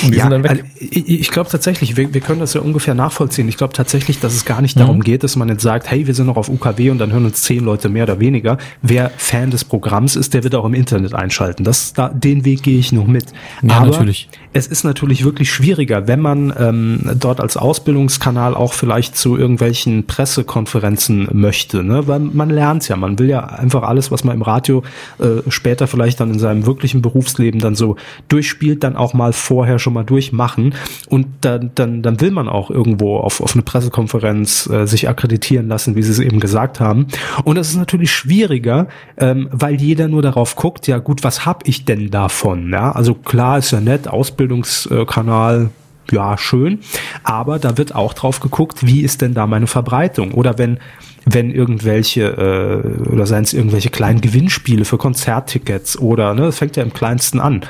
[0.03, 0.27] Und ja.
[0.27, 3.47] Also ich, ich glaube tatsächlich, wir, wir können das ja ungefähr nachvollziehen.
[3.47, 4.81] Ich glaube tatsächlich, dass es gar nicht mhm.
[4.81, 7.25] darum geht, dass man jetzt sagt, hey, wir sind noch auf UKW und dann hören
[7.25, 8.57] uns zehn Leute mehr oder weniger.
[8.81, 11.63] Wer Fan des Programms ist, der wird auch im Internet einschalten.
[11.63, 13.25] Das, da, den Weg gehe ich noch mit.
[13.61, 14.29] Ja, Aber natürlich.
[14.53, 20.05] es ist natürlich wirklich schwieriger, wenn man ähm, dort als Ausbildungskanal auch vielleicht zu irgendwelchen
[20.05, 21.83] Pressekonferenzen möchte.
[21.83, 22.07] Ne?
[22.07, 24.83] Weil man lernt ja, man will ja einfach alles, was man im Radio
[25.19, 27.95] äh, später vielleicht dann in seinem wirklichen Berufsleben dann so
[28.27, 30.75] durchspielt, dann auch mal vorher schon mal durchmachen.
[31.07, 35.67] Und dann, dann, dann will man auch irgendwo auf, auf eine Pressekonferenz äh, sich akkreditieren
[35.67, 37.07] lassen, wie Sie es eben gesagt haben.
[37.43, 38.87] Und das ist natürlich schwieriger,
[39.17, 42.71] ähm, weil jeder nur darauf guckt, ja gut, was hab ich denn davon?
[42.71, 45.69] Ja, also klar ist ja nett, Ausbildungskanal,
[46.11, 46.79] ja, schön.
[47.23, 50.33] Aber da wird auch drauf geguckt, wie ist denn da meine Verbreitung?
[50.33, 50.79] Oder wenn
[51.25, 56.75] wenn irgendwelche äh, oder seien es irgendwelche kleinen Gewinnspiele für Konzerttickets oder ne, das fängt
[56.75, 57.61] ja im kleinsten an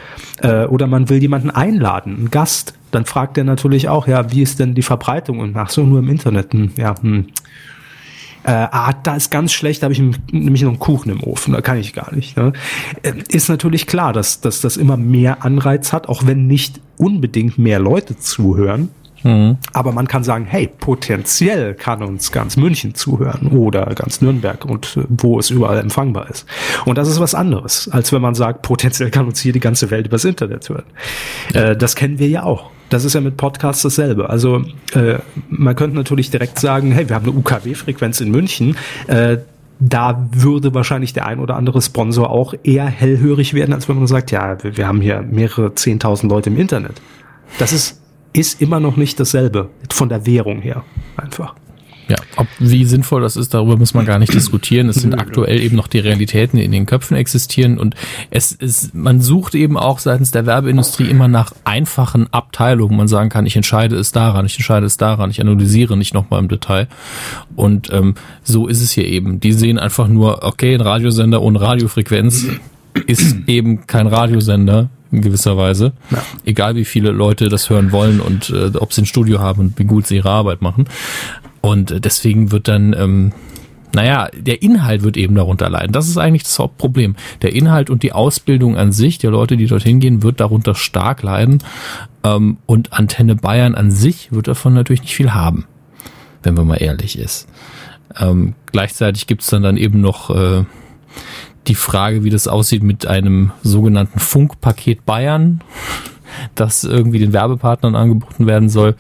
[0.42, 4.42] äh, oder man will jemanden einladen, einen Gast, dann fragt er natürlich auch, ja, wie
[4.42, 7.28] ist denn die Verbreitung und ach so nur im Internet, hm, ja, hm.
[8.46, 10.02] Äh, ah, da ist ganz schlecht, da habe ich
[10.34, 12.36] nämlich noch einen Kuchen im Ofen, da kann ich gar nicht.
[12.36, 12.52] Ne?
[13.02, 17.58] Äh, ist natürlich klar, dass, dass das immer mehr Anreiz hat, auch wenn nicht unbedingt
[17.58, 18.90] mehr Leute zuhören.
[19.24, 19.58] Mhm.
[19.72, 24.98] Aber man kann sagen, hey, potenziell kann uns ganz München zuhören oder ganz Nürnberg und
[24.98, 26.46] äh, wo es überall empfangbar ist.
[26.86, 29.90] Und das ist was anderes, als wenn man sagt, potenziell kann uns hier die ganze
[29.92, 30.86] Welt übers Internet hören.
[31.54, 32.70] Äh, das kennen wir ja auch.
[32.90, 34.30] Das ist ja mit Podcasts dasselbe.
[34.30, 34.64] Also
[34.94, 35.18] äh,
[35.50, 38.78] man könnte natürlich direkt sagen, hey, wir haben eine UKW-Frequenz in München.
[39.08, 39.38] Äh,
[39.80, 44.08] da würde wahrscheinlich der ein oder andere Sponsor auch eher hellhörig werden, als wenn man
[44.08, 47.02] sagt, ja, wir, wir haben hier mehrere zehntausend Leute im Internet.
[47.58, 48.03] Das ist
[48.34, 50.84] ist immer noch nicht dasselbe von der Währung her
[51.18, 51.56] einfach.
[52.10, 54.90] Ja, ob wie sinnvoll das ist, darüber muss man gar nicht diskutieren.
[54.90, 57.96] Es sind aktuell eben noch die Realitäten, die in den Köpfen existieren und
[58.30, 62.98] es ist, man sucht eben auch seitens der Werbeindustrie immer nach einfachen Abteilungen.
[62.98, 66.42] Man sagen kann, ich entscheide es daran, ich entscheide es daran, ich analysiere nicht nochmal
[66.42, 66.88] im Detail.
[67.56, 69.40] Und ähm, so ist es hier eben.
[69.40, 72.48] Die sehen einfach nur, okay, ein Radiosender ohne Radiofrequenz
[73.08, 75.94] ist eben kein Radiosender in gewisser Weise.
[76.12, 76.24] Ja.
[76.46, 79.80] Egal wie viele Leute das hören wollen und äh, ob sie ein Studio haben und
[79.80, 80.86] wie gut sie ihre Arbeit machen.
[81.62, 83.32] Und äh, deswegen wird dann, ähm,
[83.94, 85.94] naja, der Inhalt wird eben darunter leiden.
[85.94, 87.16] Das ist eigentlich das Hauptproblem.
[87.42, 91.22] Der Inhalt und die Ausbildung an sich der Leute, die dorthin gehen, wird darunter stark
[91.22, 91.60] leiden.
[92.24, 95.66] Ähm, und Antenne Bayern an sich wird davon natürlich nicht viel haben,
[96.42, 97.48] wenn man mal ehrlich ist.
[98.20, 100.66] Ähm, gleichzeitig gibt's dann dann eben noch äh,
[101.68, 105.62] die Frage, wie das aussieht mit einem sogenannten Funkpaket Bayern,
[106.56, 108.96] das irgendwie den Werbepartnern angeboten werden soll.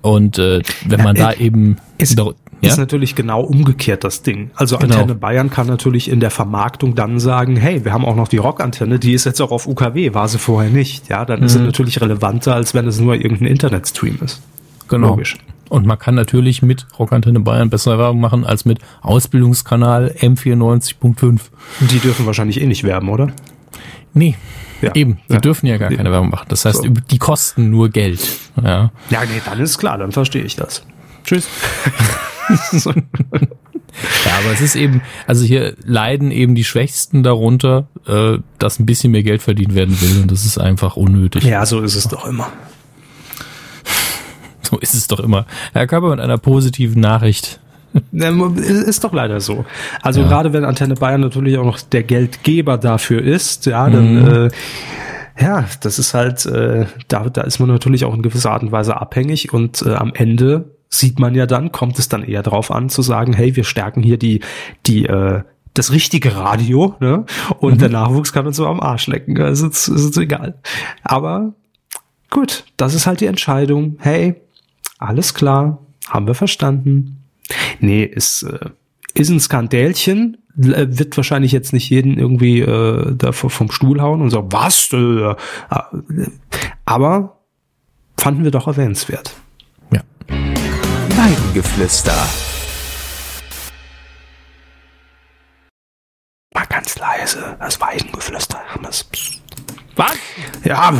[0.00, 2.70] Und äh, wenn man ja, da eben ist, ja?
[2.70, 4.50] ist natürlich genau umgekehrt das Ding.
[4.54, 4.94] Also genau.
[4.94, 8.38] Antenne Bayern kann natürlich in der Vermarktung dann sagen, hey, wir haben auch noch die
[8.38, 11.08] Rockantenne, die ist jetzt auch auf UKW, war sie vorher nicht.
[11.08, 11.46] Ja, dann mhm.
[11.46, 14.40] ist sie natürlich relevanter, als wenn es nur irgendein Internetstream ist.
[14.88, 15.08] Genau.
[15.08, 15.36] Logisch.
[15.68, 21.40] Und man kann natürlich mit Rockantenne Bayern bessere Werbung machen als mit Ausbildungskanal M94.5.
[21.80, 23.28] Die dürfen wahrscheinlich eh nicht werben, oder?
[24.14, 24.36] Nee.
[24.80, 24.94] Ja.
[24.94, 25.40] Eben, die ja.
[25.40, 26.46] dürfen ja gar keine Werbung machen.
[26.48, 26.88] Das heißt, so.
[26.88, 28.20] die kosten nur Geld.
[28.62, 30.86] Ja, ja nee, dann ist klar, dann verstehe ich das.
[31.24, 31.48] Tschüss.
[34.24, 38.86] Ja, aber es ist eben, also hier leiden eben die Schwächsten darunter, äh, dass ein
[38.86, 41.44] bisschen mehr Geld verdient werden will und das ist einfach unnötig.
[41.44, 42.52] Ja, so ist es doch immer.
[44.68, 45.46] So ist es doch immer.
[45.72, 47.58] Herr Körper mit einer positiven Nachricht.
[48.12, 49.64] Ist doch leider so.
[50.02, 50.28] Also ja.
[50.28, 54.28] gerade wenn Antenne Bayern natürlich auch noch der Geldgeber dafür ist, ja, dann mhm.
[54.28, 54.50] äh,
[55.40, 58.72] ja, das ist halt, äh, da, da ist man natürlich auch in gewisser Art und
[58.72, 62.70] Weise abhängig und äh, am Ende sieht man ja dann, kommt es dann eher darauf
[62.70, 64.40] an zu sagen, hey, wir stärken hier die,
[64.86, 65.42] die, äh,
[65.72, 67.24] das richtige Radio, ne?
[67.58, 67.78] Und mhm.
[67.78, 69.40] der Nachwuchs kann uns so am Arsch lecken.
[69.40, 70.58] Also ist, ist, ist egal.
[71.04, 71.54] Aber
[72.30, 73.96] gut, das ist halt die Entscheidung.
[74.00, 74.42] Hey,
[74.98, 75.78] alles klar,
[76.08, 77.24] haben wir verstanden.
[77.80, 78.70] Nee, ist, äh,
[79.14, 84.20] ist ein Skandälchen, äh, wird wahrscheinlich jetzt nicht jeden irgendwie äh, da vom Stuhl hauen
[84.20, 84.92] und sagen, was?
[84.92, 85.34] Äh,
[86.84, 87.38] aber
[88.16, 89.34] fanden wir doch erwähnenswert.
[89.92, 90.02] Ja.
[90.28, 92.26] Weidengeflüster.
[96.54, 98.60] Mal ganz leise, das Weidengeflüster.
[99.12, 99.47] Psst.
[99.98, 100.16] Was?
[100.64, 100.94] Ja,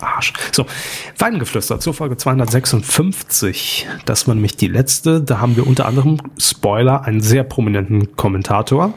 [0.00, 0.34] Arsch.
[0.52, 0.66] So,
[1.16, 3.86] Weingeflüster zur Folge 256.
[4.04, 5.22] Das war nämlich die letzte.
[5.22, 8.92] Da haben wir unter anderem, Spoiler, einen sehr prominenten Kommentator.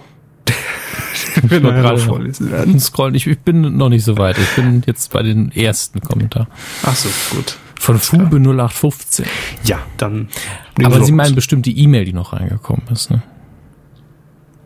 [1.44, 2.78] wir noch gerade vorlesen werden.
[2.78, 3.16] Scrollen.
[3.16, 4.38] Ich, ich, bin noch nicht so weit.
[4.38, 6.50] Ich bin jetzt bei den ersten Kommentar.
[6.84, 7.58] Ach so, gut.
[7.80, 9.26] Von Fube 0815.
[9.64, 10.28] Ja, dann.
[10.84, 13.24] Aber Sie meinen bestimmt die E-Mail, die noch reingekommen ist, ne?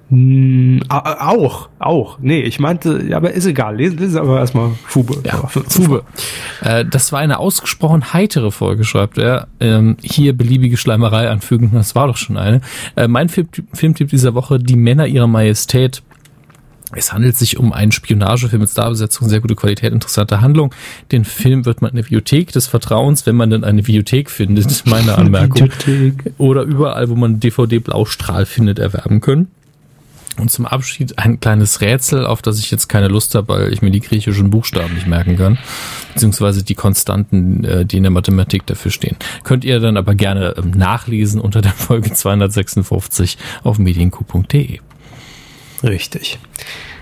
[0.10, 2.18] Hm, auch, auch.
[2.20, 3.76] Nee, ich meinte, ja, aber ist egal.
[3.76, 5.22] Lesen, lesen aber erstmal Fube.
[5.24, 6.04] Ja, Fube.
[6.62, 9.48] Äh, das war eine ausgesprochen heitere Folge, schreibt er.
[9.60, 12.62] Ähm, hier beliebige Schleimerei anfügen, das war doch schon eine.
[12.96, 16.02] Äh, mein Film, Filmtipp dieser Woche, Die Männer ihrer Majestät.
[16.96, 20.74] Es handelt sich um einen Spionagefilm mit Starbesetzung, sehr gute Qualität, interessante Handlung.
[21.12, 24.86] Den Film wird man in der Bibliothek des Vertrauens, wenn man denn eine Bibliothek findet,
[24.88, 25.70] meine Anmerkung.
[26.40, 29.50] Oder überall, wo man DVD Blaustrahl findet, erwerben können.
[30.40, 33.82] Und zum Abschied ein kleines Rätsel, auf das ich jetzt keine Lust habe, weil ich
[33.82, 35.58] mir die griechischen Buchstaben nicht merken kann,
[36.14, 39.18] beziehungsweise die Konstanten, äh, die in der Mathematik dafür stehen.
[39.44, 44.80] Könnt ihr dann aber gerne ähm, nachlesen unter der Folge 256 auf medienku.de.
[45.84, 46.40] Richtig.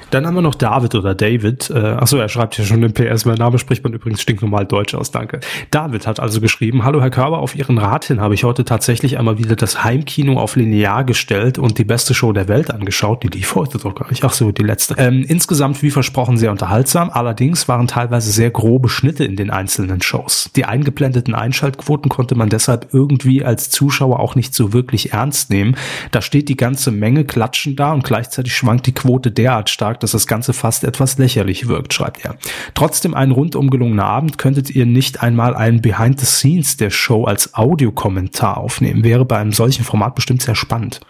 [0.10, 1.70] Dann haben wir noch David oder David.
[1.70, 3.26] Äh, achso, er schreibt hier schon im PS.
[3.26, 5.12] Mein Name spricht man übrigens stinknormal Deutsch aus.
[5.12, 5.42] Danke.
[5.70, 9.20] David hat also geschrieben, Hallo Herr Körber, auf Ihren Rat hin habe ich heute tatsächlich
[9.20, 13.24] einmal wieder das Heimkino auf Linear gestellt und die beste Show der Welt angeschaut.
[13.24, 14.24] Die lief heute doch gar nicht.
[14.24, 14.96] Ach so, die letzte.
[14.98, 17.10] Ähm, insgesamt, wie versprochen, sehr unterhaltsam.
[17.10, 20.50] Allerdings waren teilweise sehr grobe Schnitte in den einzelnen Shows.
[20.56, 25.76] Die eingeblendeten Einschaltquoten konnte man deshalb irgendwie als Zuschauer auch nicht so wirklich ernst nehmen.
[26.12, 30.04] Da steht die ganze Menge klatschen da und gleichzeitig schwankt die Quote derart stark, sagt,
[30.04, 32.36] dass das Ganze fast etwas lächerlich wirkt, schreibt er.
[32.74, 37.26] Trotzdem ein rundum gelungener Abend könntet ihr nicht einmal einen Behind the Scenes der Show
[37.26, 39.04] als Audiokommentar aufnehmen.
[39.04, 41.02] Wäre bei einem solchen Format bestimmt sehr spannend.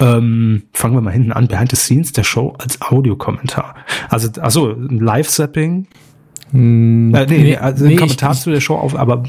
[0.00, 1.48] Ähm, fangen wir mal hinten an.
[1.48, 3.76] Behind the Scenes der Show als Audiokommentar.
[4.08, 5.86] Also, also ein Live-Zapping.
[6.52, 9.24] Hm, äh, nee, nee, also nee, Kommentar ich, zu der Show auf, aber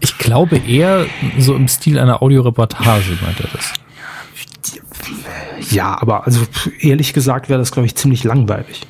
[0.00, 1.06] ich glaube eher
[1.38, 3.72] so im Stil einer Audioreportage meint er das.
[5.70, 6.40] Ja, aber also
[6.80, 8.82] ehrlich gesagt wäre das, glaube ich, ziemlich langweilig.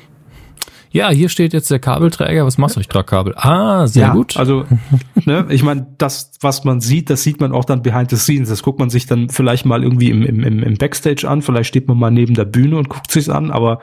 [0.91, 2.45] Ja, hier steht jetzt der Kabelträger.
[2.45, 2.79] Was machst du?
[2.79, 3.33] Ich trage Kabel.
[3.35, 4.37] Ah, sehr ja, gut.
[4.37, 4.65] Also,
[5.25, 8.49] ne, ich meine, das, was man sieht, das sieht man auch dann behind the scenes.
[8.49, 11.41] Das guckt man sich dann vielleicht mal irgendwie im, im, im Backstage an.
[11.41, 13.79] Vielleicht steht man mal neben der Bühne und guckt sich's an, aber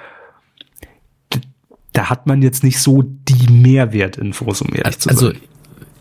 [1.93, 5.37] da hat man jetzt nicht so die Mehrwertinfos, um ehrlich zu also, sein.
[5.37, 5.50] Also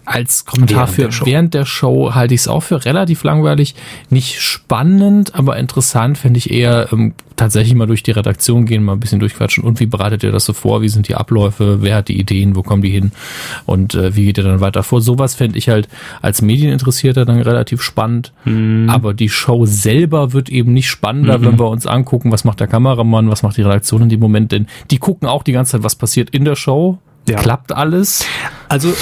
[0.10, 3.76] als Kommentar während für der während der Show halte ich es auch für relativ langweilig.
[4.10, 8.94] Nicht spannend, aber interessant fände ich eher ähm, tatsächlich mal durch die Redaktion gehen, mal
[8.94, 9.64] ein bisschen durchquatschen.
[9.64, 10.82] Und wie bereitet ihr das so vor?
[10.82, 11.82] Wie sind die Abläufe?
[11.82, 12.56] Wer hat die Ideen?
[12.56, 13.12] Wo kommen die hin?
[13.68, 15.00] Und äh, wie geht ihr dann weiter vor?
[15.00, 15.88] Sowas fände ich halt
[16.24, 18.34] als Medieninteressierter dann relativ spannend.
[18.46, 18.90] Mhm.
[18.90, 21.46] Aber die Show selber wird eben nicht spannender, mhm.
[21.46, 24.52] wenn wir uns angucken, was macht der Kameramann, was macht die Redaktion in dem Moment.
[24.52, 26.98] Denn die gucken auch die ganze Zeit, was passiert in der Show
[27.30, 27.40] ja.
[27.40, 28.26] Klappt alles?
[28.68, 28.94] Also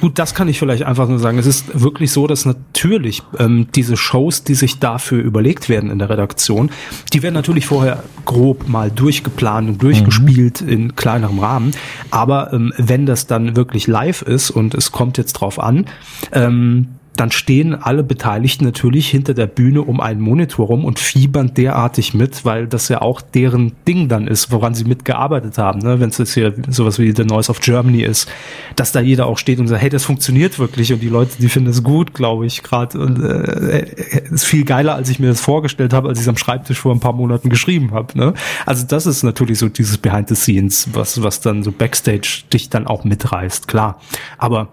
[0.00, 1.38] gut, das kann ich vielleicht einfach nur sagen.
[1.38, 5.98] Es ist wirklich so, dass natürlich ähm, diese Shows, die sich dafür überlegt werden in
[5.98, 6.70] der Redaktion,
[7.12, 10.68] die werden natürlich vorher grob mal durchgeplant und durchgespielt mhm.
[10.68, 11.72] in kleinerem Rahmen.
[12.10, 15.86] Aber ähm, wenn das dann wirklich live ist und es kommt jetzt drauf an,
[16.32, 21.54] ähm, dann stehen alle Beteiligten natürlich hinter der Bühne um einen Monitor rum und fiebern
[21.54, 25.80] derartig mit, weil das ja auch deren Ding dann ist, woran sie mitgearbeitet haben.
[25.80, 26.00] Ne?
[26.00, 28.28] Wenn es jetzt hier sowas wie The Noise of Germany ist,
[28.76, 31.48] dass da jeder auch steht und sagt, hey, das funktioniert wirklich und die Leute, die
[31.48, 32.98] finden es gut, glaube ich, gerade.
[32.98, 36.28] Und äh, äh, ist viel geiler, als ich mir das vorgestellt habe, als ich es
[36.28, 38.16] am Schreibtisch vor ein paar Monaten geschrieben habe.
[38.18, 38.34] Ne?
[38.64, 42.68] Also das ist natürlich so dieses Behind the Scenes, was, was dann so Backstage dich
[42.68, 44.00] dann auch mitreißt, klar.
[44.38, 44.68] Aber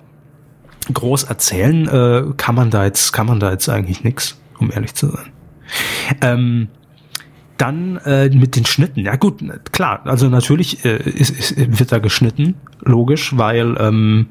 [0.92, 4.96] groß erzählen äh, kann man da jetzt kann man da jetzt eigentlich nix, um ehrlich
[4.96, 5.32] zu sein.
[6.22, 6.68] Ähm,
[7.58, 9.02] dann äh, mit den Schnitten.
[9.02, 9.42] Ja gut,
[9.72, 10.02] klar.
[10.06, 14.28] Also natürlich äh, ist, ist, wird da geschnitten, logisch, weil ähm,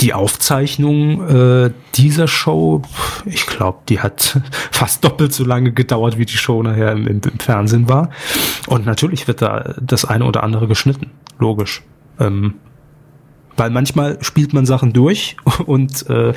[0.00, 2.82] die Aufzeichnung äh, dieser Show,
[3.24, 4.40] ich glaube, die hat
[4.70, 8.10] fast doppelt so lange gedauert, wie die Show nachher im, im, im, Fernsehen war.
[8.66, 11.82] Und natürlich wird da das eine oder andere geschnitten, logisch.
[12.18, 12.54] Ähm,
[13.56, 16.32] weil manchmal spielt man Sachen durch und äh,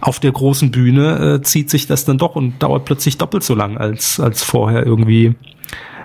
[0.00, 3.54] auf der großen Bühne äh, zieht sich das dann doch und dauert plötzlich doppelt so
[3.54, 5.34] lang als, als vorher irgendwie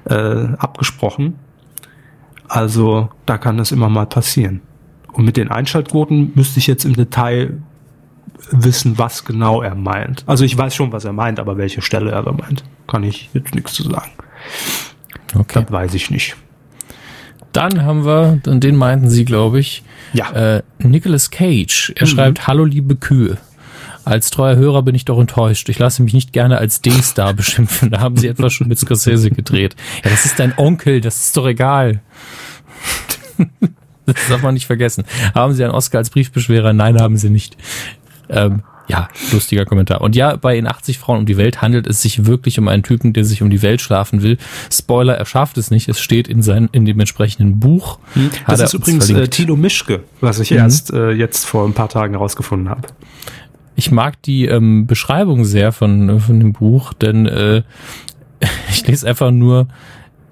[0.06, 0.16] äh,
[0.58, 1.36] abgesprochen.
[2.48, 4.62] Also da kann das immer mal passieren.
[5.12, 7.60] Und mit den Einschaltquoten müsste ich jetzt im Detail
[8.52, 10.24] wissen, was genau er meint.
[10.28, 13.30] Also ich weiß schon, was er meint, aber welche Stelle er da meint, kann ich
[13.34, 14.12] jetzt nichts zu sagen.
[15.36, 15.62] Okay.
[15.62, 16.36] Das weiß ich nicht.
[17.54, 20.32] Dann haben wir, den meinten sie, glaube ich, ja.
[20.32, 21.94] äh, Nicolas Cage.
[21.96, 22.10] Er mhm.
[22.10, 23.38] schreibt, Hallo liebe Kühe.
[24.06, 25.70] Als treuer Hörer bin ich doch enttäuscht.
[25.70, 27.92] Ich lasse mich nicht gerne als D-Star beschimpfen.
[27.92, 29.76] Da haben sie etwas schon mit Scorsese gedreht.
[30.04, 32.02] Ja, das ist dein Onkel, das ist doch egal.
[34.06, 35.06] Das darf man nicht vergessen.
[35.34, 36.74] Haben Sie einen Oscar als Briefbeschwerer?
[36.74, 37.56] Nein, haben Sie nicht.
[38.28, 40.02] Ähm, ja, lustiger Kommentar.
[40.02, 42.84] Und ja, bei in 80 Frauen um die Welt handelt es sich wirklich um einen
[42.84, 44.38] Typen, der sich um die Welt schlafen will.
[44.72, 45.88] Spoiler, er schafft es nicht.
[45.88, 48.00] Es steht in, sein, in dem entsprechenden Buch.
[48.14, 48.30] Hm.
[48.48, 50.58] Das ist übrigens äh, Tilo Mischke, was ich mhm.
[50.58, 52.88] erst äh, jetzt vor ein paar Tagen herausgefunden habe.
[53.76, 57.64] Ich mag die ähm, Beschreibung sehr von, von dem Buch, denn äh,
[58.70, 59.68] ich lese einfach nur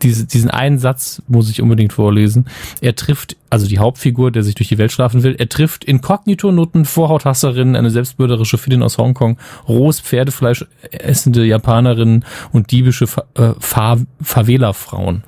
[0.02, 2.45] diese, diesen einen Satz muss ich unbedingt vorlesen.
[2.82, 6.86] Er trifft, also die Hauptfigur, der sich durch die Welt schlafen will, er trifft Inkognito-Noten,
[6.86, 9.38] Vorhauthasserinnen, eine selbstmörderische Fidin aus Hongkong,
[9.68, 15.23] rohes Pferdefleisch essende Japanerinnen und diebische Fa äh, Fa Favela-Frauen.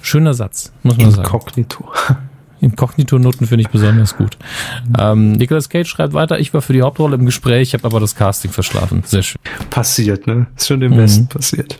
[0.00, 1.22] Schöner Satz, muss man sagen.
[1.24, 1.84] Inkognito.
[2.60, 4.38] Inkognito-Noten finde ich besonders gut.
[4.98, 8.14] Ähm, Nicolas Cage schreibt weiter, ich war für die Hauptrolle im Gespräch, habe aber das
[8.14, 9.02] Casting verschlafen.
[9.04, 9.38] Sehr schön.
[9.70, 10.46] Passiert, ne?
[10.56, 10.96] Ist schon dem mhm.
[10.96, 11.78] Besten passiert.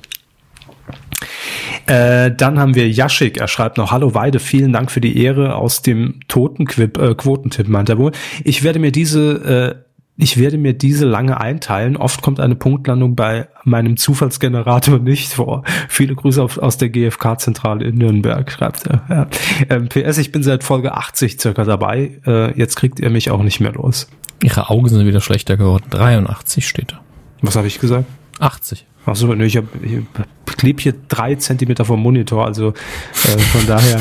[1.86, 5.56] Äh, dann haben wir Jaschik, er schreibt noch, Hallo Weide, vielen Dank für die Ehre
[5.56, 8.12] aus dem Totenquip, äh, Quotentipp, meint er wohl.
[8.42, 9.84] Ich werde mir diese, äh,
[10.16, 11.96] ich werde mir diese lange einteilen.
[11.96, 15.64] Oft kommt eine Punktlandung bei meinem Zufallsgenerator nicht vor.
[15.88, 19.02] Viele Grüße auf, aus der GfK-Zentrale in Nürnberg, schreibt er.
[19.08, 19.26] Ja.
[19.68, 22.20] Ähm, PS, ich bin seit Folge 80 circa dabei.
[22.26, 24.08] Äh, jetzt kriegt ihr mich auch nicht mehr los.
[24.42, 25.84] Ihre Augen sind wieder schlechter geworden.
[25.90, 27.00] 83 steht da.
[27.42, 28.06] Was habe ich gesagt?
[28.38, 28.86] 80.
[29.06, 29.98] Ach so, ne, ich, hab, ich
[30.56, 34.00] klebe hier drei Zentimeter vom Monitor, also äh, von daher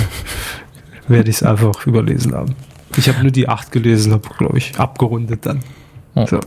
[1.08, 2.56] werde ich es einfach überlesen haben.
[2.98, 5.60] Ich habe nur die acht gelesen, habe, glaube ich, abgerundet dann.
[6.16, 6.40] So.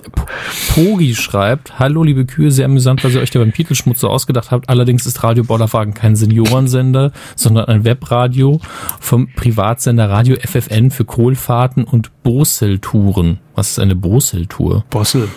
[0.75, 4.53] Pogi schreibt, hallo liebe Kühe, sehr amüsant, was ihr euch da beim Titelschmutz so ausgedacht
[4.53, 4.69] habt.
[4.69, 8.61] Allerdings ist Radio Bollerwagen kein Seniorensender, sondern ein Webradio
[9.01, 13.41] vom Privatsender Radio FFN für Kohlfahrten und Boseltouren.
[13.57, 14.85] Was ist eine Boseltour?
[14.89, 15.29] Bossel.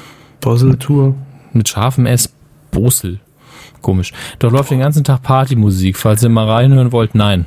[0.42, 1.16] Boseltour.
[1.52, 2.32] Mit scharfem S.
[2.72, 3.20] Bosel.
[3.82, 4.12] Komisch.
[4.40, 5.98] Dort läuft den ganzen Tag Partymusik.
[5.98, 7.46] Falls ihr mal reinhören wollt, nein.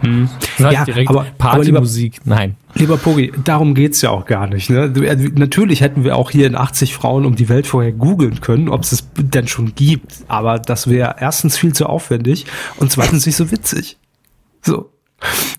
[0.00, 0.28] Hm.
[0.58, 2.56] Sag ja, direkt aber, Partymusik, aber lieber, nein.
[2.74, 4.68] Lieber Pogi, darum geht's ja auch gar nicht.
[4.68, 4.92] Ne?
[4.96, 8.68] Äh, natürlich hätten wir auch hier in 80 Frauen um die Welt vorher googeln können,
[8.68, 10.24] ob es es denn schon gibt.
[10.28, 12.46] Aber das wäre erstens viel zu aufwendig
[12.76, 13.96] und zweitens nicht so witzig.
[14.62, 14.90] So.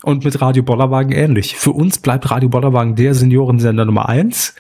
[0.03, 1.55] Und mit Radio Bollerwagen ähnlich.
[1.55, 4.53] Für uns bleibt Radio Bollerwagen der Seniorensender Nummer eins.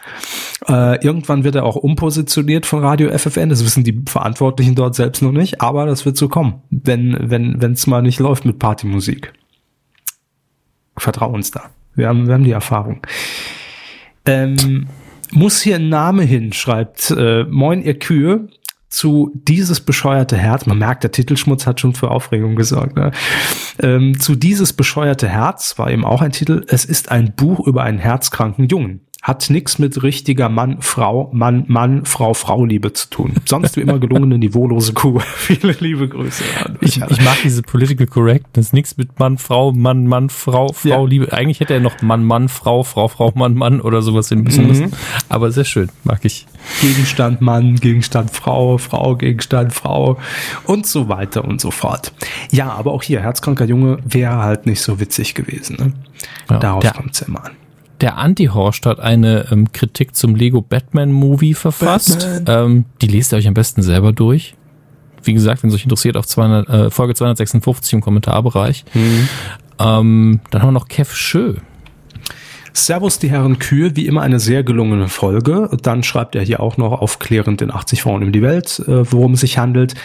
[0.67, 3.49] Äh, irgendwann wird er auch umpositioniert von Radio FFN.
[3.49, 5.61] Das wissen die Verantwortlichen dort selbst noch nicht.
[5.61, 9.33] Aber das wird so kommen, wenn wenn wenn es mal nicht läuft mit Partymusik.
[10.97, 11.69] Vertrau uns da.
[11.93, 13.01] Wir haben wir haben die Erfahrung.
[14.25, 14.87] Ähm,
[15.31, 18.47] muss hier ein Name hin, schreibt äh, Moin ihr Kühe
[18.89, 23.11] zu dieses bescheuerte Herz, man merkt, der Titelschmutz hat schon für Aufregung gesorgt, ne?
[23.79, 27.83] ähm, zu dieses bescheuerte Herz war eben auch ein Titel, es ist ein Buch über
[27.83, 33.09] einen herzkranken Jungen hat nichts mit richtiger Mann, Frau, Mann, Mann, Frau, Frau Liebe zu
[33.09, 33.33] tun.
[33.45, 35.17] Sonst wie immer gelungene niveaulose Kuh.
[35.35, 36.43] Viele liebe Grüße.
[36.81, 38.71] Ich, ich mag diese Political Correctness.
[38.71, 41.03] Nichts mit Mann, Frau, Mann, Mann, Frau, Frau, ja.
[41.03, 41.33] Liebe.
[41.33, 44.85] Eigentlich hätte er noch Mann, Mann, Frau, Frau, Frau, Mann, Mann oder sowas hinbissen müssen.
[44.85, 44.93] Mhm.
[45.27, 46.45] Aber sehr schön, mag ich.
[46.81, 50.19] Gegenstand Mann, Gegenstand Frau, Frau, Gegenstand Frau
[50.65, 52.13] und so weiter und so fort.
[52.51, 55.77] Ja, aber auch hier, herzkranker Junge wäre halt nicht so witzig gewesen.
[55.79, 55.93] Ne?
[56.47, 57.53] Ja, Darauf kommt es immer an
[58.01, 62.27] der Anti-Horst hat eine ähm, Kritik zum Lego Batman Movie verfasst.
[62.47, 64.55] Ähm, die lest ihr euch am besten selber durch.
[65.23, 68.85] Wie gesagt, wenn es euch interessiert, auf 200, äh, Folge 256 im Kommentarbereich.
[68.93, 69.29] Mhm.
[69.79, 71.55] Ähm, dann haben wir noch Kev Schö.
[72.73, 75.69] Servus, die Herren Kühe, wie immer eine sehr gelungene Folge.
[75.81, 79.33] Dann schreibt er hier auch noch aufklärend in 80 Frauen um die Welt, äh, worum
[79.33, 79.95] es sich handelt.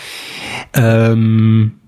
[0.72, 1.80] Ähm,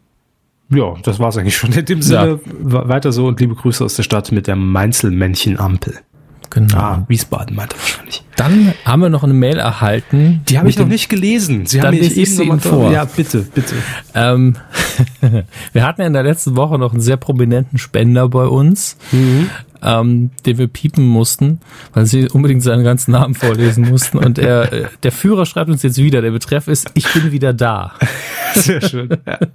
[0.74, 1.72] ja, das war's eigentlich schon.
[1.72, 2.88] In dem Sinne, ja.
[2.88, 5.98] weiter so und liebe Grüße aus der Stadt mit der Mainzelmännchenampel.
[6.50, 6.76] Genau.
[6.76, 8.24] Ah, Wiesbaden meint er wahrscheinlich.
[8.42, 10.40] Dann haben wir noch eine Mail erhalten.
[10.48, 11.64] Die habe ich noch nicht gelesen.
[11.64, 12.90] Sie Dann haben ich eben sie noch mal Ihnen vor.
[12.90, 13.76] Ja, bitte, bitte.
[14.16, 14.56] Ähm,
[15.72, 18.96] wir hatten ja in der letzten Woche noch einen sehr prominenten Spender bei uns,
[19.82, 21.60] ähm, den wir piepen mussten,
[21.92, 24.18] weil sie unbedingt seinen ganzen Namen vorlesen mussten.
[24.18, 26.20] Und er, äh, der Führer schreibt uns jetzt wieder.
[26.20, 27.92] Der Betreff ist, ich bin wieder da.
[28.54, 29.08] Sehr schön.
[29.26, 29.38] Ja.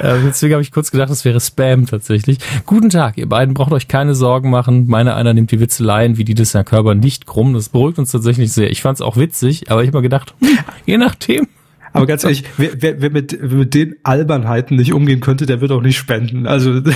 [0.00, 2.38] Äh, deswegen habe ich kurz gedacht, das wäre Spam tatsächlich.
[2.66, 4.86] Guten Tag, ihr beiden braucht euch keine Sorgen machen.
[4.88, 7.54] Meine einer nimmt die Witzeleien wie die des Herrn Körber nicht krumm.
[7.54, 8.70] Das beruhigt uns tatsächlich sehr.
[8.70, 11.48] Ich fand es auch witzig, aber ich habe mir gedacht, hm, je nachdem.
[11.94, 15.60] Aber ganz ehrlich, wer, wer, wer, mit, wer mit den Albernheiten nicht umgehen könnte, der
[15.60, 16.46] wird auch nicht spenden.
[16.46, 16.94] Also der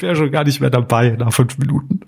[0.00, 2.00] wäre schon gar nicht mehr dabei nach fünf Minuten.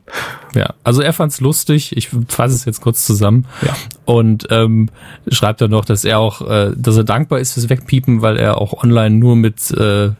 [0.55, 1.97] Ja, also er fand's lustig.
[1.97, 3.47] Ich fasse es jetzt kurz zusammen.
[3.63, 3.75] Ja.
[4.05, 4.91] Und ähm,
[5.29, 8.59] schreibt dann noch, dass er auch, äh, dass er dankbar ist fürs Wegpiepen, weil er
[8.59, 10.11] auch online nur mit äh,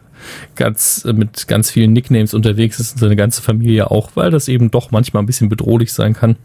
[0.55, 4.71] ganz mit ganz vielen Nicknames unterwegs ist und seine ganze Familie auch, weil das eben
[4.71, 6.37] doch manchmal ein bisschen bedrohlich sein kann.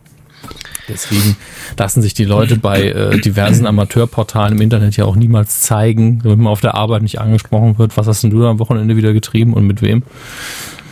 [0.89, 1.37] Deswegen
[1.79, 6.39] lassen sich die Leute bei äh, diversen Amateurportalen im Internet ja auch niemals zeigen, damit
[6.39, 7.97] man auf der Arbeit nicht angesprochen wird.
[7.97, 10.03] Was hast denn du da am Wochenende wieder getrieben und mit wem?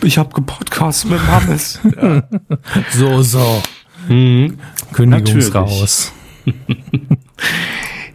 [0.01, 1.79] Ich habe gepodcast mit Hammes.
[2.01, 2.23] Ja.
[2.91, 3.63] So, so.
[4.09, 4.57] Mhm.
[4.91, 6.11] Kündigungsraus.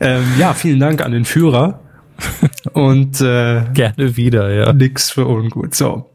[0.00, 1.80] ähm, ja, vielen Dank an den Führer.
[2.72, 4.72] Und äh, Gerne wieder, ja.
[4.72, 5.74] nix für ungut.
[5.74, 6.10] So.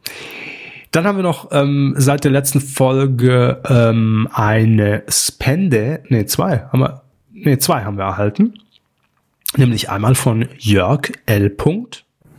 [0.94, 6.82] Dann haben wir noch ähm, seit der letzten Folge ähm, eine Spende, nee, zwei haben
[6.82, 7.02] wir,
[7.32, 8.54] nee, zwei haben wir erhalten.
[9.58, 11.56] Nämlich einmal von Jörg L.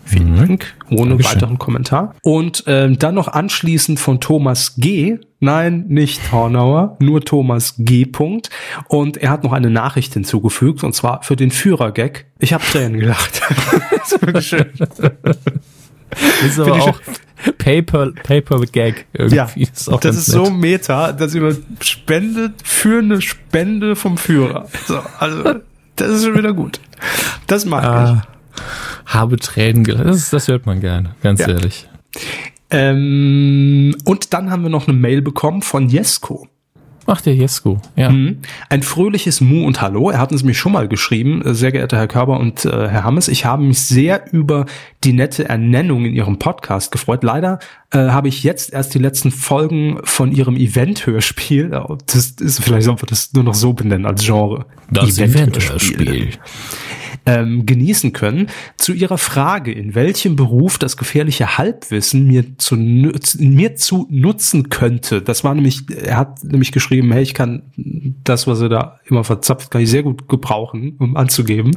[0.04, 0.36] Vielen Mhm.
[0.36, 1.34] Dank, ohne Dankeschön.
[1.34, 2.14] weiteren Kommentar.
[2.22, 5.18] Und ähm, dann noch anschließend von Thomas G.
[5.40, 8.04] Nein, nicht Hornauer, nur Thomas G.
[8.04, 8.50] Punkt.
[8.86, 12.26] Und er hat noch eine Nachricht hinzugefügt, und zwar für den Führer-Gag.
[12.38, 13.42] Ich habe Tränen gelacht.
[13.90, 14.66] das ist wirklich schön.
[16.46, 17.00] ist aber auch
[17.58, 19.36] Paper, Paper Gag irgendwie.
[19.36, 24.68] Ja, ist auch das ist so meta, dass jemand spendet für eine Spende vom Führer.
[24.86, 25.54] So, also,
[25.96, 26.80] das ist schon wieder gut.
[27.46, 28.22] Das mag Ah,
[29.06, 30.06] habe Tränen gelassen.
[30.06, 31.48] Das, das hört man gerne, ganz Ja.
[31.48, 31.88] ehrlich.
[32.14, 32.22] ich.
[32.70, 36.48] Ähm, und dann haben wir noch eine Mail bekommen von Jesko.
[37.06, 37.80] Ach, der Jesko.
[37.96, 38.10] Ja.
[38.10, 38.38] Mhm.
[38.68, 40.10] Ein fröhliches Mu und Hallo.
[40.10, 43.04] Er hat uns mir schon mal geschrieben, äh, sehr geehrter Herr Körber und äh, Herr
[43.04, 44.66] Hammes, ich habe mich sehr über
[45.04, 47.22] die nette Ernennung in Ihrem Podcast gefreut.
[47.22, 47.58] Leider
[47.90, 52.84] äh, habe ich jetzt erst die letzten Folgen von Ihrem Event-Hörspiel, äh, das ist vielleicht
[52.84, 54.66] sollten wir das nur noch so benennen als Genre.
[54.90, 56.08] Das Event-Hörspiel.
[56.08, 56.38] Event-Spiel.
[57.26, 58.48] Ähm, genießen können.
[58.76, 65.22] Zu Ihrer Frage, in welchem Beruf das gefährliche Halbwissen mir zu, mir zu nutzen könnte.
[65.22, 69.24] Das war nämlich, er hat nämlich geschrieben, hey, ich kann das, was er da immer
[69.24, 71.72] verzapft, kann ich sehr gut gebrauchen, um anzugeben.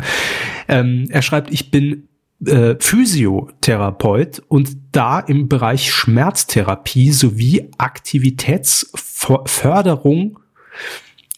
[0.68, 2.10] Ähm, er schreibt, ich bin
[2.46, 10.40] äh, Physiotherapeut und da im Bereich Schmerztherapie sowie Aktivitätsförderung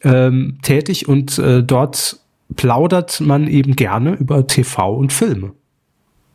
[0.04, 2.20] ähm, tätig und äh, dort
[2.56, 5.54] plaudert man eben gerne über TV und Filme.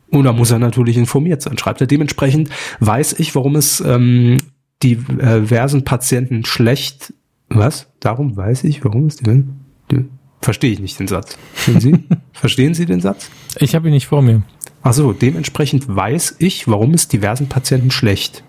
[0.09, 1.87] Und da muss er natürlich informiert sein, schreibt er.
[1.87, 4.37] Dementsprechend weiß ich, warum es ähm,
[4.83, 7.13] diversen Patienten schlecht.
[7.49, 7.87] Was?
[7.99, 9.43] Darum weiß ich, warum es die,
[9.91, 10.05] die
[10.45, 11.37] Verstehe ich nicht den Satz.
[11.53, 12.17] Verstehen Sie?
[12.33, 13.31] Verstehen Sie den Satz?
[13.57, 14.43] Ich habe ihn nicht vor mir.
[14.83, 18.43] Ach so, dementsprechend weiß ich, warum es diversen Patienten schlecht.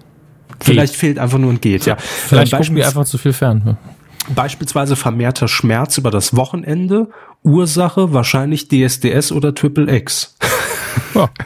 [0.60, 1.96] Vielleicht fehlt einfach nur ein geht, ja.
[1.96, 3.78] Vielleicht Äh, gucken wir einfach zu viel fern.
[4.34, 7.08] Beispielsweise vermehrter Schmerz über das Wochenende,
[7.46, 10.36] Ursache wahrscheinlich DSDS oder Triple X.
[11.14, 11.30] Ja.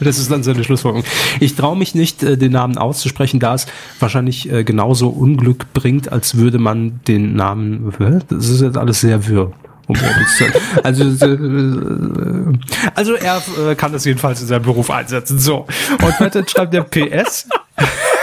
[0.00, 1.04] Das ist dann seine Schlussfolgerung.
[1.40, 3.66] Ich traue mich nicht, äh, den Namen auszusprechen, da es
[3.98, 7.92] wahrscheinlich äh, genauso Unglück bringt, als würde man den Namen.
[8.28, 9.52] Das ist jetzt alles sehr wirr.
[9.88, 9.96] Um.
[10.84, 12.58] Also, äh,
[12.94, 13.42] also er
[13.74, 15.38] kann das jedenfalls in seinem Beruf einsetzen.
[15.40, 15.66] So.
[16.00, 17.48] Und weiter schreibt der PS.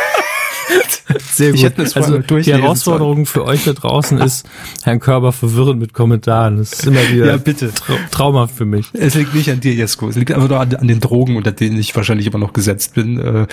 [1.19, 4.47] Sehr Ich hätte also die Herausforderung für euch da draußen ist,
[4.83, 6.57] Herrn Körber verwirren mit Kommentaren.
[6.57, 7.71] Das ist immer wieder Ja, bitte.
[7.73, 8.87] trau traumhaft für mich.
[8.93, 10.09] Es liegt nicht an dir, Jesko.
[10.09, 12.95] Es liegt einfach nur an, an den Drogen, unter denen ich wahrscheinlich immer noch gesetzt
[12.95, 13.19] bin.
[13.19, 13.47] Äh,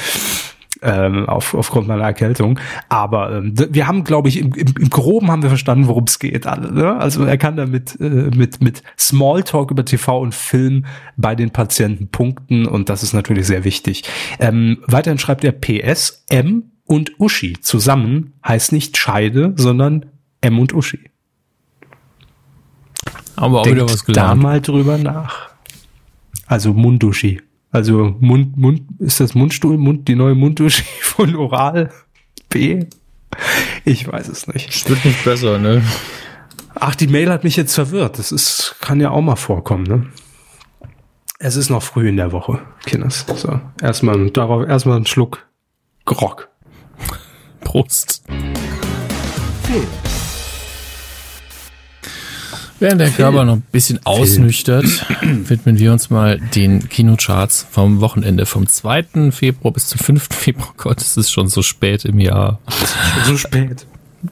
[0.82, 2.58] ähm, auf, aufgrund meiner Erkältung.
[2.88, 6.18] Aber ähm, wir haben, glaube ich, im, im, im Groben haben wir verstanden, worum es
[6.18, 6.46] geht.
[6.46, 6.96] Alle, ne?
[6.96, 10.84] Also er kann damit äh, mit, mit Smalltalk über TV und Film
[11.16, 14.04] bei den Patienten punkten und das ist natürlich sehr wichtig.
[14.40, 20.04] Ähm, weiterhin schreibt er PS, M und Uschi zusammen heißt nicht Scheide, sondern
[20.42, 21.00] M und Uschi.
[23.34, 24.42] Aber auch wieder Denkt was da gelernt.
[24.42, 25.48] mal drüber nach.
[26.46, 27.40] Also Munduschi.
[27.70, 31.90] Also Mund, Mund, ist das Mundstuhl, Mund, die neue Munduschi von Oral
[32.50, 32.84] B?
[33.86, 34.68] Ich weiß es nicht.
[34.68, 35.82] Es wird nicht besser, ne?
[36.74, 38.18] Ach, die Mail hat mich jetzt verwirrt.
[38.18, 40.06] Das ist, kann ja auch mal vorkommen, ne?
[41.38, 43.24] Es ist noch früh in der Woche, Kinders.
[43.34, 45.46] So, erstmal, darauf, erstmal einen Schluck
[46.04, 46.51] Grog.
[47.72, 48.22] Prost.
[52.78, 54.84] Während der Körper noch ein bisschen ausnüchtert,
[55.22, 59.30] widmen wir uns mal den Kinocharts vom Wochenende vom 2.
[59.30, 60.28] Februar bis zum 5.
[60.30, 60.74] Februar.
[60.76, 62.58] Gott, es ist schon so spät im Jahr.
[63.24, 63.86] so spät.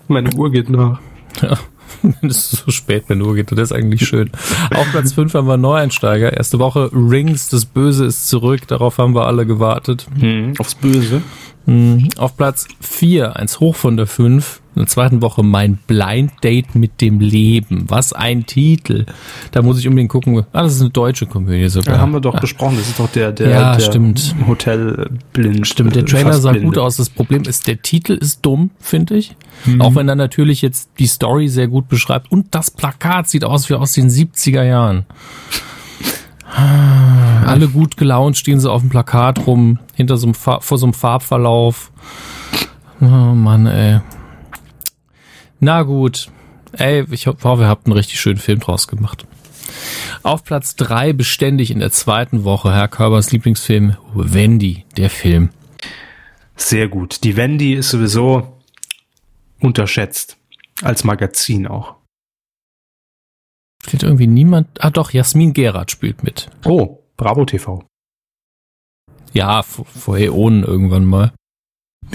[0.06, 1.00] Meine Uhr geht nach.
[1.40, 1.58] Ja,
[2.20, 3.50] es ist so spät, wenn die Uhr geht.
[3.52, 4.30] Das ist eigentlich schön.
[4.74, 6.34] Auf Platz 5 haben wir Neueinsteiger.
[6.34, 8.68] Erste Woche Rings, das Böse ist zurück.
[8.68, 10.06] Darauf haben wir alle gewartet.
[10.18, 11.22] Hm, aufs Böse.
[11.66, 16.32] Hm, Auf Platz 4, eins hoch von der 5, in der zweiten Woche mein Blind
[16.42, 17.84] Date mit dem Leben.
[17.88, 19.04] Was ein Titel.
[19.52, 20.44] Da muss ich unbedingt gucken.
[20.52, 21.96] Ah, das ist eine deutsche Komödie sogar.
[21.96, 22.76] Ja, haben wir doch besprochen.
[22.78, 24.34] Das ist doch der, der, Ja, der stimmt.
[24.46, 25.66] Hotelblind.
[25.66, 26.66] Stimmt, der Trailer sah Blinde.
[26.66, 26.96] gut aus.
[26.96, 29.36] Das Problem ist, der Titel ist dumm, finde ich.
[29.80, 32.32] Auch wenn er natürlich jetzt die Story sehr gut beschreibt.
[32.32, 35.04] Und das Plakat sieht aus wie aus den 70er Jahren.
[36.56, 40.86] Alle gut gelaunt stehen sie auf dem Plakat rum, hinter so einem Fa vor so
[40.86, 41.90] einem Farbverlauf.
[43.00, 44.00] Oh Mann, ey.
[45.58, 46.28] Na gut.
[46.72, 49.26] Ey, ich ho- hoffe, ihr habt einen richtig schönen Film draus gemacht.
[50.22, 55.50] Auf Platz drei beständig in der zweiten Woche Herr Körbers Lieblingsfilm Wendy, der Film.
[56.56, 57.24] Sehr gut.
[57.24, 58.58] Die Wendy ist sowieso
[59.60, 60.36] unterschätzt.
[60.82, 61.94] Als Magazin auch.
[63.86, 64.68] Steht irgendwie niemand.
[64.80, 66.48] Ah doch, Jasmin Gerard spielt mit.
[66.64, 67.84] Oh, Bravo TV.
[69.32, 71.32] Ja, vor Äonen irgendwann mal.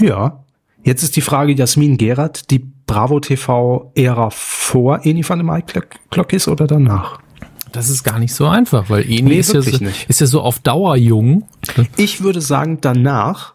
[0.00, 0.44] Ja.
[0.82, 6.46] Jetzt ist die Frage, Jasmin Gerard, die Bravo TV-Ära vor Eni van der Maiklock ist
[6.46, 7.20] oder danach?
[7.72, 10.40] Das ist gar nicht so einfach, weil Eni Nee, ist, ja so, ist ja so
[10.40, 11.48] auf Dauer jung.
[11.96, 13.54] Ich würde sagen danach,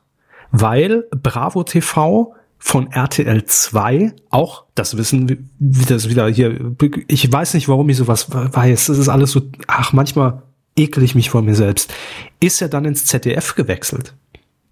[0.51, 2.33] weil Bravo TV
[2.63, 6.75] von RTL 2 auch, das wissen, wie das wieder hier,
[7.07, 10.43] ich weiß nicht, warum ich sowas weiß, das ist alles so, ach, manchmal
[10.77, 11.91] ekel ich mich vor mir selbst,
[12.39, 14.15] ist ja dann ins ZDF gewechselt.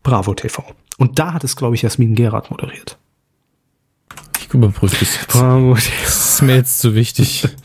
[0.03, 0.63] Bravo TV.
[0.97, 2.97] Und da hat es, glaube ich, Jasmin Gerard moderiert.
[4.49, 5.27] Ich überprüfe das jetzt.
[5.27, 5.87] Bravo Das
[6.33, 7.47] ist mir jetzt zu wichtig.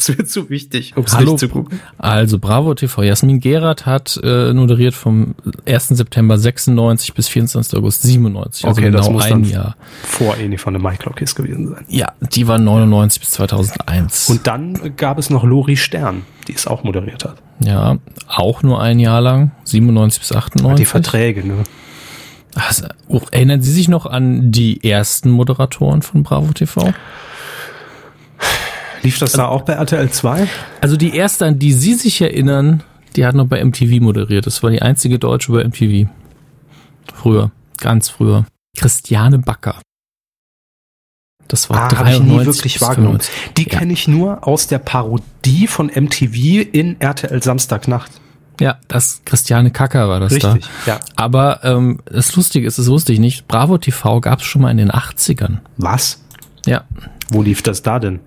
[0.00, 1.78] Das wird zu wichtig, um es nicht zu gucken.
[1.98, 3.02] Also Bravo TV.
[3.02, 5.34] Jasmin Gerard hat äh, moderiert vom
[5.66, 5.88] 1.
[5.88, 7.78] September 96 bis 24.
[7.78, 8.64] August 97.
[8.64, 9.76] Also Okay, das genau muss ein dann- Jahr.
[10.02, 11.84] Vor Eni von der Maiklock ist gewesen sein.
[11.88, 14.30] Ja, die war 99 bis 2001.
[14.30, 17.36] Und dann gab es noch Lori Stern, die es auch moderiert hat.
[17.62, 19.50] ja, auch nur ein Jahr lang.
[19.64, 20.76] 97 bis 98.
[20.78, 21.56] Die Verträge, ne?
[22.54, 22.86] Also,
[23.30, 26.92] erinnern Sie sich noch an die ersten Moderatoren von Bravo TV?
[29.02, 30.46] Lief das da auch bei RTL 2?
[30.80, 32.82] Also die erste, an die Sie sich erinnern,
[33.16, 34.46] die hat noch bei MTV moderiert.
[34.46, 36.08] Das war die einzige Deutsche bei MTV.
[37.14, 38.44] Früher, ganz früher.
[38.76, 39.76] Christiane Backer.
[41.48, 43.20] Das war Ah, habe ich nie 93 wirklich wahrgenommen.
[43.20, 43.54] 95.
[43.56, 43.78] Die Ja.
[43.78, 48.12] kenne ich nur aus der Parodie von MTV in RTL Samstagnacht.
[48.60, 50.92] Ja, das Christiane Kacker war das Richtig, da.
[50.92, 51.00] ja.
[51.16, 54.70] Aber ähm, das Lustige ist, das wusste ich nicht, Bravo TV gab es schon mal
[54.70, 55.58] in den 80ern.
[55.78, 56.22] Was?
[56.66, 56.84] Ja,
[57.30, 58.20] Wo lief das da denn?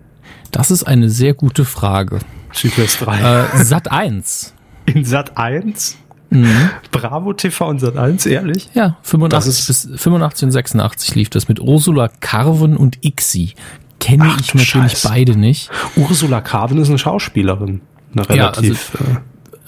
[0.52, 2.20] das ist eine sehr gute Frage.
[2.52, 3.20] Südwest 3.
[3.60, 4.54] Äh, Sat 1.
[4.86, 5.98] in Sat 1?
[6.30, 6.70] Mhm.
[6.92, 8.70] Bravo TV und Sat 1, ehrlich?
[8.74, 13.54] Ja, 85 Das bis 85 und 86 lief das mit Ursula Carven und Ixi.
[14.00, 15.08] Kenne Ach ich natürlich Scheiße.
[15.08, 15.70] beide nicht.
[15.96, 17.82] Ursula Carven ist eine Schauspielerin.
[18.16, 19.18] Eine Ja, relativ äh,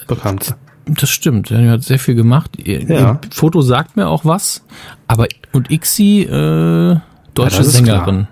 [0.07, 0.55] bekannte.
[0.87, 2.51] Das stimmt, die hat sehr viel gemacht.
[2.63, 3.19] Ja.
[3.31, 4.63] Foto sagt mir auch was,
[5.07, 6.97] aber und Ixi, äh,
[7.33, 8.27] deutsche Ja, das Sängerin.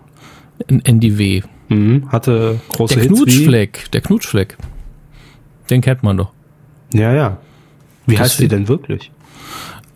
[0.68, 1.42] in NDW.
[1.70, 3.16] Mhm, hatte große Der Hits.
[3.16, 4.58] Knutschfleck, der Knutschfleck.
[5.72, 6.32] Den kennt man doch.
[6.94, 7.38] Ja, ja.
[8.06, 9.12] Wie heißt die Deswegen- denn wirklich?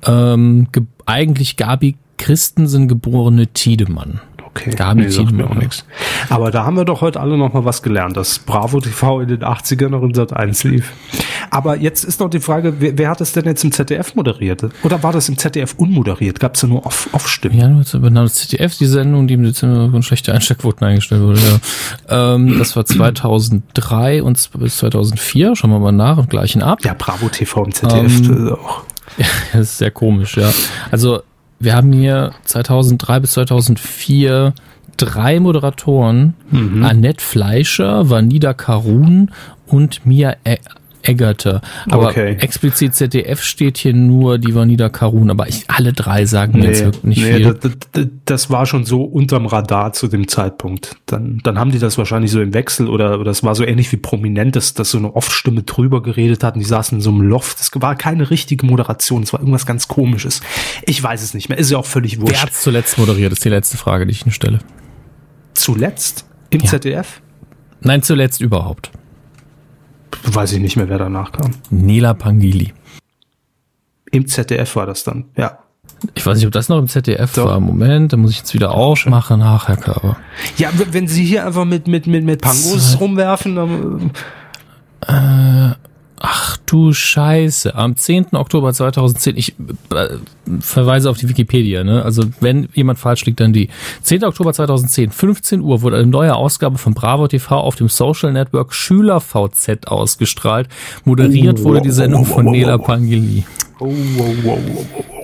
[0.06, 4.20] Ähm, ge eigentlich Gabi Christensen geborene Tiedemann.
[4.60, 5.86] Okay, Gabi nee, sagt mir auch nichts.
[6.30, 9.28] Aber da haben wir doch heute alle noch mal was gelernt, dass Bravo TV in
[9.30, 10.92] den 80ern noch in Sat 1 lief.
[11.50, 14.66] Aber jetzt ist noch die Frage, wer, wer hat es denn jetzt im ZDF moderiert?
[14.84, 16.40] Oder war das im ZDF unmoderiert?
[16.40, 17.58] Gab es da nur Off- Off-Stimmen?
[17.58, 18.34] Ja, nur benannt.
[18.34, 21.40] ZDF, die Sendung, die im Dezember von schlechte Einsteckquoten eingestellt wurde.
[22.10, 22.36] Ja.
[22.36, 25.56] Ähm, das war 2003 und bis 2004.
[25.56, 26.80] Schauen wir mal nach und gleichen ab.
[26.84, 28.84] Ja, Bravo TV im ZDF Ähm, äh, auch.
[29.54, 30.52] Das ist sehr komisch, ja.
[30.92, 31.22] Also,
[31.60, 34.54] wir haben hier 2003 bis 2004
[34.98, 36.34] drei Moderatoren.
[36.50, 36.84] Mhm.
[36.84, 39.32] Annette Fleischer, Vanida Karun
[39.68, 40.58] und Mia E-
[41.04, 41.62] Eggerte.
[41.90, 42.36] Aber Okay.
[42.40, 45.30] explizit ZDF steht hier nur die Vanida Karun.
[45.30, 47.54] Aber ich, alle drei sagen mir jetzt wirklich nicht viel.
[47.54, 50.96] das, das, das war schon so unterm Radar zu dem Zeitpunkt.
[51.06, 53.92] Dann, dann haben die das wahrscheinlich so im Wechsel oder, oder das war so ähnlich
[53.92, 57.10] wie prominent, dass, dass so eine Off-Stimme drüber geredet hat und die saßen in so
[57.12, 57.60] einem Loft.
[57.60, 60.42] Das war keine richtige Moderation, es war irgendwas ganz komisches.
[60.86, 62.42] Ich weiß es nicht mehr, ist ja auch völlig Wer wurscht.
[62.44, 63.32] hat zuletzt moderiert?
[63.32, 64.60] Das ist die letzte Frage, die ich Ihnen stelle.
[65.54, 66.68] Zuletzt im Ja.
[66.68, 67.22] ZDF?
[67.82, 68.92] Nein, zuletzt überhaupt.
[70.24, 71.52] Weiß ich nicht mehr, wer danach kam.
[71.70, 72.74] Nela Pangili.
[74.12, 75.60] Im ZDF war das dann, ja.
[76.14, 77.46] Ich weiß nicht, ob das noch im ZDF Doch.
[77.46, 77.60] war.
[77.60, 79.42] Moment, da muss ich jetzt wieder aufmachen.
[79.42, 80.18] Ach, Herr Körber.
[80.58, 84.12] Ja, wenn Sie hier einfach mit, mit, mit, mit Pangos Z rumwerfen, dann.
[85.02, 85.76] Äh,
[86.20, 87.76] ach du Scheiße.
[87.76, 88.34] Am 10.
[88.34, 89.56] Oktober 2010, ich
[89.94, 90.10] äh,
[90.60, 92.04] verweise auf die Wikipedia, ne?
[92.04, 93.70] Also, wenn jemand falsch liegt, dann die.
[94.02, 94.24] 10.
[94.26, 98.74] Oktober 2010, 15 Uhr, wurde eine neue Ausgabe von Bravo TV auf dem Social Network
[98.74, 100.68] Schüler VZ ausgestrahlt.
[101.06, 103.46] Moderiert oh, wurde die Sendung oh, oh, von Nela Pangeli.
[103.80, 105.17] Oh, oh, oh, oh, oh.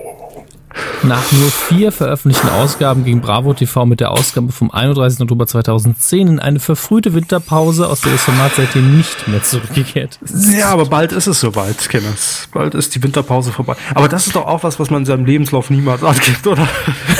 [1.02, 5.20] Nach nur vier veröffentlichten Ausgaben ging Bravo TV mit der Ausgabe vom 31.
[5.20, 10.54] Oktober 2010 in eine verfrühte Winterpause, aus der das Format seitdem nicht mehr zurückgekehrt ist.
[10.54, 12.48] Ja, aber bald ist es soweit, Kenneth.
[12.52, 13.76] Bald ist die Winterpause vorbei.
[13.94, 16.66] Aber das ist doch auch was, was man in seinem Lebenslauf niemals angibt, oder?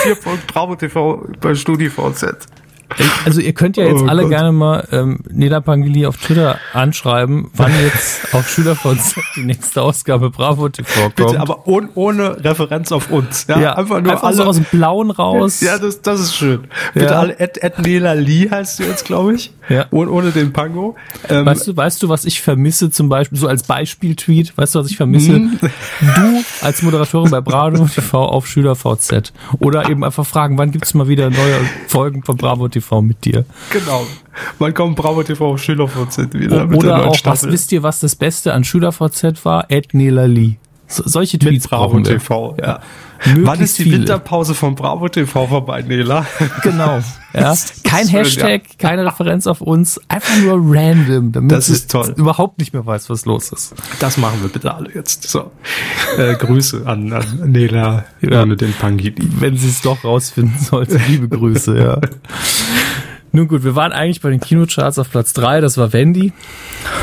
[0.03, 2.47] Vier Folgen Bravo TV bei StudiVZ.
[3.25, 4.31] Also ihr könnt ja jetzt oh alle Gott.
[4.31, 10.31] gerne mal ähm, Neda Pangili auf Twitter anschreiben, wann jetzt auf Schülerfonds die nächste Ausgabe
[10.31, 11.17] Bravo TV kommt.
[11.17, 13.47] Bitte, aber ohne, ohne Referenz auf uns.
[13.49, 14.37] Ja, ja einfach nur einfach alle.
[14.37, 15.61] so aus dem Blauen raus.
[15.61, 16.69] Ja, das, das ist schön.
[16.93, 17.21] Bitte ja.
[17.21, 19.53] alle, Ed, Ed Nela Lee heißt du jetzt, glaube ich.
[19.69, 19.87] Ja.
[19.91, 20.97] Ohne, ohne den Pango.
[21.29, 24.81] Ähm, weißt du, weißt du, was ich vermisse zum Beispiel, so als Beispiel-Tweet, weißt du,
[24.81, 25.33] was ich vermisse?
[25.33, 25.59] Mhm.
[26.01, 29.33] du als Moderatorin bei Bravo TV auf SchülerVZ.
[29.61, 33.45] Oder eben einfach fragen, wann gibt's mal wieder neue Folgen von Bravo TV mit dir?
[33.71, 34.07] Genau.
[34.59, 36.69] Wann kommt Bravo TV auf SchülerVZ wieder?
[36.71, 39.71] Oder auch, was wisst ihr, was das Beste an SchülerVZ war?
[39.71, 40.57] Ed Nela Lee.
[40.87, 42.81] So, solche Tweets Mit Bravo TV, ja.
[43.27, 43.99] Möglichst Wann ist die viele.
[43.99, 46.27] Winterpause von Bravo TV vorbei, Nela?
[46.63, 47.01] Genau.
[47.37, 47.53] Ja.
[47.83, 48.75] Kein Hashtag, ja.
[48.79, 52.15] keine Referenz auf uns, einfach nur random, damit das ist toll.
[52.17, 53.75] überhaupt nicht mehr weiß, was los ist.
[53.99, 55.29] Das machen wir bitte alle jetzt.
[55.29, 55.51] So.
[56.17, 58.41] Äh, Grüße an, an Nela ja.
[58.41, 59.17] ohne den Pangini.
[59.41, 62.01] Wenn sie es doch rausfinden sollte, liebe Grüße, ja.
[63.35, 65.61] Nun gut, wir waren eigentlich bei den Kinocharts auf Platz drei.
[65.61, 66.33] das war Wendy.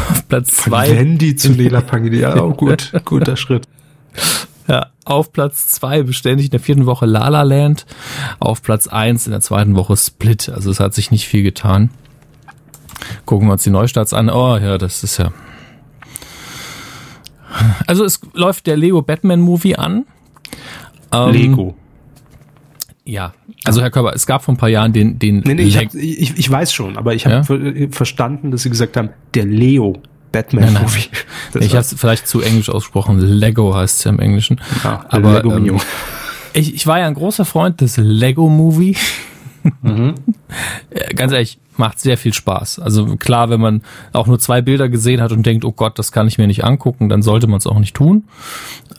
[0.10, 0.90] Auf Platz zwei.
[0.90, 3.68] Wendy zu Nela Pangini, ja, oh, gut, guter Schritt.
[4.66, 7.86] Ja, auf Platz zwei beständig in der vierten Woche La La Land,
[8.40, 10.48] auf Platz eins in der zweiten Woche Split.
[10.48, 11.90] Also es hat sich nicht viel getan.
[13.26, 14.30] Gucken wir uns die Neustarts an.
[14.30, 15.34] Oh ja, das ist ja.
[17.88, 20.06] Also es läuft der Lego Batman Movie an.
[21.12, 21.76] Ähm, Lego.
[23.04, 25.40] Ja, also Herr Körber, es gab vor ein paar Jahren den den.
[25.40, 27.88] Nee, nee, ich, hab, ich, ich weiß schon, aber ich habe ja?
[27.92, 30.02] verstanden, dass Sie gesagt haben, der Leo
[30.32, 31.10] Batman-Movie.
[31.60, 33.20] Ich habe es vielleicht zu englisch ausgesprochen.
[33.20, 34.62] Lego heißt es ja im Englischen.
[34.86, 35.80] Ja, aber Lego ähm,
[36.54, 38.96] ich, ich war ja ein großer Freund des Lego-Movie.
[39.82, 40.16] Mhm.
[41.16, 42.80] Ganz ehrlich, macht sehr viel Spaß.
[42.80, 43.82] Also klar, wenn man
[44.14, 46.64] auch nur zwei Bilder gesehen hat und denkt, oh Gott, das kann ich mir nicht
[46.64, 48.26] angucken, dann sollte man es auch nicht tun.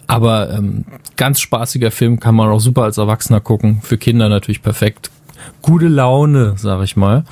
[0.06, 0.84] Aber ähm,
[1.16, 3.80] ganz spaßiger Film kann man auch super als Erwachsener gucken.
[3.82, 5.10] Für Kinder natürlich perfekt.
[5.60, 7.24] Gute Laune, sag ich mal.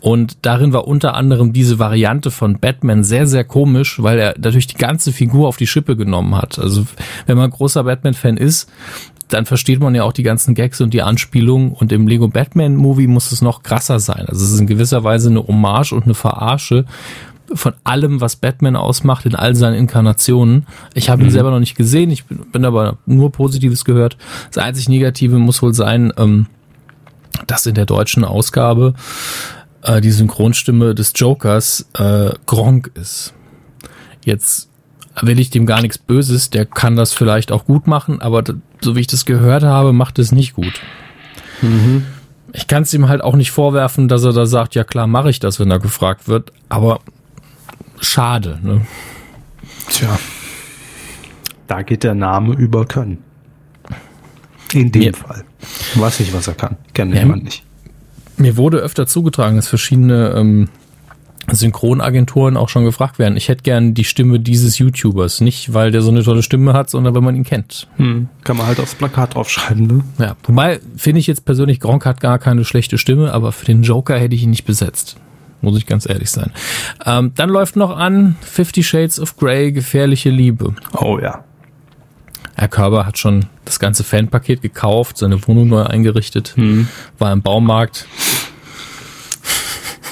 [0.00, 4.66] Und darin war unter anderem diese Variante von Batman sehr, sehr komisch, weil er natürlich
[4.66, 6.58] die ganze Figur auf die Schippe genommen hat.
[6.58, 6.86] Also
[7.26, 8.70] wenn man großer Batman-Fan ist,
[9.30, 11.72] dann versteht man ja auch die ganzen Gags und die Anspielungen.
[11.72, 14.26] Und im Lego Batman Movie muss es noch krasser sein.
[14.26, 16.84] Also es ist in gewisser Weise eine Hommage und eine Verarsche
[17.52, 20.66] von allem, was Batman ausmacht in all seinen Inkarnationen.
[20.94, 21.32] Ich habe ihn mhm.
[21.32, 24.16] selber noch nicht gesehen, ich bin, bin aber nur Positives gehört.
[24.52, 26.46] Das einzig Negative muss wohl sein, ähm,
[27.46, 28.94] dass in der deutschen Ausgabe
[29.82, 33.34] äh, die Synchronstimme des Jokers äh, Gronk ist.
[34.24, 34.69] Jetzt
[35.20, 38.42] will ich dem gar nichts Böses, der kann das vielleicht auch gut machen, aber
[38.80, 40.80] so wie ich das gehört habe, macht es nicht gut.
[41.62, 42.06] Mhm.
[42.52, 45.30] Ich kann es ihm halt auch nicht vorwerfen, dass er da sagt, ja klar, mache
[45.30, 47.00] ich das, wenn er gefragt wird, aber
[48.00, 48.86] schade, ne?
[49.88, 50.18] Tja.
[51.66, 53.18] Da geht der Name über Können.
[54.72, 55.12] In dem ja.
[55.12, 55.44] Fall.
[55.94, 56.76] Weiß ich, was er kann.
[56.94, 57.64] Kennt ja, jemand nicht.
[58.36, 60.68] Mir wurde öfter zugetragen, dass verschiedene ähm,
[61.50, 63.36] Synchronagenturen auch schon gefragt werden.
[63.36, 65.40] Ich hätte gern die Stimme dieses YouTubers.
[65.40, 67.88] Nicht, weil der so eine tolle Stimme hat, sondern weil man ihn kennt.
[67.96, 68.28] Hm.
[68.44, 70.04] Kann man halt aufs Plakat draufschreiben, ne?
[70.18, 70.36] Ja.
[70.44, 74.18] Wobei, finde ich jetzt persönlich, Gronk hat gar keine schlechte Stimme, aber für den Joker
[74.18, 75.16] hätte ich ihn nicht besetzt.
[75.62, 76.52] Muss ich ganz ehrlich sein.
[77.04, 80.74] Ähm, dann läuft noch an Fifty Shades of Grey, gefährliche Liebe.
[80.96, 81.44] Oh ja.
[82.54, 86.88] Herr Körber hat schon das ganze Fanpaket gekauft, seine Wohnung neu eingerichtet, hm.
[87.18, 88.06] war im Baumarkt.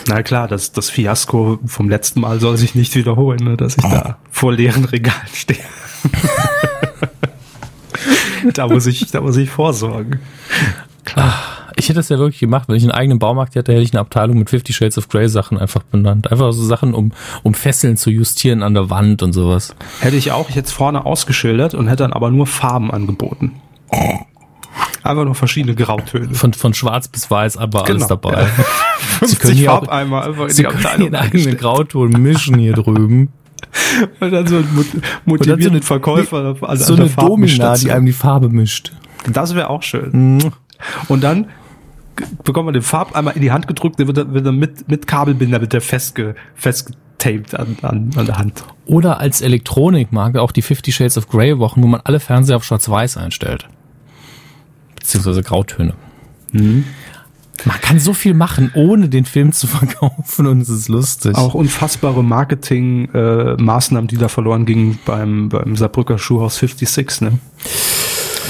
[0.08, 3.84] Na klar, das, das Fiasko vom letzten Mal soll sich nicht wiederholen, ne, dass ich
[3.84, 3.90] oh.
[3.90, 5.58] da vor leeren Regalen stehe.
[8.54, 10.20] da muss ich, da muss ich vorsorgen.
[11.04, 11.34] Klar.
[11.76, 14.00] Ich hätte das ja wirklich gemacht, wenn ich einen eigenen Baumarkt hätte, hätte ich eine
[14.00, 16.32] Abteilung mit Fifty Shades of Grey Sachen einfach benannt.
[16.32, 17.12] Einfach so Sachen, um,
[17.44, 19.76] um Fesseln zu justieren an der Wand und sowas.
[20.00, 23.60] Hätte ich auch jetzt vorne ausgeschildert und hätte dann aber nur Farben angeboten.
[25.02, 26.34] Einfach nur verschiedene Grautöne.
[26.34, 28.42] Von, von schwarz bis weiß, aber genau, alles dabei.
[29.20, 29.26] Ja.
[29.26, 33.32] Sie können hier auch, einfach in Sie die können eigenen Grauton mischen hier drüben.
[34.20, 34.68] Und dann so ein
[35.24, 38.92] motivierten so Verkäufer an, so eine Domina, die einem die Farbe mischt.
[39.32, 40.52] Das wäre auch schön.
[41.08, 41.46] Und dann
[42.44, 44.88] bekommt man den Farb einmal in die Hand gedrückt, der wird, dann- wird dann mit,
[44.88, 48.64] mit Kabelbinder wird der festge, festgetaped an, an, an der Hand.
[48.86, 52.64] Oder als Elektronikmarke auch die Fifty Shades of Grey Wochen, wo man alle Fernseher auf
[52.64, 53.68] Schwarz-Weiß einstellt.
[55.08, 55.94] Beziehungsweise Grautöne.
[56.52, 56.84] Mhm.
[57.64, 61.34] Man kann so viel machen, ohne den Film zu verkaufen und es ist lustig.
[61.34, 67.38] Auch unfassbare Marketing-Maßnahmen, äh, die da verloren gingen beim, beim Saarbrücker Schuhhaus 56, ne?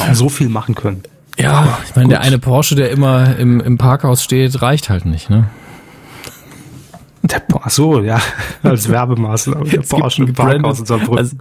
[0.01, 1.05] Auch so viel machen können.
[1.39, 5.31] ja, ich meine, der eine Porsche, der immer im, im Parkhaus steht, reicht halt nicht,
[5.31, 5.49] ne?
[7.23, 8.21] Der, ach so, ja,
[8.63, 9.65] als Werbemaßnahme.
[9.71, 11.19] Der Porsche Parkhaus in Saarbrücken.
[11.19, 11.37] Also,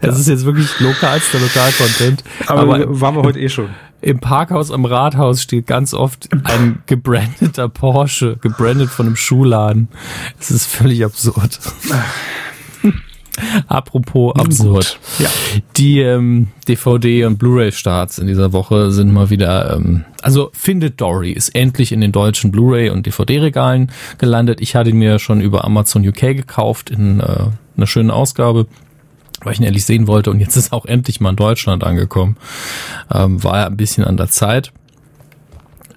[0.00, 2.24] das ist jetzt wirklich lokalster Lokalcontent.
[2.46, 3.70] aber, Aber, waren wir heute eh schon.
[4.00, 9.88] im Parkhaus am Rathaus steht ganz oft ein gebrandeter Porsche, gebrandet von einem Schuhladen.
[10.38, 11.58] Es ist völlig absurd.
[13.68, 14.98] Apropos absurd.
[15.18, 15.28] Ja.
[15.76, 21.32] Die ähm, DVD und Blu-ray-Starts in dieser Woche sind mal wieder, ähm, also Findet Dory
[21.32, 24.60] ist endlich in den deutschen Blu-ray und DVD-Regalen gelandet.
[24.60, 27.46] Ich hatte ihn mir schon über Amazon UK gekauft in äh,
[27.76, 28.66] einer schönen Ausgabe,
[29.42, 32.36] weil ich ihn ehrlich sehen wollte und jetzt ist auch endlich mal in Deutschland angekommen.
[33.12, 34.72] Ähm, war ja ein bisschen an der Zeit.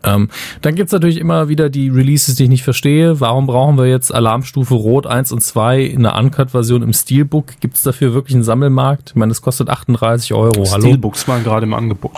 [0.03, 0.29] Ähm,
[0.61, 3.19] dann gibt's natürlich immer wieder die Releases, die ich nicht verstehe.
[3.19, 7.59] Warum brauchen wir jetzt Alarmstufe Rot 1 und 2 in der Uncut-Version im Steelbook?
[7.59, 9.09] Gibt's dafür wirklich einen Sammelmarkt?
[9.09, 10.65] Ich meine, das kostet 38 Euro.
[10.71, 10.81] Hallo?
[10.81, 12.13] Steelbooks waren gerade im Angebot.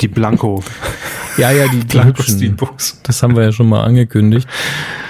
[0.00, 0.62] Die Blanco,
[1.38, 2.36] Ja, ja, die, die Blanco hübschen.
[2.36, 3.00] Steelbooks.
[3.04, 4.48] Das haben wir ja schon mal angekündigt.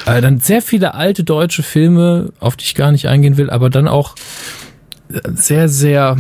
[0.05, 3.71] Äh, dann sehr viele alte deutsche Filme, auf die ich gar nicht eingehen will, aber
[3.71, 4.15] dann auch
[5.35, 6.17] sehr, sehr,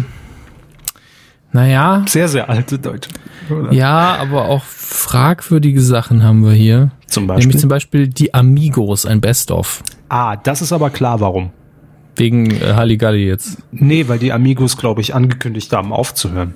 [1.52, 3.10] naja, Sehr, sehr alte Deutsche.
[3.50, 3.72] Oder?
[3.72, 6.90] ja, aber auch fragwürdige Sachen haben wir hier.
[7.06, 7.60] Zum Nämlich Beispiel.
[7.60, 9.82] zum Beispiel die Amigos, ein Best-of.
[10.08, 11.50] Ah, das ist aber klar, warum.
[12.16, 13.58] Wegen äh, Halligalli jetzt.
[13.70, 16.54] Nee, weil die Amigos, glaube ich, angekündigt haben, aufzuhören.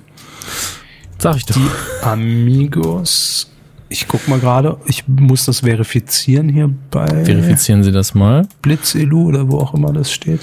[1.19, 1.55] Sag ich doch.
[1.55, 1.67] Die
[2.05, 3.49] Amigos,
[3.89, 8.47] ich guck mal gerade, ich muss das verifizieren hier bei Verifizieren Sie das mal.
[8.61, 10.41] Blitzelu oder wo auch immer das steht.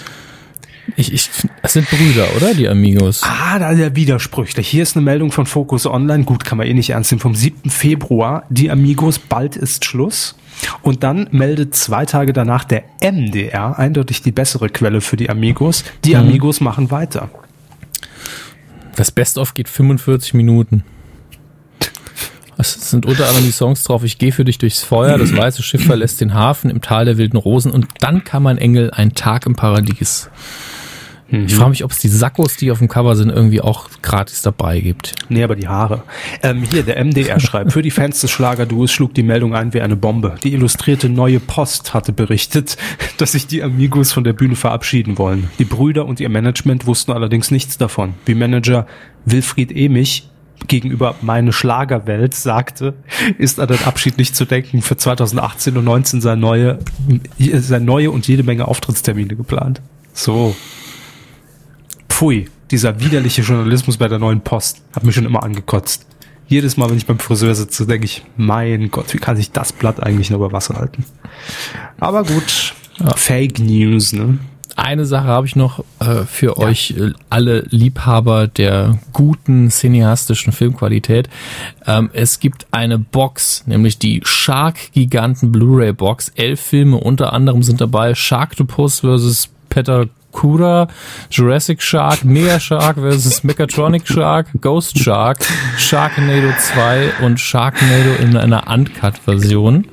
[0.97, 1.31] Ich, ich,
[1.63, 2.55] das sind Brüder, oder?
[2.55, 3.23] Die Amigos.
[3.25, 4.69] Ah, da ist ja widersprüchlich.
[4.69, 6.25] Hier ist eine Meldung von Focus Online.
[6.25, 7.21] Gut, kann man eh nicht ernst nehmen.
[7.21, 7.71] Vom 7.
[7.71, 8.45] Februar.
[8.51, 10.37] Die Amigos, bald ist Schluss.
[10.83, 15.85] Und dann meldet zwei Tage danach der MDR, eindeutig die bessere Quelle für die Amigos.
[16.05, 17.29] Die Amigos machen weiter.
[18.97, 20.85] Das Best-of geht 45 Minuten.
[22.57, 25.63] Es sind unter anderem die Songs drauf, ich gehe für dich durchs Feuer, das weiße
[25.63, 29.15] Schiff verlässt den Hafen im Tal der wilden Rosen und dann kann mein Engel ein
[29.15, 30.31] Tag im Paradies.
[31.47, 34.43] Ich frage mich, ob es die Sackos, die auf dem Cover sind, irgendwie auch gratis
[34.43, 35.15] dabei gibt.
[35.29, 36.03] Nee, aber die Haare.
[36.43, 39.81] Ähm, hier, der MDR schreibt, für die Fans des Schlagerduos schlug die Meldung ein wie
[39.81, 40.37] eine Bombe.
[40.45, 42.77] Die illustrierte Neue Post hatte berichtet,
[43.19, 45.51] dass sich die Amigos von der Bühne verabschieden wollen.
[45.59, 48.15] Die Brüder und ihr Management wussten allerdings nichts davon.
[48.27, 48.87] Wie Manager
[49.25, 50.29] Wilfried Emich
[50.67, 52.95] gegenüber Meine Schlagerwelt sagte,
[53.39, 54.83] ist an den Abschied nicht zu denken.
[54.83, 56.79] Für 2018 und 19 sein neue,
[57.39, 59.83] sein neue und jede Menge Auftrittstermine geplant.
[60.13, 60.55] So.
[62.09, 66.07] Pfui, dieser widerliche Journalismus bei der neuen Post hat mich schon immer angekotzt.
[66.47, 69.73] Jedes Mal, wenn ich beim Friseur sitze, denke ich, mein Gott, wie kann sich das
[69.73, 71.05] Blatt eigentlich noch über Wasser halten?
[71.99, 72.75] Aber gut,
[73.17, 74.39] Fake News, ne?
[74.77, 81.29] Eine Sache habe ich noch äh, für euch äh, alle Liebhaber der guten cineastischen Filmqualität.
[81.87, 86.31] Ähm, es gibt eine Box, nämlich die Shark Giganten Blu-ray Box.
[86.35, 88.17] Elf Filme unter anderem sind dabei.
[88.17, 89.51] Sharktopus vs.
[89.69, 90.89] Peter Kura,
[91.31, 93.45] Jurassic Shark, Mega Shark vs.
[93.45, 95.39] Mechatronic Shark, Ghost Shark,
[95.79, 99.87] Sharknado 2 und Sharknado in einer Uncut-Version.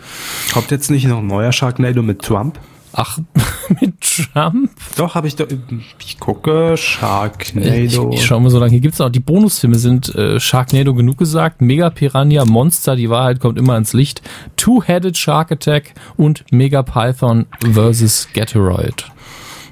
[0.52, 2.60] Kommt jetzt nicht noch ein neuer Sharknado mit Trump?
[2.94, 3.20] Ach,
[3.80, 4.70] mit Trump?
[4.98, 5.48] Doch, habe ich doch.
[6.00, 8.12] Ich gucke, Ich, Sharknado.
[8.12, 8.72] ich schau mal so lange.
[8.72, 13.40] Hier gibt's auch die Bonusfilme sind äh, Sharknado genug gesagt, Mega Piranha, Monster, die Wahrheit
[13.40, 14.22] kommt immer ans Licht,
[14.58, 18.28] Two-Headed Shark Attack und Mega Python vs.
[18.34, 19.06] Gatoroid.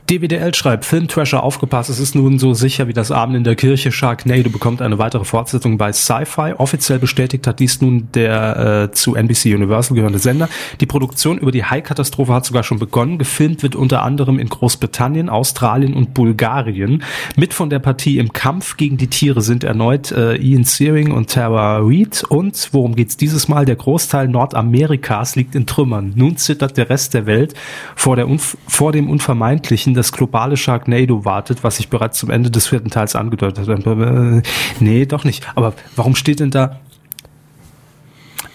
[0.10, 3.92] DWDL schreibt, Filmtrasher aufgepasst, es ist nun so sicher wie das Abend in der Kirche.
[3.92, 6.56] Sharknado bekommt eine weitere Fortsetzung bei Sci-Fi.
[6.58, 10.50] Offiziell bestätigt hat dies nun der äh, zu NBC Universal gehörende Sender.
[10.80, 13.20] Die Produktion über die Hai-Katastrophe hat sogar schon begonnen.
[13.20, 17.04] Gefilmt wird unter anderem in Großbritannien, Australien und Bulgarien.
[17.36, 21.30] Mit von der Partie im Kampf gegen die Tiere sind erneut äh, Ian Searing und
[21.30, 22.24] Tara Reid.
[22.28, 23.66] Und worum geht's dieses Mal?
[23.66, 26.14] Der Großteil Nordamerikas liegt in Trümmern.
[26.16, 27.54] Nun zittert der Rest der Welt
[27.96, 32.50] vor, der Unf vor dem Unvermeidlichen, das globale Sharknado wartet, was ich bereits zum Ende
[32.50, 34.42] des vierten Teils angedeutet habe.
[34.44, 35.48] Äh, Nee, doch nicht.
[35.56, 36.80] Aber warum steht denn da?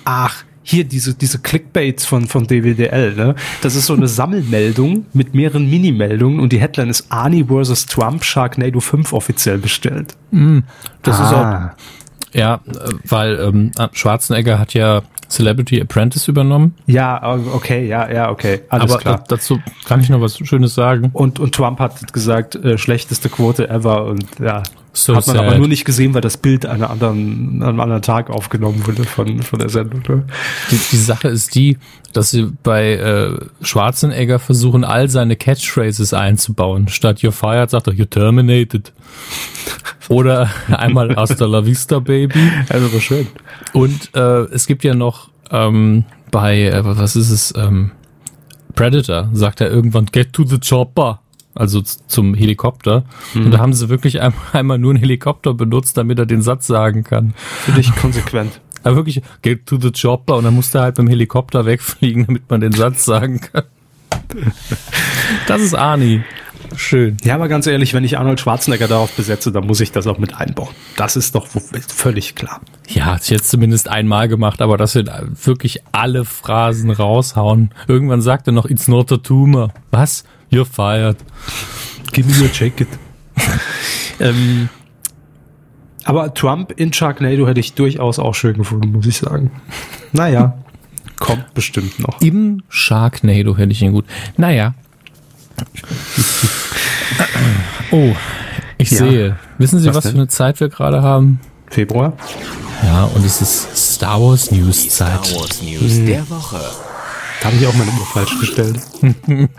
[0.05, 3.35] Ach, hier diese, diese Clickbaits von, von DWDL, ne?
[3.63, 7.87] Das ist so eine Sammelmeldung mit mehreren Mini-Meldungen und die Headline ist Arnie vs.
[7.87, 10.17] Trump Sharknado 5 offiziell bestellt.
[11.03, 11.77] Das ist auch, Ah.
[12.33, 12.71] Ja, äh,
[13.09, 15.03] weil ähm, Schwarzenegger hat ja
[15.35, 16.75] Celebrity Apprentice übernommen.
[16.87, 18.61] Ja, okay, ja, ja, okay.
[18.69, 19.25] Alles Aber klar.
[19.29, 21.11] dazu kann ich noch was Schönes sagen.
[21.13, 24.63] Und, und Trump hat gesagt, äh, schlechteste Quote ever und ja.
[24.97, 25.47] So hat man sad.
[25.47, 29.03] aber nur nicht gesehen, weil das Bild an anderen, an einem anderen Tag aufgenommen wurde
[29.03, 30.03] von, von der Sendung.
[30.09, 30.25] Ne?
[30.71, 31.79] Die, die Sache ist die,
[32.13, 36.87] dass sie bei äh, Schwarzenegger versuchen, all seine Catchphrases einzubauen.
[36.87, 38.93] Statt You're fired sagt er You're terminated.
[40.09, 42.49] Oder einmal Hasta la vista, Baby.
[42.69, 43.27] Also war schön.
[43.73, 47.91] Und äh, es gibt ja noch ähm, bei, äh, was ist es, ähm,
[48.77, 51.21] Predator, sagt er irgendwann, get to the chopper
[51.55, 53.05] also zum Helikopter.
[53.35, 53.47] Mhm.
[53.47, 54.21] Und da haben sie wirklich
[54.53, 57.35] einmal nur einen Helikopter benutzt, damit er den Satz sagen kann.
[57.65, 58.61] Finde ich konsequent.
[58.83, 62.51] Aber wirklich, get to the chopper und dann musste er halt beim Helikopter wegfliegen, damit
[62.51, 63.65] man den Satz sagen kann.
[65.47, 66.23] Das ist Arnie.
[66.77, 67.17] Schön.
[67.23, 70.19] Ja, aber ganz ehrlich, wenn ich Arnold Schwarzenegger darauf besetze, dann muss ich das auch
[70.19, 70.75] mit einbauen.
[70.97, 72.61] Das ist doch völlig klar.
[72.89, 75.05] Ja, hat ich jetzt zumindest einmal gemacht, aber dass wir
[75.45, 77.71] wirklich alle Phrasen raushauen.
[77.87, 79.73] Irgendwann sagt er noch, it's not a tumor.
[79.91, 80.25] Was?
[80.51, 81.17] You're fired.
[82.13, 82.89] Give me your jacket.
[84.21, 84.69] ähm,
[86.05, 89.51] aber Trump in Sharknado hätte ich durchaus auch schön gefunden, muss ich sagen.
[90.13, 90.59] Naja,
[91.19, 92.21] kommt bestimmt noch.
[92.21, 94.05] Im Sharknado hätte ich ihn gut.
[94.37, 94.75] Naja.
[97.91, 98.15] oh,
[98.79, 98.99] ich ja.
[98.99, 99.39] sehe.
[99.59, 101.41] Wissen Sie, was, was für eine Zeit wir gerade haben?
[101.69, 102.13] Februar.
[102.83, 105.25] Ja, und es ist Star Wars News Zeit.
[105.27, 106.07] Star Wars News hm.
[106.07, 106.61] der Woche.
[107.41, 108.79] Da habe ich auch meine Uhr falsch gestellt.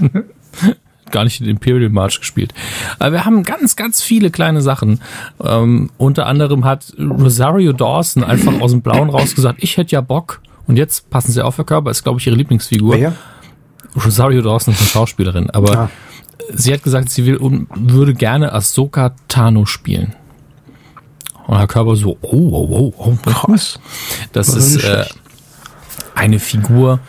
[1.10, 2.54] Gar nicht den Imperial March gespielt.
[2.98, 5.00] Aber wir haben ganz, ganz viele kleine Sachen.
[5.42, 10.02] Ähm, unter anderem hat Rosario Dawson einfach aus dem Blauen raus gesagt, ich hätte ja
[10.02, 10.40] Bock.
[10.68, 12.96] Und jetzt passen Sie auf, Herr Körper, ist, glaube ich, Ihre Lieblingsfigur.
[12.96, 13.16] Wer?
[13.96, 15.90] Rosario Dawson ist eine Schauspielerin, aber ah.
[16.54, 20.14] sie hat gesagt, sie will, würde gerne Ahsoka Tano spielen.
[21.46, 23.80] Und Herr Körper so, oh, oh, oh, oh, krass.
[24.32, 25.04] Das, das ist äh,
[26.14, 27.00] eine Figur,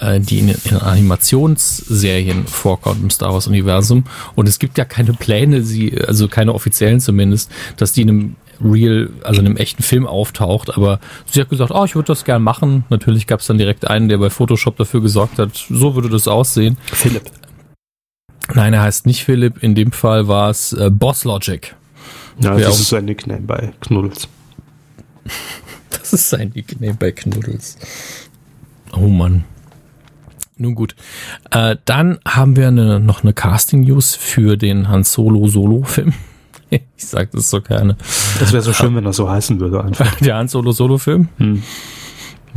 [0.00, 4.04] äh, die in, in Animationsserien vorkommt im Star Wars Universum.
[4.34, 8.36] Und es gibt ja keine Pläne, sie, also keine offiziellen zumindest, dass die in einem
[8.62, 12.24] real, also in einem echten Film auftaucht, aber sie hat gesagt, oh, ich würde das
[12.24, 12.84] gern machen.
[12.90, 16.28] Natürlich gab es dann direkt einen, der bei Photoshop dafür gesorgt hat, so würde das
[16.28, 16.76] aussehen.
[16.92, 17.30] Philipp.
[18.54, 21.74] Nein, er heißt nicht Philipp, in dem Fall war es äh, Boss Logic.
[22.40, 24.28] Ja, das ist sein Nickname bei Knuddels.
[25.90, 27.76] das ist sein Nickname bei Knuddels.
[28.92, 29.44] Oh Mann.
[30.60, 30.94] Nun gut.
[31.50, 36.12] Äh, dann haben wir eine, noch eine Casting-News für den Han Solo Solo-Film.
[36.70, 37.96] ich sag das so gerne.
[38.38, 40.14] Das wäre so schön, wenn er so heißen würde einfach.
[40.20, 41.28] Der Han Solo Solo-Film?
[41.38, 41.62] Hm.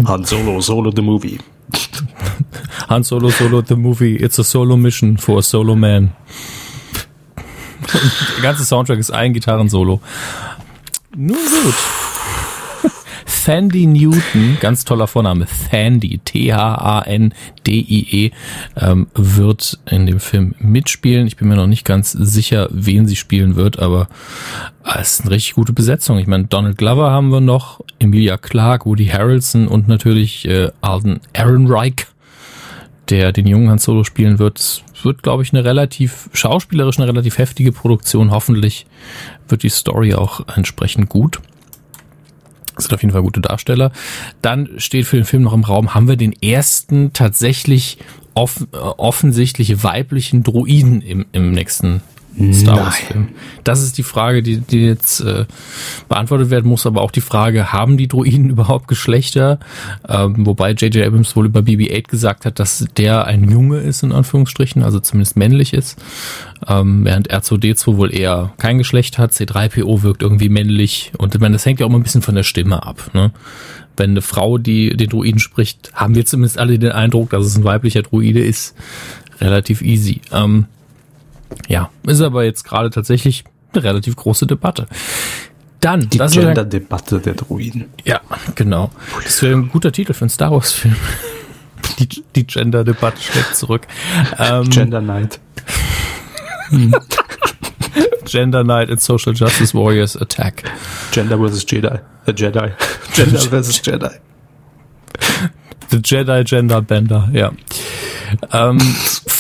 [0.06, 1.38] Han Solo Solo the Movie.
[2.90, 4.18] Han Solo Solo the Movie.
[4.18, 6.12] It's a solo mission for a solo man.
[8.36, 10.02] Der ganze Soundtrack ist ein Gitarrensolo.
[11.16, 11.76] Nun gut.
[13.44, 16.62] Sandy Newton, ganz toller Vorname, Sandy, T-H-A-N-D-I-E,
[18.78, 21.28] ähm, wird in dem Film mitspielen.
[21.28, 24.08] Ich bin mir noch nicht ganz sicher, wen sie spielen wird, aber
[24.98, 26.20] es ist eine richtig gute Besetzung.
[26.20, 31.20] Ich meine, Donald Glover haben wir noch, Emilia Clarke, Woody Harrelson und natürlich äh, Alden
[31.34, 32.08] Ehrenreich,
[33.10, 34.60] der den jungen Han Solo spielen wird.
[34.60, 38.32] Es wird, glaube ich, eine relativ schauspielerisch eine relativ heftige Produktion.
[38.32, 38.86] Hoffentlich
[39.50, 41.42] wird die Story auch entsprechend gut.
[42.76, 43.92] Das sind auf jeden Fall gute Darsteller.
[44.42, 47.98] Dann steht für den Film noch im Raum, haben wir den ersten tatsächlich
[48.34, 52.02] off äh, offensichtlich weiblichen Druiden im, im nächsten
[52.52, 53.30] Star Wars Film.
[53.64, 55.46] Das ist die Frage, die, die jetzt äh,
[56.10, 59.60] beantwortet werden muss, aber auch die Frage, haben die Druiden überhaupt Geschlechter?
[60.08, 61.06] Ähm, wobei J.J.
[61.06, 65.38] Abrams wohl über BB-8 gesagt hat, dass der ein Junge ist, in Anführungsstrichen, also zumindest
[65.38, 66.02] männlich ist.
[66.68, 69.32] Ähm, während R2D2 wohl eher kein Geschlecht hat.
[69.32, 71.12] C3PO wirkt irgendwie männlich.
[71.18, 73.12] Und ich meine, das hängt ja auch mal ein bisschen von der Stimme ab.
[73.14, 73.32] Ne?
[73.96, 77.58] Wenn eine Frau die den Druiden spricht, haben wir zumindest alle den Eindruck, dass es
[77.58, 78.76] ein weiblicher Druide ist.
[79.40, 80.22] Relativ easy.
[80.32, 80.66] Ähm,
[81.68, 83.44] ja, ist aber jetzt gerade tatsächlich
[83.74, 84.88] eine relativ große Debatte.
[85.80, 87.90] Dann, die Gender-Debatte der Druiden.
[88.06, 88.22] Ja,
[88.56, 88.90] genau.
[89.24, 90.96] Das wäre ein guter Titel für einen Star Wars-Film.
[92.00, 93.86] Die, die Gender-Debatte schlägt zurück.
[94.40, 95.42] Ähm, Gender Night.
[98.26, 100.64] Gender Night and Social Justice Warriors Attack.
[101.12, 102.00] Gender versus Jedi.
[102.26, 102.72] Äh, Jedi.
[103.14, 104.10] Gender versus Jedi.
[105.90, 107.52] The Jedi Gender Bender, ja.
[108.52, 108.80] Ähm,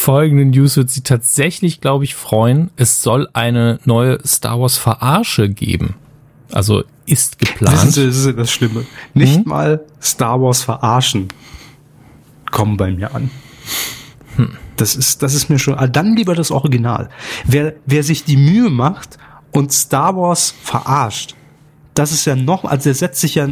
[0.03, 2.71] folgende News wird Sie tatsächlich, glaube ich, freuen.
[2.75, 5.95] Es soll eine neue Star Wars Verarsche geben.
[6.51, 7.73] Also ist geplant.
[7.73, 8.85] Das ist, das, ist das Schlimme.
[9.13, 9.43] Nicht hm?
[9.45, 11.29] mal Star Wars verarschen
[12.51, 13.31] kommen bei mir an.
[14.35, 14.57] Hm.
[14.75, 17.07] Das ist, das ist mir schon, ah, dann lieber das Original.
[17.45, 19.17] Wer, wer sich die Mühe macht
[19.51, 21.33] und Star Wars verarscht,
[21.93, 23.47] das ist ja noch, also der setzt sich ja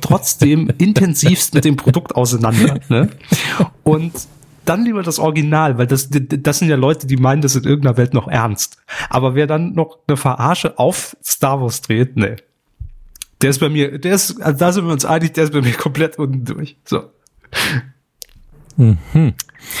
[0.00, 2.78] trotzdem intensivst mit dem Produkt auseinander.
[2.88, 3.08] Ne?
[3.82, 4.12] Und
[4.70, 7.96] dann lieber das Original, weil das, das sind ja Leute, die meinen das in irgendeiner
[7.98, 8.78] Welt noch ernst.
[9.10, 12.36] Aber wer dann noch eine Verarsche auf Star Wars dreht, ne.
[13.42, 15.60] Der ist bei mir, der ist, also da sind wir uns einig, der ist bei
[15.62, 16.76] mir komplett unten durch.
[16.84, 17.02] So.
[18.76, 19.34] Mhm.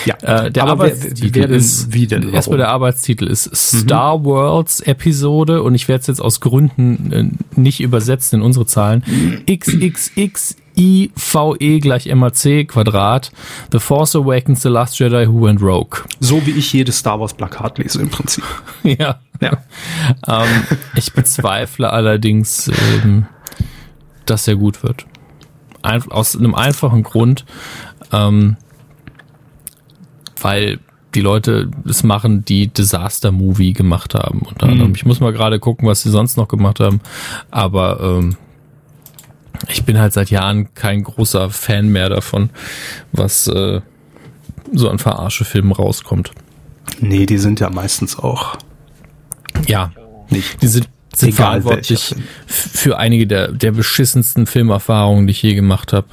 [0.04, 2.52] Ja, Äh, der aber Arbeitstitel wer denn- ist, wie denn, erstmal warum?
[2.54, 2.58] Mhm.
[2.58, 7.80] der Arbeitstitel ist Star Worlds Episode und ich werde es jetzt aus Gründen äh, nicht
[7.80, 9.02] übersetzen in unsere Zahlen.
[9.50, 13.32] XXXIVE E gleich MAC Quadrat.
[13.72, 15.98] The Force Awakens, The Last Jedi Who Went Rogue.
[16.20, 18.44] So wie ich jedes Star Wars Plakat lese im Prinzip.
[18.82, 19.20] ja.
[19.40, 19.58] Ja.
[20.26, 20.64] Ähm,
[20.94, 23.26] ich bezweifle allerdings, ähm,
[24.26, 25.06] dass er gut wird.
[25.82, 27.46] Ein, aus einem einfachen Grund,
[28.12, 28.56] ähm,
[30.40, 30.78] weil
[31.14, 34.42] die Leute es machen, die Disaster Movie gemacht haben.
[34.42, 34.94] Unter anderem.
[34.94, 37.00] Ich muss mal gerade gucken, was sie sonst noch gemacht haben.
[37.50, 38.36] Aber ähm,
[39.68, 42.50] ich bin halt seit Jahren kein großer Fan mehr davon,
[43.12, 43.80] was äh,
[44.72, 46.30] so an Verarschefilmen rauskommt.
[47.00, 48.56] Nee, die sind ja meistens auch
[49.66, 49.92] Ja,
[50.28, 50.60] nicht.
[50.62, 52.14] die sind, sind Egal verantwortlich
[52.46, 56.06] für einige der, der beschissensten Filmerfahrungen, die ich je gemacht habe.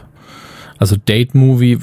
[0.80, 1.80] Also Date Movie,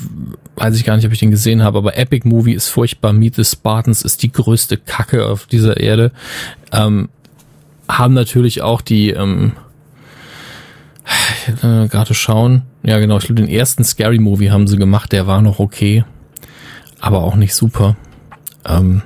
[0.56, 3.12] weiß ich gar nicht, ob ich den gesehen habe, aber Epic Movie ist furchtbar.
[3.12, 6.12] Meet the Spartans ist die größte Kacke auf dieser Erde.
[6.72, 7.08] Ähm,
[7.88, 9.52] haben natürlich auch die, ähm,
[11.48, 12.62] ich, äh, gerade schauen.
[12.82, 16.04] Ja, genau, ich glaube, den ersten Scary Movie haben sie gemacht, der war noch okay,
[17.00, 17.96] aber auch nicht super.
[18.66, 19.02] Ähm,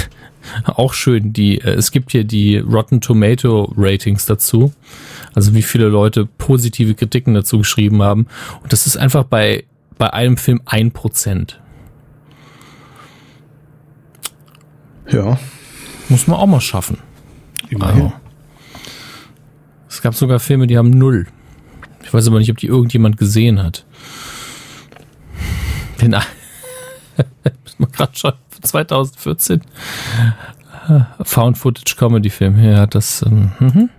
[0.64, 4.72] auch schön, die, äh, es gibt hier die Rotten Tomato Ratings dazu.
[5.34, 8.26] Also wie viele Leute positive Kritiken dazu geschrieben haben.
[8.62, 9.64] Und das ist einfach bei,
[9.98, 11.60] bei einem Film ein Prozent.
[15.08, 15.38] Ja,
[16.08, 16.98] Muss man auch mal schaffen.
[17.68, 18.02] immerhin.
[18.04, 18.12] Also,
[19.88, 21.26] es gab sogar Filme, die haben null.
[22.06, 23.84] Ich weiß aber nicht, ob die irgendjemand gesehen hat.
[26.00, 29.60] Den ist man gerade schon 2014
[30.88, 32.56] äh, Found Footage Comedy Film.
[32.76, 33.90] Hat das ähm, mhm.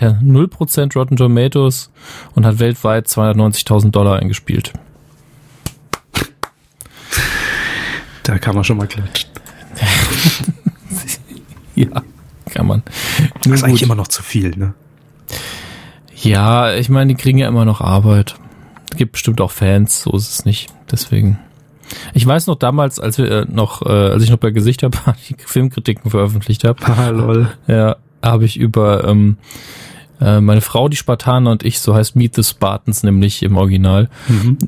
[0.00, 1.90] der 0% Rotten Tomatoes
[2.34, 4.72] und hat weltweit 290.000 Dollar eingespielt.
[8.22, 9.30] Da kann man schon mal klatschen.
[11.78, 12.02] Ja,
[12.48, 12.82] kann man.
[13.42, 14.72] Das ist eigentlich immer noch zu viel, ne?
[16.22, 18.36] Ja, ich meine, die kriegen ja immer noch Arbeit.
[18.96, 20.72] Gibt bestimmt auch Fans, so ist es nicht.
[20.90, 21.38] Deswegen.
[22.14, 24.96] Ich weiß noch damals, als wir äh, noch, äh, als ich noch bei Gesicht habe,
[25.28, 27.48] die Filmkritiken veröffentlicht habe, Ah, lol.
[27.66, 29.36] ja, habe ich über ähm,
[30.20, 34.08] äh, meine Frau, die Spartaner und ich, so heißt Meet the Spartans nämlich im Original,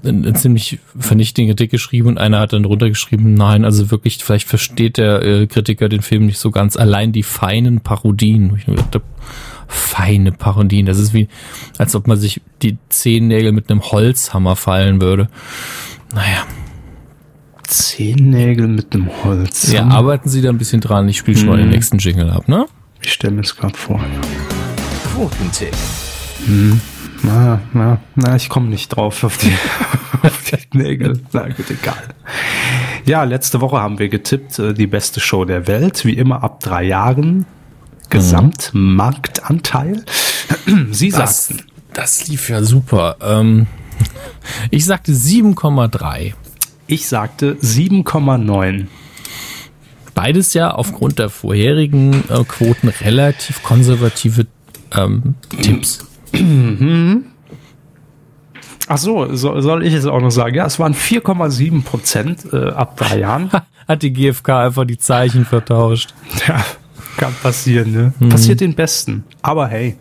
[0.05, 4.19] eine, eine ziemlich vernichtende Kritik geschrieben und einer hat dann drunter geschrieben, nein, also wirklich,
[4.23, 6.77] vielleicht versteht der äh, Kritiker den Film nicht so ganz.
[6.77, 8.57] Allein die feinen Parodien.
[8.59, 9.03] Ich hab,
[9.69, 10.87] feine Parodien.
[10.87, 11.29] Das ist wie,
[11.79, 15.29] als ob man sich die Zehennägel mit einem Holzhammer fallen würde.
[16.15, 16.45] Naja,
[17.69, 19.71] Zehennägel mit einem Holz.
[19.71, 21.09] ja, arbeiten Sie da ein bisschen dran.
[21.09, 22.67] Ich spiele schon mal den nächsten Jingle ab, ne?
[23.03, 24.01] Ich stelle mir das gerade vor.
[25.15, 25.77] Quotentipp.
[27.23, 29.53] Na, na, na, ich komme nicht drauf auf die,
[30.27, 31.21] auf die Nägel.
[31.33, 32.03] Na gut, egal.
[33.05, 36.61] Ja, letzte Woche haben wir getippt, äh, die beste Show der Welt, wie immer ab
[36.61, 37.45] drei Jahren.
[38.11, 40.05] Gesamtmarktanteil.
[40.91, 41.65] Sie Das, sagten,
[41.95, 43.17] das lief ja super.
[43.21, 43.67] Ähm,
[44.71, 46.35] ich sagte 7,3.
[46.87, 48.87] ich sagte 7,9.
[50.15, 54.47] Beides ja aufgrund der vorherigen äh, Quoten relativ konservative
[54.97, 56.05] ähm, Tipps.
[58.91, 60.57] Ach so, so, soll ich es auch noch sagen?
[60.57, 63.51] Ja, es waren 4,7 Prozent äh, ab drei Jahren.
[63.89, 66.15] Hat die GfK einfach die Zeichen vertauscht.
[66.47, 66.65] Ja,
[67.19, 68.29] kann passieren, ne?
[68.31, 69.25] Passiert den Besten.
[69.43, 69.97] Aber hey,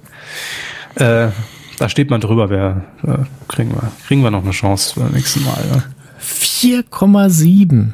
[0.96, 1.30] äh,
[1.78, 5.44] da steht man drüber, wer äh, kriegen wir, kriegen wir noch eine Chance beim nächsten
[5.44, 5.64] Mal.
[5.72, 5.84] Ne?
[6.22, 7.94] 4,7.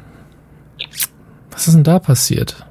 [1.51, 2.65] Was ist denn da passiert?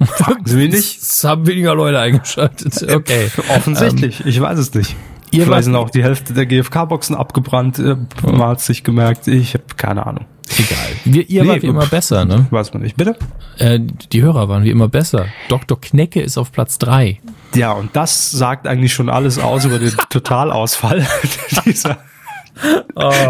[0.00, 1.02] Fragen Sie mich nicht?
[1.02, 2.86] Es haben weniger Leute eingeschaltet.
[2.90, 3.30] Okay.
[3.54, 4.96] Offensichtlich, ich weiß es nicht.
[5.30, 9.54] Ihr Vielleicht sind auch die Hälfte der GFK-Boxen abgebrannt, äh, man hat sich gemerkt, ich
[9.54, 10.24] habe keine Ahnung.
[10.58, 10.88] Egal.
[11.04, 12.46] Wir, ihr Nee, wart wie immer besser, ne?
[12.50, 12.96] Weiß man nicht.
[12.96, 13.16] Bitte?
[13.58, 13.80] Äh,
[14.12, 15.26] die Hörer waren wie immer besser.
[15.48, 15.80] Dr.
[15.80, 17.20] Knecke ist auf Platz 3.
[17.54, 21.06] Ja, und das sagt eigentlich schon alles aus über den Totalausfall
[21.64, 21.98] dieser,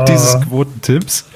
[0.09, 1.27] dieses Quotentipps.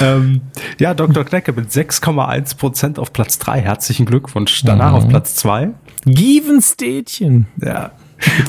[0.00, 0.42] Ähm,
[0.78, 1.24] ja, Dr.
[1.24, 3.60] Knecke mit 6,1 Prozent auf Platz 3.
[3.60, 4.62] Herzlichen Glückwunsch.
[4.64, 5.70] Danach auf Platz 2.
[6.04, 7.46] Givenstädtchen.
[7.62, 7.92] Ja.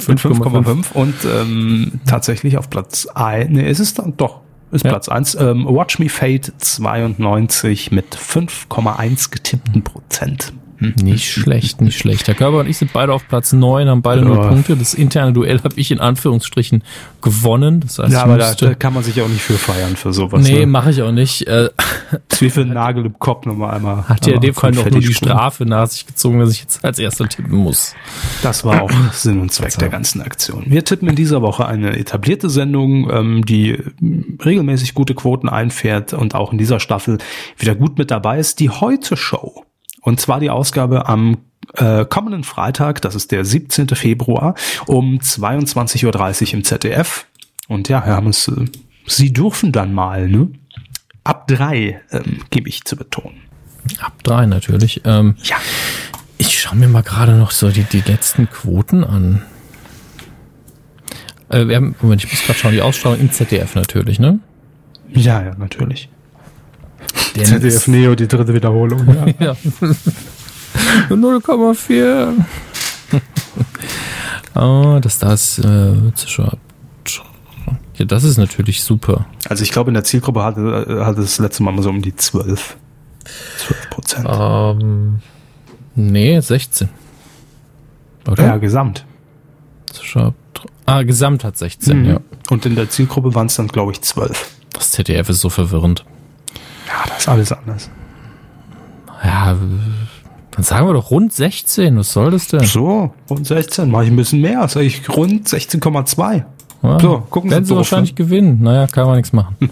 [0.08, 3.52] Mit 5,5 und ähm, tatsächlich auf Platz 1.
[3.52, 4.42] Nee, ist es dann doch.
[4.72, 4.92] Ist Ja.
[4.92, 5.36] Platz 1.
[5.36, 10.54] Ähm, Watch Me Fade 92 mit 5,1 getippten Prozent.
[10.80, 12.28] Nicht schlecht, nicht schlecht.
[12.28, 14.48] Der Körper und ich sind beide auf Platz 9, haben beide null Ja.
[14.48, 14.78] Punkte.
[14.78, 16.84] Das interne Duell habe ich in Anführungsstrichen
[17.22, 17.82] gewonnen.
[17.82, 20.42] Das heißt, Ja, aber da, da kann man sich auch nicht für feiern für sowas.
[20.44, 20.66] nee, ne?
[20.68, 21.48] mache ich auch nicht.
[21.48, 21.70] Äh,
[22.40, 24.08] Wie Nagel im Kopf nochmal einmal.
[24.08, 25.14] hat ja in dem Fall noch nur die.
[25.14, 27.94] Strafe nach sich gezogen, dass ich jetzt als erster tippen muss.
[28.42, 30.64] Das war auch Sinn und Zweck der ganzen Aktion.
[30.68, 36.14] Wir tippen in dieser Woche eine etablierte Sendung, ähm, die ähm, regelmäßig gute Quoten einfährt
[36.14, 37.18] und auch in dieser Staffel
[37.58, 39.66] wieder gut mit dabei ist, die Heute Show.
[40.02, 41.40] Und zwar die Ausgabe am
[41.76, 43.90] äh, kommenden Freitag, das ist der 17.
[43.90, 44.56] Februar,
[44.88, 47.26] um 22.30 Uhr im ZDF.
[47.68, 48.66] Und ja, Herr Hammes, äh,
[49.08, 50.50] Sie dürfen dann mal, ne?
[51.24, 53.38] Ab drei, ähm, gebe ich zu betonen.
[54.02, 55.02] Ab drei natürlich.
[55.06, 55.58] Ähm, Ja.
[56.38, 59.42] ich schaue mir mal gerade noch so die, die letzten Quoten an.
[61.50, 64.40] Äh, wir haben, Moment, ich muss gerade schauen, die Ausstrahlung im ZDF natürlich, ne?
[65.14, 66.10] Ja, ja, natürlich.
[67.36, 69.34] Der ZDF Neo, die dritte Wiederholung.
[69.40, 69.56] Ja.
[71.10, 71.16] Ja.
[71.16, 72.34] 0,4.
[74.56, 76.58] oh, das das äh, Zuschauer.
[77.96, 79.26] Ja, das ist natürlich super.
[79.50, 82.16] Also ich glaube, in der Zielgruppe hatte, hatte es das letzte Mal so um die
[82.16, 82.78] 12.
[83.58, 84.28] 12 Prozent.
[84.30, 85.20] Ähm,
[85.96, 86.88] nee, 16.
[88.30, 88.46] Oder?
[88.46, 89.06] Ja, gesamt.
[89.92, 90.34] Zuschauer.
[90.86, 92.20] Ah, Gesamt hat 16, ja.
[92.50, 94.50] Und in der Zielgruppe waren es dann, glaube ich, 12.
[94.74, 96.04] Das ZDF ist so verwirrend.
[96.90, 97.90] Ja, das ist alles anders.
[99.24, 99.56] Ja,
[100.52, 101.98] dann sagen wir doch rund 16.
[101.98, 102.62] Was soll das denn?
[102.62, 104.68] So, rund 16, mache ich ein bisschen mehr.
[104.68, 106.44] Sag ich rund 16,2.
[106.82, 108.16] Ja, So, gucken Sie Werden sie doof, wahrscheinlich ne?
[108.16, 108.60] gewinnen.
[108.62, 109.56] Naja, kann man nichts machen.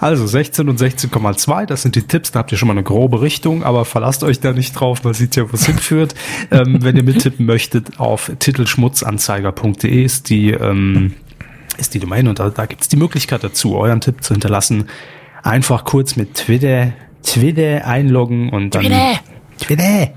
[0.00, 2.32] Also 16 und 16,2, das sind die Tipps.
[2.32, 5.12] Da habt ihr schon mal eine grobe Richtung, aber verlasst euch da nicht drauf, man
[5.12, 6.14] sieht ja, wo es hinführt.
[6.50, 11.12] ähm, wenn ihr mittippen möchtet, auf titelschmutzanzeiger.de ist die, ähm,
[11.76, 14.88] ist die Domain und da, da gibt es die Möglichkeit dazu, euren Tipp zu hinterlassen.
[15.42, 16.92] Einfach kurz mit Twitter,
[17.22, 18.82] Twitter einloggen und dann.
[18.82, 19.20] Twitter!
[19.58, 20.08] Twitter!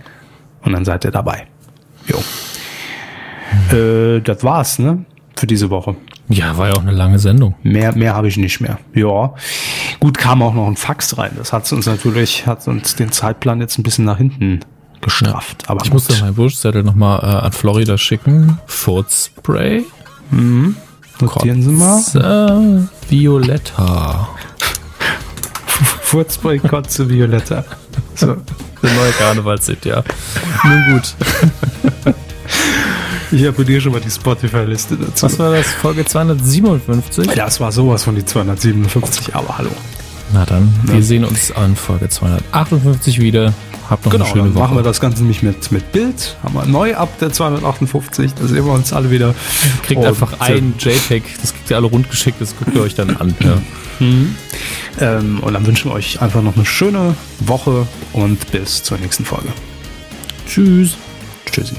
[0.63, 1.47] Und dann seid ihr dabei.
[2.07, 2.17] Jo.
[3.75, 5.05] Äh, das war's, ne?
[5.35, 5.95] Für diese Woche.
[6.29, 7.55] Ja, war ja auch eine lange Sendung.
[7.63, 8.79] Mehr, mehr habe ich nicht mehr.
[8.93, 9.33] Ja.
[9.99, 11.31] Gut, kam auch noch ein Fax rein.
[11.37, 14.61] Das hat uns natürlich, hat uns den Zeitplan jetzt ein bisschen nach hinten
[15.01, 15.69] gestrafft.
[15.69, 15.95] Aber Ich gut.
[15.95, 18.57] musste meinen Wurstzettel nochmal äh, an Florida schicken.
[18.67, 19.83] Furzspray.
[20.31, 21.95] Notieren Sie mal.
[21.97, 24.29] Kotze Violetta.
[26.13, 27.65] Furzspray, Kotze, Violetta.
[28.13, 28.37] So.
[28.83, 30.03] Der neue Karnevalshit, ja.
[30.63, 31.15] Nun gut.
[33.31, 35.25] Ich abonniere schon mal die Spotify-Liste dazu.
[35.25, 35.65] Was war das?
[35.65, 37.33] Folge 257?
[37.35, 39.71] Ja, es war sowas von die 257, aber hallo.
[40.33, 43.51] Na dann, wir sehen uns an Folge 258 wieder.
[43.93, 44.63] Habt noch Genau, eine schöne dann Woche.
[44.63, 46.35] machen wir das Ganze nämlich mit, mit Bild.
[46.41, 48.33] Haben wir neu ab der 258.
[48.33, 49.35] Da sehen wir uns alle wieder.
[49.83, 52.95] Kriegt Und, einfach ein JPEG, das kriegt ihr alle rund geschickt, das guckt ihr euch
[52.95, 53.35] dann an.
[53.39, 53.61] Ja.
[54.99, 59.25] Ähm, und dann wünschen wir euch einfach noch eine schöne Woche und bis zur nächsten
[59.25, 59.49] Folge.
[60.47, 60.97] Tschüss.
[61.51, 61.75] Tschüssi.